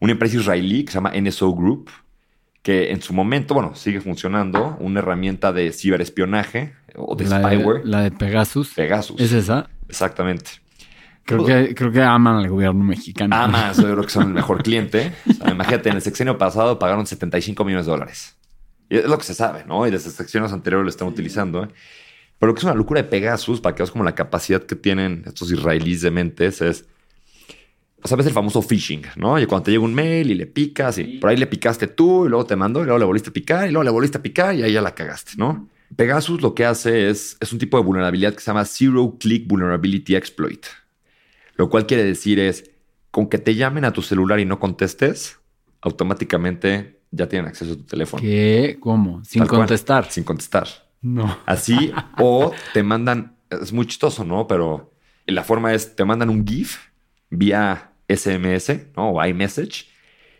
una 0.00 0.12
empresa 0.12 0.36
israelí 0.36 0.84
que 0.84 0.92
se 0.92 0.96
llama 0.96 1.12
NSO 1.14 1.54
Group, 1.54 1.90
que 2.62 2.90
en 2.92 3.02
su 3.02 3.12
momento, 3.12 3.52
bueno, 3.52 3.74
sigue 3.74 4.00
funcionando, 4.00 4.78
una 4.80 5.00
herramienta 5.00 5.52
de 5.52 5.70
ciberespionaje 5.70 6.74
o 6.96 7.14
de 7.14 7.26
spyware. 7.26 7.84
la 7.84 8.02
de 8.02 8.10
Pegasus. 8.10 8.72
Pegasus. 8.74 9.20
¿Es 9.20 9.32
esa? 9.32 9.68
Exactamente. 9.86 10.50
Creo 11.24 11.44
que, 11.44 11.74
creo 11.74 11.92
que 11.92 12.02
aman 12.02 12.36
al 12.36 12.48
gobierno 12.48 12.82
mexicano. 12.84 13.36
Aman, 13.36 13.74
yo 13.76 13.82
creo 13.82 14.02
que 14.02 14.08
son 14.08 14.28
el 14.28 14.32
mejor 14.32 14.62
cliente. 14.62 15.12
imagínate, 15.46 15.90
en 15.90 15.96
el 15.96 16.02
sexenio 16.02 16.38
pasado 16.38 16.78
pagaron 16.78 17.06
75 17.06 17.66
millones 17.66 17.84
de 17.84 17.92
dólares. 17.92 18.34
Y 18.88 18.96
es 18.96 19.04
lo 19.04 19.18
que 19.18 19.24
se 19.24 19.34
sabe, 19.34 19.66
¿no? 19.66 19.86
Y 19.86 19.90
desde 19.90 20.08
secciones 20.10 20.54
anteriores 20.54 20.84
lo 20.84 20.88
están 20.88 21.06
utilizando. 21.06 21.64
¿eh? 21.64 21.68
Pero 22.38 22.48
lo 22.48 22.54
que 22.54 22.58
es 22.58 22.64
una 22.64 22.74
locura 22.74 23.02
de 23.02 23.08
Pegasus, 23.08 23.60
para 23.60 23.74
que 23.74 23.82
veas 23.82 23.90
como 23.90 24.04
la 24.04 24.14
capacidad 24.14 24.62
que 24.62 24.76
tienen 24.76 25.24
estos 25.26 25.50
israelíes 25.50 26.02
de 26.02 26.10
mentes, 26.10 26.60
es 26.60 26.84
sabes 28.04 28.26
el 28.26 28.32
famoso 28.32 28.62
phishing, 28.62 29.02
¿no? 29.16 29.38
Y 29.38 29.46
cuando 29.46 29.64
te 29.64 29.70
llega 29.72 29.82
un 29.82 29.94
mail 29.94 30.30
y 30.30 30.34
le 30.34 30.46
picas 30.46 30.98
y 30.98 31.18
por 31.18 31.30
ahí 31.30 31.36
le 31.36 31.46
picaste 31.46 31.88
tú 31.88 32.26
y 32.26 32.28
luego 32.28 32.46
te 32.46 32.56
mandó 32.56 32.80
y 32.80 32.84
luego 32.84 32.98
le 32.98 33.04
volviste 33.04 33.30
a 33.30 33.32
picar 33.32 33.68
y 33.68 33.72
luego 33.72 33.84
le 33.84 33.90
volviste 33.90 34.18
a 34.18 34.22
picar 34.22 34.54
y 34.54 34.62
ahí 34.62 34.72
ya 34.72 34.82
la 34.82 34.94
cagaste, 34.94 35.32
¿no? 35.36 35.68
Pegasus 35.96 36.42
lo 36.42 36.54
que 36.54 36.64
hace 36.64 37.08
es, 37.10 37.36
es 37.40 37.52
un 37.52 37.58
tipo 37.58 37.76
de 37.78 37.84
vulnerabilidad 37.84 38.34
que 38.34 38.40
se 38.40 38.46
llama 38.46 38.64
Zero 38.64 39.16
Click 39.18 39.48
Vulnerability 39.48 40.14
Exploit, 40.14 40.66
lo 41.56 41.68
cual 41.68 41.86
quiere 41.86 42.04
decir 42.04 42.38
es, 42.38 42.70
con 43.10 43.28
que 43.28 43.38
te 43.38 43.54
llamen 43.54 43.84
a 43.84 43.92
tu 43.92 44.02
celular 44.02 44.38
y 44.38 44.44
no 44.44 44.60
contestes, 44.60 45.38
automáticamente 45.80 47.00
ya 47.10 47.26
tienen 47.26 47.48
acceso 47.48 47.72
a 47.72 47.76
tu 47.76 47.84
teléfono. 47.84 48.22
¿Qué? 48.22 48.76
¿Cómo? 48.78 49.24
Sin 49.24 49.46
contestar. 49.46 50.10
sin 50.10 50.24
contestar. 50.24 50.68
No. 51.00 51.38
Así, 51.46 51.92
o 52.18 52.52
te 52.74 52.82
mandan, 52.82 53.36
es 53.50 53.72
muy 53.72 53.86
chistoso, 53.86 54.24
¿no? 54.24 54.46
Pero 54.46 54.92
la 55.26 55.44
forma 55.44 55.72
es, 55.72 55.94
te 55.94 56.04
mandan 56.04 56.30
un 56.30 56.46
GIF 56.46 56.78
vía 57.30 57.92
SMS, 58.08 58.88
¿no? 58.96 59.10
O 59.10 59.24
iMessage. 59.24 59.86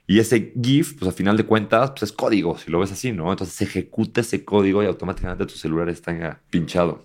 Y 0.06 0.18
ese 0.18 0.52
GIF, 0.61 0.98
pues 0.98 1.11
a 1.11 1.12
final 1.12 1.36
de 1.36 1.44
cuentas, 1.44 1.90
pues 1.90 2.04
es 2.04 2.12
código, 2.12 2.56
si 2.56 2.70
lo 2.70 2.80
ves 2.80 2.90
así, 2.90 3.12
¿no? 3.12 3.30
Entonces 3.30 3.54
se 3.54 3.64
ejecuta 3.64 4.22
ese 4.22 4.44
código 4.44 4.82
y 4.82 4.86
automáticamente 4.86 5.44
tu 5.44 5.54
celular 5.54 5.88
está 5.90 6.40
pinchado. 6.50 7.04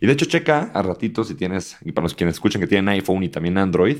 Y 0.00 0.06
de 0.06 0.12
hecho, 0.12 0.26
checa 0.26 0.72
a 0.74 0.82
ratito 0.82 1.22
si 1.22 1.34
tienes, 1.34 1.76
y 1.84 1.92
para 1.92 2.04
los 2.04 2.14
quienes 2.14 2.34
escuchan 2.34 2.60
que 2.60 2.66
tienen 2.66 2.88
iPhone 2.88 3.22
y 3.22 3.28
también 3.28 3.56
Android, 3.56 3.98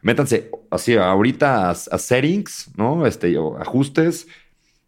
métanse 0.00 0.50
así 0.70 0.96
ahorita 0.96 1.70
a, 1.70 1.74
settings, 1.74 2.72
¿no? 2.76 3.06
Este, 3.06 3.36
ajustes, 3.60 4.26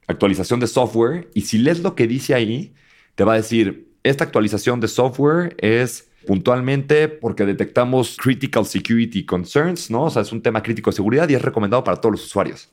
actualización 0.09 0.59
de 0.59 0.67
software. 0.67 1.31
Y 1.33 1.43
si 1.43 1.59
lees 1.59 1.81
lo 1.81 1.95
que 1.95 2.09
dice 2.09 2.35
ahí, 2.35 2.75
te 3.15 3.25
va 3.25 3.35
a 3.35 3.37
decir, 3.37 3.93
esta 4.03 4.25
actualización 4.25 4.81
de 4.81 4.89
software 4.89 5.55
es 5.59 6.11
puntualmente 6.27 7.09
porque 7.09 7.47
detectamos 7.47 8.17
critical 8.17 8.67
security 8.67 9.25
concerns, 9.25 9.91
¿no? 9.91 10.05
O 10.05 10.11
sea, 10.11 10.23
es 10.23 10.33
un 10.33 10.43
tema 10.43 10.63
crítico 10.63 10.91
de 10.91 10.97
seguridad 10.97 11.29
y 11.29 11.35
es 11.35 11.43
recomendado 11.43 11.85
para 11.85 11.99
todos 11.99 12.13
los 12.13 12.25
usuarios. 12.25 12.71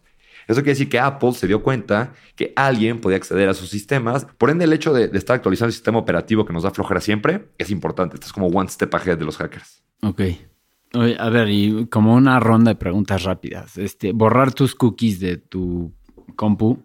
Eso 0.48 0.62
quiere 0.62 0.72
decir 0.72 0.90
que 0.90 1.00
Apple 1.00 1.34
se 1.34 1.48
dio 1.48 1.62
cuenta 1.62 2.14
que 2.36 2.52
alguien 2.56 3.00
podía 3.00 3.18
acceder 3.18 3.48
a 3.48 3.54
sus 3.54 3.70
sistemas. 3.70 4.26
Por 4.38 4.50
ende, 4.50 4.66
el 4.66 4.74
hecho 4.74 4.92
de, 4.94 5.06
estar 5.18 5.36
actualizando 5.36 5.68
el 5.68 5.74
sistema 5.74 6.00
operativo 6.00 6.46
que 6.46 6.54
nos 6.54 6.64
da 6.64 6.72
flojera 6.72 7.00
siempre 7.00 7.50
es 7.58 7.70
importante. 7.70 8.16
Esto 8.16 8.28
es 8.28 8.34
como 8.34 8.48
one 8.48 8.70
step 8.70 8.94
ahead 8.96 9.18
de 9.18 9.26
los 9.26 9.38
hackers. 9.38 9.84
Ok. 10.02 10.22
a 10.94 11.30
ver, 11.30 11.48
y 11.50 11.86
como 11.88 12.16
una 12.16 12.40
ronda 12.40 12.72
de 12.72 12.76
preguntas 12.76 13.24
rápidas. 13.24 13.78
Este, 13.78 14.12
borrar 14.12 14.54
tus 14.54 14.76
cookies 14.76 15.20
de 15.20 15.38
tu 15.38 15.94
compu. 16.36 16.80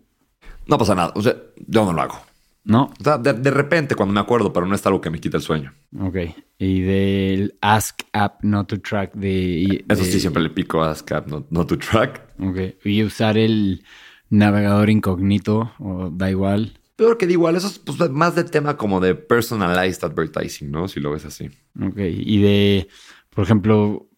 No 0.67 0.79
pasa 0.79 0.95
nada. 0.95 1.13
O 1.17 1.23
sea, 1.23 1.35
yo 1.67 1.85
no 1.85 1.93
lo 1.93 2.03
hago. 2.03 2.26
¿No? 2.67 2.93
O 2.99 3.05
sea, 3.05 3.17
de, 3.19 3.51
repente 3.53 3.95
cuando 3.95 4.13
me 4.13 4.19
acuerdo, 4.19 4.53
pero 4.53 4.67
no 4.67 4.75
es 4.75 4.85
algo 4.87 5.01
que 5.01 5.09
me 5.09 5.21
quita 5.21 5.37
el 5.37 5.43
sueño. 5.45 5.73
Ok. 6.01 6.17
Y 6.59 6.81
del 6.81 7.57
Ask 7.61 8.03
App 8.13 8.43
Not 8.43 8.67
to 8.67 8.81
Track 8.81 9.15
de... 9.15 9.85
Eso 9.89 10.05
sí, 10.05 10.19
siempre 10.19 10.43
le 10.43 10.51
pico 10.51 10.83
Ask 10.83 11.11
App 11.13 11.29
Not, 11.29 11.69
to 11.69 11.79
Track. 11.79 12.23
Ok. 12.41 12.85
Y 12.85 13.05
usar 13.05 13.39
el 13.39 13.85
navegador 14.31 14.91
incógnito, 14.91 15.75
o 15.79 16.11
da 16.11 16.29
igual. 16.29 16.77
Peor 16.97 17.19
que 17.19 17.27
da 17.27 17.33
igual, 17.33 17.55
eso 17.55 17.69
es 17.69 17.79
pues, 17.79 18.11
más 18.11 18.35
de 18.35 18.43
tema 18.43 18.77
como 18.77 18.99
de 18.99 19.15
personalized 19.15 20.03
advertising, 20.03 20.69
¿no? 20.69 20.89
Si 20.89 20.99
lo 20.99 21.13
ves 21.13 21.25
así. 21.25 21.49
Ok. 21.81 21.99
Y 21.99 22.43
de, 22.43 22.89
por 23.31 23.45
ejemplo, 23.45 24.09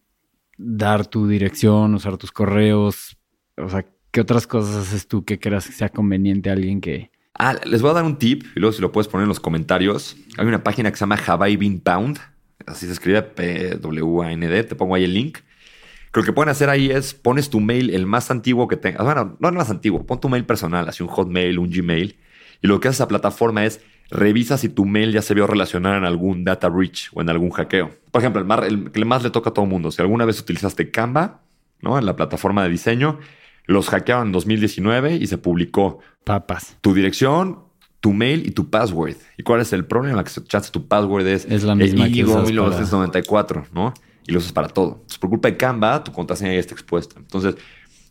dar 0.56 1.06
tu 1.06 1.28
dirección, 1.28 1.94
usar 1.94 2.16
tus 2.16 2.32
correos. 2.32 3.18
O 3.58 3.68
sea, 3.68 3.84
¿qué 4.10 4.22
otras 4.22 4.46
cosas 4.46 4.86
haces 4.86 5.06
tú 5.06 5.26
que 5.26 5.38
creas 5.38 5.66
que 5.66 5.74
sea 5.74 5.90
conveniente 5.90 6.48
a 6.48 6.54
alguien 6.54 6.80
que 6.80 7.10
Ah, 7.38 7.56
les 7.64 7.82
voy 7.82 7.92
a 7.92 7.94
dar 7.94 8.04
un 8.04 8.16
tip 8.16 8.44
y 8.56 8.60
luego 8.60 8.72
si 8.72 8.82
lo 8.82 8.90
puedes 8.90 9.06
poner 9.06 9.22
en 9.22 9.28
los 9.28 9.38
comentarios. 9.38 10.16
Hay 10.36 10.46
una 10.46 10.64
página 10.64 10.90
que 10.90 10.96
se 10.96 11.00
llama 11.00 11.18
Have 11.24 11.48
I 11.48 11.56
Been 11.56 11.80
Bound. 11.84 12.18
Así 12.66 12.86
se 12.86 12.92
escribe 12.92 13.22
P-W-A-N-D. 13.22 14.64
Te 14.64 14.74
pongo 14.74 14.96
ahí 14.96 15.04
el 15.04 15.14
link. 15.14 15.38
Creo 16.10 16.24
que 16.24 16.32
pueden 16.32 16.48
hacer 16.48 16.68
ahí 16.68 16.90
es 16.90 17.14
pones 17.14 17.48
tu 17.48 17.60
mail, 17.60 17.90
el 17.90 18.06
más 18.06 18.32
antiguo 18.32 18.66
que 18.66 18.76
tengas. 18.76 19.04
Bueno, 19.04 19.36
no 19.38 19.48
el 19.48 19.54
más 19.54 19.70
antiguo, 19.70 20.04
pon 20.04 20.20
tu 20.20 20.28
mail 20.28 20.44
personal, 20.44 20.88
así 20.88 21.02
un 21.02 21.08
Hotmail, 21.08 21.58
un 21.58 21.70
Gmail. 21.70 22.16
Y 22.60 22.66
lo 22.66 22.80
que 22.80 22.88
hace 22.88 22.96
esa 22.96 23.08
plataforma 23.08 23.64
es 23.64 23.80
revisa 24.10 24.58
si 24.58 24.68
tu 24.68 24.84
mail 24.84 25.12
ya 25.12 25.22
se 25.22 25.34
vio 25.34 25.46
relacionado 25.46 25.96
en 25.96 26.04
algún 26.04 26.44
data 26.44 26.68
breach 26.68 27.10
o 27.12 27.20
en 27.20 27.28
algún 27.28 27.50
hackeo. 27.50 27.92
Por 28.10 28.22
ejemplo, 28.22 28.40
el, 28.40 28.48
más, 28.48 28.64
el 28.64 28.90
que 28.90 29.04
más 29.04 29.22
le 29.22 29.30
toca 29.30 29.50
a 29.50 29.52
todo 29.52 29.64
el 29.64 29.70
mundo. 29.70 29.92
Si 29.92 30.02
alguna 30.02 30.24
vez 30.24 30.40
utilizaste 30.40 30.90
Canva, 30.90 31.42
¿no? 31.82 31.98
En 31.98 32.06
la 32.06 32.16
plataforma 32.16 32.64
de 32.64 32.70
diseño, 32.70 33.20
los 33.68 33.88
hackearon 33.90 34.28
en 34.28 34.32
2019 34.32 35.16
y 35.16 35.26
se 35.28 35.38
publicó. 35.38 36.00
Papas. 36.24 36.76
Tu 36.80 36.94
dirección, 36.94 37.60
tu 38.00 38.12
mail 38.12 38.46
y 38.46 38.50
tu 38.50 38.70
password. 38.70 39.16
¿Y 39.36 39.42
cuál 39.42 39.60
es 39.60 39.72
el 39.72 39.84
problema? 39.84 40.16
La 40.16 40.24
que 40.24 40.30
se 40.30 40.42
chance 40.42 40.72
tu 40.72 40.88
password 40.88 41.26
es, 41.26 41.44
es 41.44 41.62
la 41.62 41.74
misma 41.74 42.06
el 42.06 42.12
que 42.12 42.24
1994, 42.24 43.66
¿no? 43.72 43.92
Y 44.26 44.32
lo 44.32 44.38
usas 44.38 44.52
para 44.52 44.68
todo. 44.68 44.92
Entonces, 44.92 45.18
por 45.18 45.30
culpa 45.30 45.48
de 45.48 45.56
Canva, 45.58 46.02
tu 46.02 46.12
contraseña 46.12 46.54
ya 46.54 46.60
está 46.60 46.72
expuesta. 46.72 47.16
Entonces, 47.18 47.56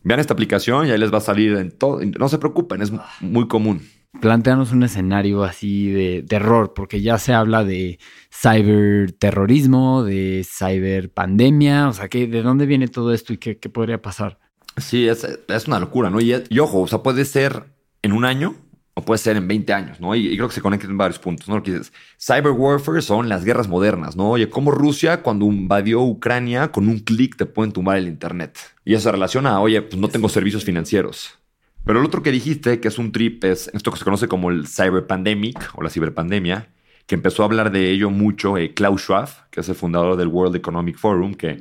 vean 0.04 0.20
esta 0.20 0.32
aplicación 0.32 0.86
y 0.86 0.90
ahí 0.92 0.98
les 0.98 1.12
va 1.12 1.18
a 1.18 1.22
salir 1.22 1.56
en 1.56 1.72
todo. 1.72 2.00
No 2.18 2.28
se 2.28 2.38
preocupen, 2.38 2.80
es 2.80 2.92
muy 3.20 3.48
común. 3.48 3.82
Planteanos 4.20 4.70
un 4.70 4.84
escenario 4.84 5.42
así 5.42 5.90
de 5.90 6.22
terror, 6.22 6.72
porque 6.72 7.02
ya 7.02 7.18
se 7.18 7.34
habla 7.34 7.64
de 7.64 7.98
ciberterrorismo, 8.32 10.04
de 10.04 10.46
ciberpandemia. 10.48 11.88
O 11.88 11.92
sea, 11.92 12.06
¿de 12.06 12.42
dónde 12.42 12.66
viene 12.66 12.86
todo 12.86 13.12
esto 13.12 13.32
y 13.32 13.38
qué 13.38 13.56
podría 13.68 14.00
pasar? 14.00 14.38
Sí, 14.80 15.08
es, 15.08 15.26
una 15.66 15.80
locura, 15.80 16.10
¿no? 16.10 16.20
Y, 16.20 16.58
ojo, 16.58 16.82
o 16.82 16.86
sea, 16.86 17.02
puede 17.02 17.24
ser 17.24 17.64
en 18.02 18.12
un 18.12 18.24
año 18.24 18.54
o 18.94 19.02
puede 19.02 19.18
ser 19.18 19.36
en 19.36 19.46
20 19.46 19.72
años, 19.72 20.00
¿no? 20.00 20.14
Y, 20.14 20.34
creo 20.36 20.48
que 20.48 20.54
se 20.54 20.60
conectan 20.60 20.90
en 20.90 20.98
varios 20.98 21.18
puntos, 21.18 21.48
¿no? 21.48 21.56
Lo 21.56 21.62
que 21.62 21.72
dices, 21.72 21.92
cyber 22.20 22.52
warfare 22.52 23.02
son 23.02 23.28
las 23.28 23.44
guerras 23.44 23.68
modernas, 23.68 24.16
¿no? 24.16 24.30
Oye, 24.30 24.48
como 24.48 24.70
Rusia 24.70 25.22
cuando 25.22 25.46
invadió 25.46 26.02
Ucrania 26.02 26.72
con 26.72 26.88
un 26.88 26.98
clic 26.98 27.36
te 27.36 27.46
pueden 27.46 27.72
tumbar 27.72 27.98
el 27.98 28.08
internet. 28.08 28.58
Y 28.84 28.94
eso 28.94 29.04
se 29.04 29.12
relaciona 29.12 29.50
a, 29.50 29.60
oye, 29.60 29.82
pues 29.82 30.00
no 30.00 30.08
tengo 30.08 30.28
servicios 30.28 30.64
financieros. 30.64 31.38
Pero 31.84 32.00
el 32.00 32.06
otro 32.06 32.22
que 32.22 32.32
dijiste, 32.32 32.80
que 32.80 32.88
es 32.88 32.98
un 32.98 33.12
trip, 33.12 33.44
es 33.44 33.70
esto 33.72 33.90
que 33.90 33.98
se 33.98 34.04
conoce 34.04 34.28
como 34.28 34.50
el 34.50 34.66
cyber 34.66 35.06
pandemic 35.06 35.70
o 35.74 35.82
la 35.82 35.90
ciberpandemia, 35.90 36.68
que 37.06 37.14
empezó 37.14 37.42
a 37.42 37.46
hablar 37.46 37.72
de 37.72 37.90
ello 37.90 38.10
mucho 38.10 38.58
eh, 38.58 38.74
Klaus 38.74 39.02
Schwab, 39.02 39.48
que 39.50 39.60
es 39.60 39.68
el 39.70 39.74
fundador 39.74 40.16
del 40.16 40.28
World 40.28 40.56
Economic 40.56 40.98
Forum, 40.98 41.34
que 41.34 41.58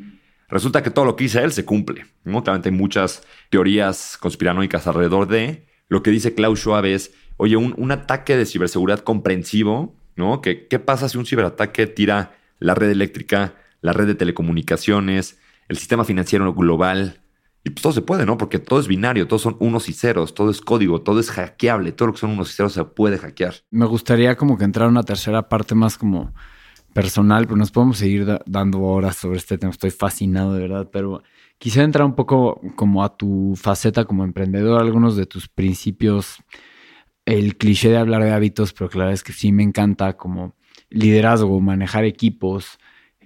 Resulta 0.50 0.82
que 0.82 0.91
todo 0.91 1.06
lo 1.06 1.16
que 1.16 1.26
dice 1.26 1.43
él 1.43 1.52
se 1.52 1.66
cumple. 1.66 2.06
¿no? 2.24 2.43
Claramente 2.43 2.70
hay 2.70 2.76
muchas 2.76 3.24
teorías 3.50 4.18
conspiranoicas 4.18 4.88
alrededor 4.88 5.28
de. 5.28 5.68
Lo 5.89 6.04
que 6.04 6.12
dice 6.12 6.34
Klaus 6.34 6.60
Schwab 6.60 6.86
es, 6.86 7.14
oye, 7.38 7.58
un, 7.58 7.91
ataque 7.91 8.36
de 8.36 8.45
ciberseguridad 8.45 9.00
comprensivo, 9.00 9.95
¿no? 10.16 10.41
¿Qué, 10.41 10.68
¿Qué 10.68 10.80
pasa 10.80 11.08
si 11.08 11.18
un 11.18 11.26
ciberataque 11.26 11.88
tira 11.88 12.38
la 12.60 12.76
red 12.76 12.89
eléctrica, 12.89 13.56
la 13.82 13.93
red 13.93 14.08
de 14.08 14.16
telecomunicaciones, 14.16 15.38
el 15.70 15.78
sistema 15.78 16.04
financiero 16.04 16.54
global? 16.54 17.22
Y 17.64 17.70
pues 17.70 17.82
todo 17.82 17.93
se 17.93 18.02
puede, 18.02 18.26
¿no? 18.26 18.38
Porque 18.38 18.60
todo 18.60 18.80
es 18.80 18.88
binario, 18.88 19.28
todos 19.28 19.41
son 19.41 19.58
unos 19.60 19.89
y 19.89 19.93
ceros, 19.93 20.34
todo 20.34 20.50
es 20.52 20.62
código, 20.62 21.02
todo 21.02 21.20
es 21.20 21.30
hackeable, 21.32 21.91
todo 21.91 22.08
lo 22.08 22.14
que 22.14 22.20
son 22.20 22.30
unos 22.32 22.50
y 22.50 22.54
ceros 22.54 22.72
se 22.72 22.84
puede 22.86 23.18
hackear. 23.18 23.56
Me 23.72 23.86
gustaría 23.86 24.38
como 24.38 24.58
que 24.58 24.64
entrar 24.64 24.88
a 24.88 24.89
una 24.89 25.04
tercera 25.04 25.50
parte 25.50 25.76
más 25.76 25.98
como 25.98 26.34
personal, 26.98 27.45
pero 27.45 27.58
nos 27.58 27.70
podemos 27.70 28.00
seguir 28.00 28.26
dando 28.48 28.82
horas 28.82 29.18
sobre 29.18 29.38
este 29.38 29.60
tema. 29.60 29.70
Estoy 29.70 29.91
fascinado 29.91 30.56
de 30.56 30.62
verdad, 30.62 30.89
pero 30.91 31.22
quisiera 31.60 31.86
entrar 31.86 32.08
un 32.08 32.16
poco 32.16 32.60
como 32.76 33.04
a 33.04 33.16
tu 33.16 33.54
faceta 33.56 34.06
como 34.06 34.24
emprendedor, 34.24 34.82
algunos 34.82 35.16
de 35.16 35.28
tus 35.28 35.48
principios, 35.48 36.38
el 37.24 37.56
cliché 37.56 37.89
de 37.89 37.98
hablar 37.98 38.24
de 38.24 38.32
hábitos, 38.32 38.74
pero 38.74 38.89
claro 38.89 39.12
es 39.12 39.22
que 39.22 39.32
sí 39.32 39.52
me 39.52 39.62
encanta 39.62 40.18
como 40.18 40.56
liderazgo, 40.89 41.62
manejar 41.62 42.04
equipos, 42.04 42.80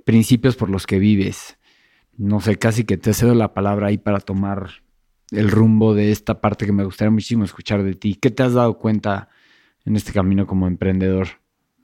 principios 0.03 0.57
por 0.57 0.69
los 0.69 0.85
que 0.85 0.99
vives. 0.99 1.57
no 2.17 2.41
sé, 2.41 2.57
casi 2.57 2.83
que 2.83 2.97
te 2.97 3.13
cedo 3.13 3.35
la 3.35 3.53
palabra 3.53 3.87
ahí 3.87 3.97
para 3.97 4.19
tomar 4.19 4.83
el 5.31 5.49
rumbo 5.49 5.93
de 5.95 6.11
esta 6.11 6.41
parte 6.41 6.65
que 6.65 6.73
me 6.73 6.83
gustaría 6.83 7.11
muchísimo 7.11 7.45
escuchar 7.45 7.83
de 7.83 7.95
ti. 7.95 8.15
¿Qué 8.15 8.31
te 8.31 8.43
has 8.43 8.51
dado 8.53 8.77
cuenta 8.77 9.29
en 9.85 9.95
este 9.95 10.11
camino 10.11 10.45
como 10.45 10.67
emprendedor, 10.67 11.27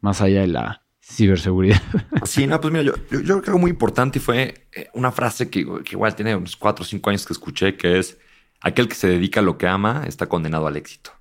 más 0.02 0.20
allá 0.20 0.42
de 0.42 0.48
la 0.48 0.87
ciberseguridad? 1.08 1.82
Sí, 2.26 2.46
no, 2.46 2.60
pues 2.60 2.74
mira, 2.74 2.84
yo, 2.84 3.42
creo 3.42 3.58
muy 3.58 3.72
importante 3.72 4.20
fue 4.20 4.68
eh, 4.74 4.90
una 4.94 5.12
frase 5.12 5.50
que, 5.50 5.66
que, 5.84 5.92
igual 5.96 6.16
tiene 6.16 6.36
unos 6.36 6.58
cuatro 6.58 6.84
o 6.84 6.86
cinco 6.86 7.10
años 7.10 7.26
que 7.26 7.32
escuché, 7.32 7.78
que 7.78 8.00
es, 8.00 8.18
aquel 8.62 8.90
que 8.90 8.96
se 8.96 9.08
dedica 9.08 9.40
a 9.40 9.44
lo 9.44 9.58
que 9.58 9.68
ama 9.68 10.04
está 10.08 10.28
condenado 10.28 10.68
al 10.68 10.76
éxito. 10.76 11.12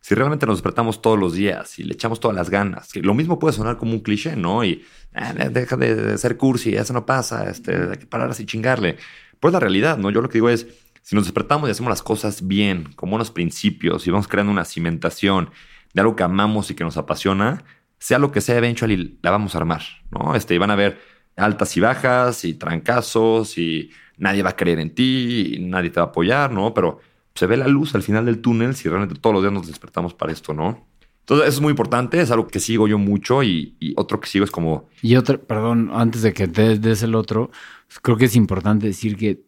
Si 0.00 0.14
realmente 0.14 0.46
nos 0.46 0.56
despertamos 0.56 1.02
todos 1.02 1.18
los 1.18 1.34
días 1.34 1.78
y 1.78 1.84
le 1.84 1.92
echamos 1.92 2.20
todas 2.20 2.34
las 2.34 2.48
ganas, 2.48 2.90
que 2.92 3.02
lo 3.02 3.12
mismo 3.12 3.38
puede 3.38 3.54
sonar 3.54 3.76
como 3.76 3.92
un 3.92 4.00
cliché, 4.00 4.34
¿no? 4.34 4.64
Y 4.64 4.84
eh, 5.14 5.48
deja 5.50 5.76
de, 5.76 6.16
ser 6.16 6.36
cursi, 6.36 6.74
eso 6.74 6.92
no 6.94 7.04
pasa, 7.04 7.50
este, 7.50 7.76
hay 7.76 7.98
que 7.98 8.06
parar 8.06 8.30
así 8.30 8.46
chingarle. 8.46 8.96
Pues 9.38 9.52
la 9.52 9.60
realidad, 9.60 9.98
¿no? 9.98 10.10
Yo 10.10 10.22
lo 10.22 10.28
que 10.28 10.38
digo 10.38 10.48
es, 10.48 10.66
si 11.02 11.14
nos 11.14 11.26
despertamos 11.26 11.68
y 11.68 11.72
hacemos 11.72 11.90
las 11.90 12.02
cosas 12.02 12.46
bien, 12.46 12.92
con 12.96 13.10
buenos 13.10 13.30
principios, 13.30 14.06
y 14.06 14.10
vamos 14.10 14.26
creando 14.26 14.52
una 14.52 14.64
cimentación 14.64 15.50
de 15.92 16.00
algo 16.00 16.16
que 16.16 16.22
amamos 16.22 16.70
y 16.70 16.74
que 16.74 16.84
nos 16.84 16.96
apasiona, 16.96 17.62
sea 18.00 18.18
lo 18.18 18.32
que 18.32 18.40
sea, 18.40 18.56
eventually 18.56 19.18
la 19.22 19.30
vamos 19.30 19.54
a 19.54 19.58
armar, 19.58 19.82
¿no? 20.10 20.34
Este, 20.34 20.58
van 20.58 20.70
a 20.70 20.72
haber 20.72 20.98
altas 21.36 21.76
y 21.76 21.80
bajas 21.80 22.44
y 22.44 22.54
trancazos 22.54 23.56
y 23.58 23.90
nadie 24.16 24.42
va 24.42 24.50
a 24.50 24.56
creer 24.56 24.80
en 24.80 24.94
ti 24.94 25.54
y 25.54 25.58
nadie 25.60 25.90
te 25.90 26.00
va 26.00 26.06
a 26.06 26.08
apoyar, 26.08 26.50
¿no? 26.50 26.74
Pero 26.74 27.00
se 27.34 27.46
ve 27.46 27.56
la 27.56 27.68
luz 27.68 27.94
al 27.94 28.02
final 28.02 28.24
del 28.24 28.40
túnel 28.40 28.74
si 28.74 28.88
realmente 28.88 29.20
todos 29.20 29.34
los 29.34 29.42
días 29.42 29.52
nos 29.52 29.66
despertamos 29.66 30.14
para 30.14 30.32
esto, 30.32 30.54
¿no? 30.54 30.86
Entonces, 31.20 31.48
eso 31.48 31.58
es 31.58 31.62
muy 31.62 31.70
importante, 31.70 32.20
es 32.20 32.30
algo 32.30 32.48
que 32.48 32.58
sigo 32.58 32.88
yo 32.88 32.98
mucho 32.98 33.42
y, 33.44 33.76
otro 33.96 34.18
que 34.18 34.28
sigo 34.28 34.44
es 34.44 34.50
como... 34.50 34.88
Y 35.00 35.14
otro, 35.14 35.40
perdón, 35.40 35.90
antes 35.92 36.22
de 36.22 36.32
que 36.32 36.48
te 36.48 36.76
des 36.78 37.02
el 37.04 37.14
otro, 37.14 37.50
creo 38.02 38.16
que 38.16 38.24
es 38.24 38.34
importante 38.34 38.86
decir 38.86 39.16
que, 39.16 39.44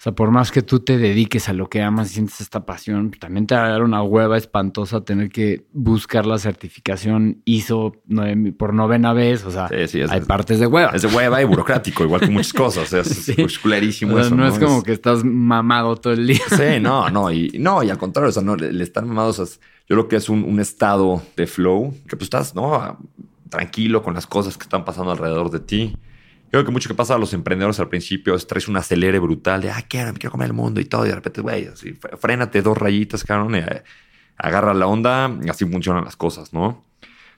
o 0.00 0.02
sea, 0.02 0.12
por 0.12 0.30
más 0.30 0.50
que 0.50 0.62
tú 0.62 0.80
te 0.80 0.96
dediques 0.96 1.50
a 1.50 1.52
lo 1.52 1.68
que 1.68 1.82
amas 1.82 2.10
y 2.10 2.14
sientes 2.14 2.40
esta 2.40 2.64
pasión, 2.64 3.10
también 3.10 3.46
te 3.46 3.54
va 3.54 3.66
a 3.66 3.68
dar 3.68 3.82
una 3.82 4.02
hueva 4.02 4.38
espantosa 4.38 5.04
tener 5.04 5.28
que 5.28 5.66
buscar 5.74 6.24
la 6.24 6.38
certificación 6.38 7.42
ISO 7.44 7.92
por 8.56 8.72
novena 8.72 9.12
vez, 9.12 9.44
o 9.44 9.50
sea, 9.50 9.68
hay 9.68 10.20
partes 10.22 10.58
de 10.58 10.66
hueva. 10.66 10.92
Es 10.94 11.02
de 11.02 11.08
hueva 11.08 11.42
y 11.42 11.44
burocrático, 11.44 12.02
igual 12.02 12.22
que 12.22 12.30
muchas 12.30 12.54
cosas, 12.54 12.90
es, 12.94 13.08
sí. 13.26 13.34
clarísimo 13.62 14.18
eso. 14.18 14.34
No, 14.34 14.48
es 14.48 14.58
como 14.58 14.82
que 14.82 14.92
estás 14.92 15.22
mamado 15.22 15.94
todo 15.96 16.14
el 16.14 16.28
día. 16.28 16.46
Sí, 16.48 16.80
no, 16.80 17.10
no, 17.10 17.30
y, 17.30 17.58
no, 17.58 17.82
y 17.82 17.90
al 17.90 17.98
contrario, 17.98 18.30
o 18.30 18.32
sea, 18.32 18.42
no, 18.42 18.56
le, 18.56 18.82
están 18.82 19.06
mamados, 19.06 19.38
o 19.38 19.44
sea, 19.44 19.60
yo 19.86 19.96
creo 19.96 20.08
que 20.08 20.16
es 20.16 20.30
un, 20.30 20.58
estado 20.60 21.20
de 21.36 21.46
flow, 21.46 21.94
que 22.08 22.16
pues 22.16 22.22
estás, 22.22 22.54
¿no? 22.54 22.98
Tranquilo 23.50 24.02
con 24.02 24.14
las 24.14 24.26
cosas 24.26 24.56
que 24.56 24.62
están 24.62 24.82
pasando 24.82 25.10
alrededor 25.10 25.50
de 25.50 25.60
ti. 25.60 25.94
Yo 26.52 26.58
creo 26.58 26.64
que 26.64 26.72
mucho 26.72 26.88
que 26.88 26.96
pasa 26.96 27.14
a 27.14 27.18
los 27.18 27.32
emprendedores 27.32 27.78
al 27.78 27.88
principio 27.88 28.34
es 28.34 28.44
traes 28.44 28.66
un 28.66 28.76
acelere 28.76 29.20
brutal 29.20 29.62
de, 29.62 29.70
ah, 29.70 29.84
quiero, 29.88 30.12
quiero 30.14 30.32
comer 30.32 30.48
el 30.48 30.52
mundo 30.52 30.80
y 30.80 30.84
todo, 30.84 31.06
y 31.06 31.08
de 31.08 31.14
repente, 31.14 31.40
güey, 31.40 31.66
así, 31.66 31.94
frénate 32.18 32.60
dos 32.60 32.76
rayitas, 32.76 33.22
cabrón, 33.22 33.54
y 33.54 33.58
eh, 33.58 33.84
agarra 34.36 34.74
la 34.74 34.88
onda, 34.88 35.30
y 35.44 35.48
así 35.48 35.64
funcionan 35.64 36.04
las 36.04 36.16
cosas, 36.16 36.52
¿no? 36.52 36.84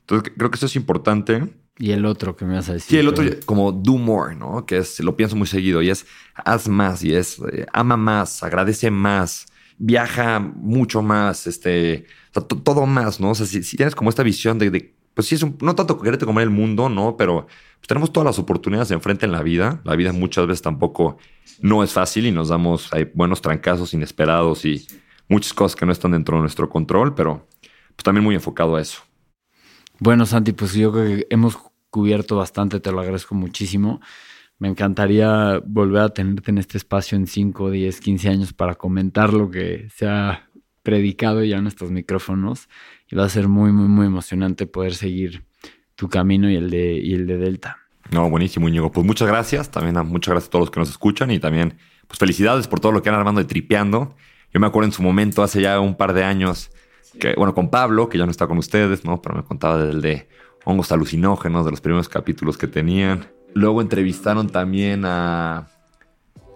Entonces, 0.01 0.33
creo 0.35 0.51
que 0.51 0.57
eso 0.57 0.65
es 0.65 0.77
importante. 0.77 1.47
Y 1.79 1.93
el 1.93 2.07
otro 2.07 2.37
que 2.37 2.47
me 2.47 2.55
vas 2.55 2.71
a 2.71 2.73
decir. 2.73 2.91
Sí, 2.91 2.97
el 2.97 3.09
otro, 3.09 3.25
como 3.45 3.71
do 3.71 3.99
more, 3.99 4.35
¿no? 4.35 4.65
Que 4.65 4.79
es, 4.79 4.99
lo 5.01 5.15
pienso 5.15 5.37
muy 5.37 5.47
seguido, 5.47 5.83
y 5.83 5.91
es 5.91 6.07
haz 6.35 6.67
más, 6.67 7.05
y 7.05 7.15
es 7.15 7.39
eh, 7.53 7.67
ama 7.75 7.99
más, 7.99 8.43
agradece 8.43 8.91
más, 8.91 9.45
viaja 9.77 10.39
mucho 10.41 11.03
más, 11.03 11.47
este, 11.47 12.07
o 12.35 12.41
sea, 12.41 12.49
todo 12.49 12.87
más, 12.87 13.21
¿no? 13.21 13.33
O 13.33 13.35
sea, 13.35 13.45
si, 13.45 13.61
tienes 13.77 13.95
como 13.95 14.09
esta 14.09 14.23
visión 14.23 14.59
de, 14.59 14.95
pues 15.15 15.27
sí, 15.27 15.35
es 15.35 15.43
un, 15.43 15.57
no 15.61 15.75
tanto 15.75 15.99
quererte 15.99 16.27
comer 16.27 16.45
el 16.45 16.51
mundo, 16.51 16.89
¿no? 16.89 17.17
Pero 17.17 17.47
pues, 17.47 17.89
tenemos 17.89 18.13
todas 18.13 18.27
las 18.27 18.39
oportunidades 18.39 18.91
enfrente 18.91 19.27
en 19.27 19.33
la 19.33 19.43
vida. 19.43 19.81
La 19.85 19.97
vida 19.97 20.13
muchas 20.13 20.47
veces 20.47 20.63
tampoco 20.63 21.19
no 21.61 21.83
es 21.83 21.93
fácil 21.93 22.27
y 22.27 22.33
nos 22.33 22.49
damos, 22.49 22.93
hay 22.93 23.11
buenos 23.13 23.43
trancazos 23.43 23.95
inesperados 23.95 24.65
y 24.65 24.87
muchas 25.29 25.53
cosas 25.53 25.77
que 25.77 25.87
no 25.87 25.93
están 25.93 26.13
dentro 26.13 26.37
de 26.37 26.43
nuestro 26.43 26.69
control, 26.69 27.15
pero 27.15 27.47
pues 27.95 28.05
también 28.05 28.25
muy 28.25 28.35
enfocado 28.35 28.77
a 28.77 28.81
eso. 28.81 29.03
Bueno, 29.99 30.27
Santi, 30.27 30.53
pues 30.53 30.75
yo 30.75 30.93
creo 30.93 31.05
que 31.05 31.27
hemos 31.31 31.59
cubierto 31.91 32.37
bastante, 32.37 32.81
te 32.81 32.91
lo 32.91 33.01
agradezco 33.01 33.35
muchísimo. 33.35 34.01
Me 34.59 34.69
encantaría 34.69 35.61
volver 35.65 36.03
a 36.03 36.09
tenerte 36.09 36.51
en 36.51 36.59
este 36.59 36.79
espacio 36.79 37.17
en 37.17 37.27
5, 37.27 37.71
10, 37.71 38.01
15 38.01 38.29
años 38.29 38.53
para 38.53 38.75
comentar 38.77 39.33
lo 39.33 39.51
que 39.51 39.89
se 39.95 40.07
ha 40.07 40.49
predicado 40.83 41.45
ya 41.45 41.59
en 41.59 41.67
estos 41.67 41.91
micrófonos 41.91 42.69
y 43.09 43.17
va 43.17 43.25
a 43.25 43.29
ser 43.29 43.49
muy, 43.49 43.73
muy, 43.73 43.89
muy 43.89 44.07
emocionante 44.07 44.67
poder 44.67 44.95
seguir 44.95 45.45
tu 45.95 46.09
camino 46.09 46.51
y 46.51 46.57
el 46.57 46.71
de, 46.71 46.95
y 46.95 47.15
el 47.15 47.27
de 47.27 47.39
Delta. 47.39 47.79
No, 48.11 48.29
buenísimo, 48.29 48.69
Íñigo. 48.69 48.91
Pues 48.91 49.07
muchas 49.07 49.29
gracias. 49.29 49.71
También 49.71 49.97
muchas 50.07 50.33
gracias 50.33 50.49
a 50.49 50.51
todos 50.51 50.63
los 50.65 50.71
que 50.71 50.81
nos 50.81 50.91
escuchan 50.91 51.31
y 51.31 51.39
también, 51.39 51.79
pues 52.07 52.19
felicidades 52.19 52.69
por 52.69 52.81
todo 52.81 52.93
lo 52.93 53.03
que 53.03 53.09
han 53.09 53.15
armando 53.15 53.41
y 53.41 53.45
tripeando. 53.45 54.17
Yo 54.53 54.61
me 54.61 54.67
acuerdo 54.67 54.89
en 54.89 54.93
su 54.93 55.03
momento, 55.03 55.43
hace 55.43 55.63
ya 55.63 55.81
un 55.81 55.97
par 55.97 56.13
de 56.13 56.25
años, 56.25 56.71
que, 57.19 57.35
bueno, 57.37 57.55
con 57.55 57.71
Pablo, 57.71 58.09
que 58.09 58.19
ya 58.19 58.27
no 58.27 58.31
está 58.31 58.47
con 58.47 58.59
ustedes, 58.59 59.05
¿no? 59.05 59.23
Pero 59.23 59.37
me 59.37 59.45
contaba 59.45 59.83
del 59.83 60.03
de 60.03 60.29
hongos 60.65 60.93
alucinógenos, 60.93 61.65
de 61.65 61.71
los 61.71 61.81
primeros 61.81 62.09
capítulos 62.09 62.59
que 62.59 62.67
tenían. 62.67 63.27
Luego 63.55 63.81
entrevistaron 63.81 64.49
también 64.49 65.05
a 65.05 65.69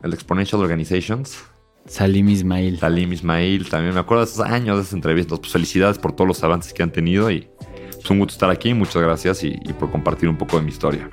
el 0.03 0.13
Exponential 0.13 0.61
Organizations, 0.61 1.45
Salim 1.87 2.29
Ismail. 2.29 2.79
Salim 2.79 3.13
Ismail, 3.13 3.69
también 3.69 3.95
me 3.95 4.01
acuerdo 4.01 4.25
de 4.25 4.31
esos 4.31 4.45
años 4.45 4.77
de 4.77 4.83
esas 4.83 4.95
entrevistas. 4.95 5.39
Pues 5.39 5.53
felicidades 5.53 5.99
por 5.99 6.13
todos 6.13 6.29
los 6.29 6.45
avances 6.45 6.73
que 6.73 6.83
han 6.83 6.93
tenido 6.93 7.31
y 7.31 7.49
es 7.89 7.97
pues, 7.97 8.11
un 8.11 8.19
gusto 8.19 8.33
estar 8.33 8.51
aquí. 8.51 8.75
Muchas 8.75 9.03
gracias 9.03 9.45
y, 9.45 9.59
y 9.63 9.73
por 9.73 9.91
compartir 9.91 10.29
un 10.29 10.37
poco 10.37 10.59
de 10.59 10.65
mi 10.65 10.71
historia. 10.71 11.11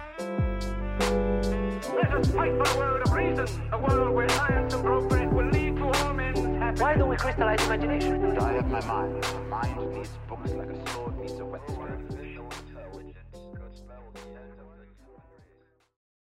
Why 6.79 6.95
don't 6.95 7.07
we 7.09 7.15
crystallize 7.15 7.63
imagination? 7.65 8.37
I 8.39 8.53
have 8.53 8.67
my 8.67 8.81
mind. 8.81 9.25
Mind 9.49 9.93
needs 9.93 10.09
books 10.27 10.51
like 10.53 10.72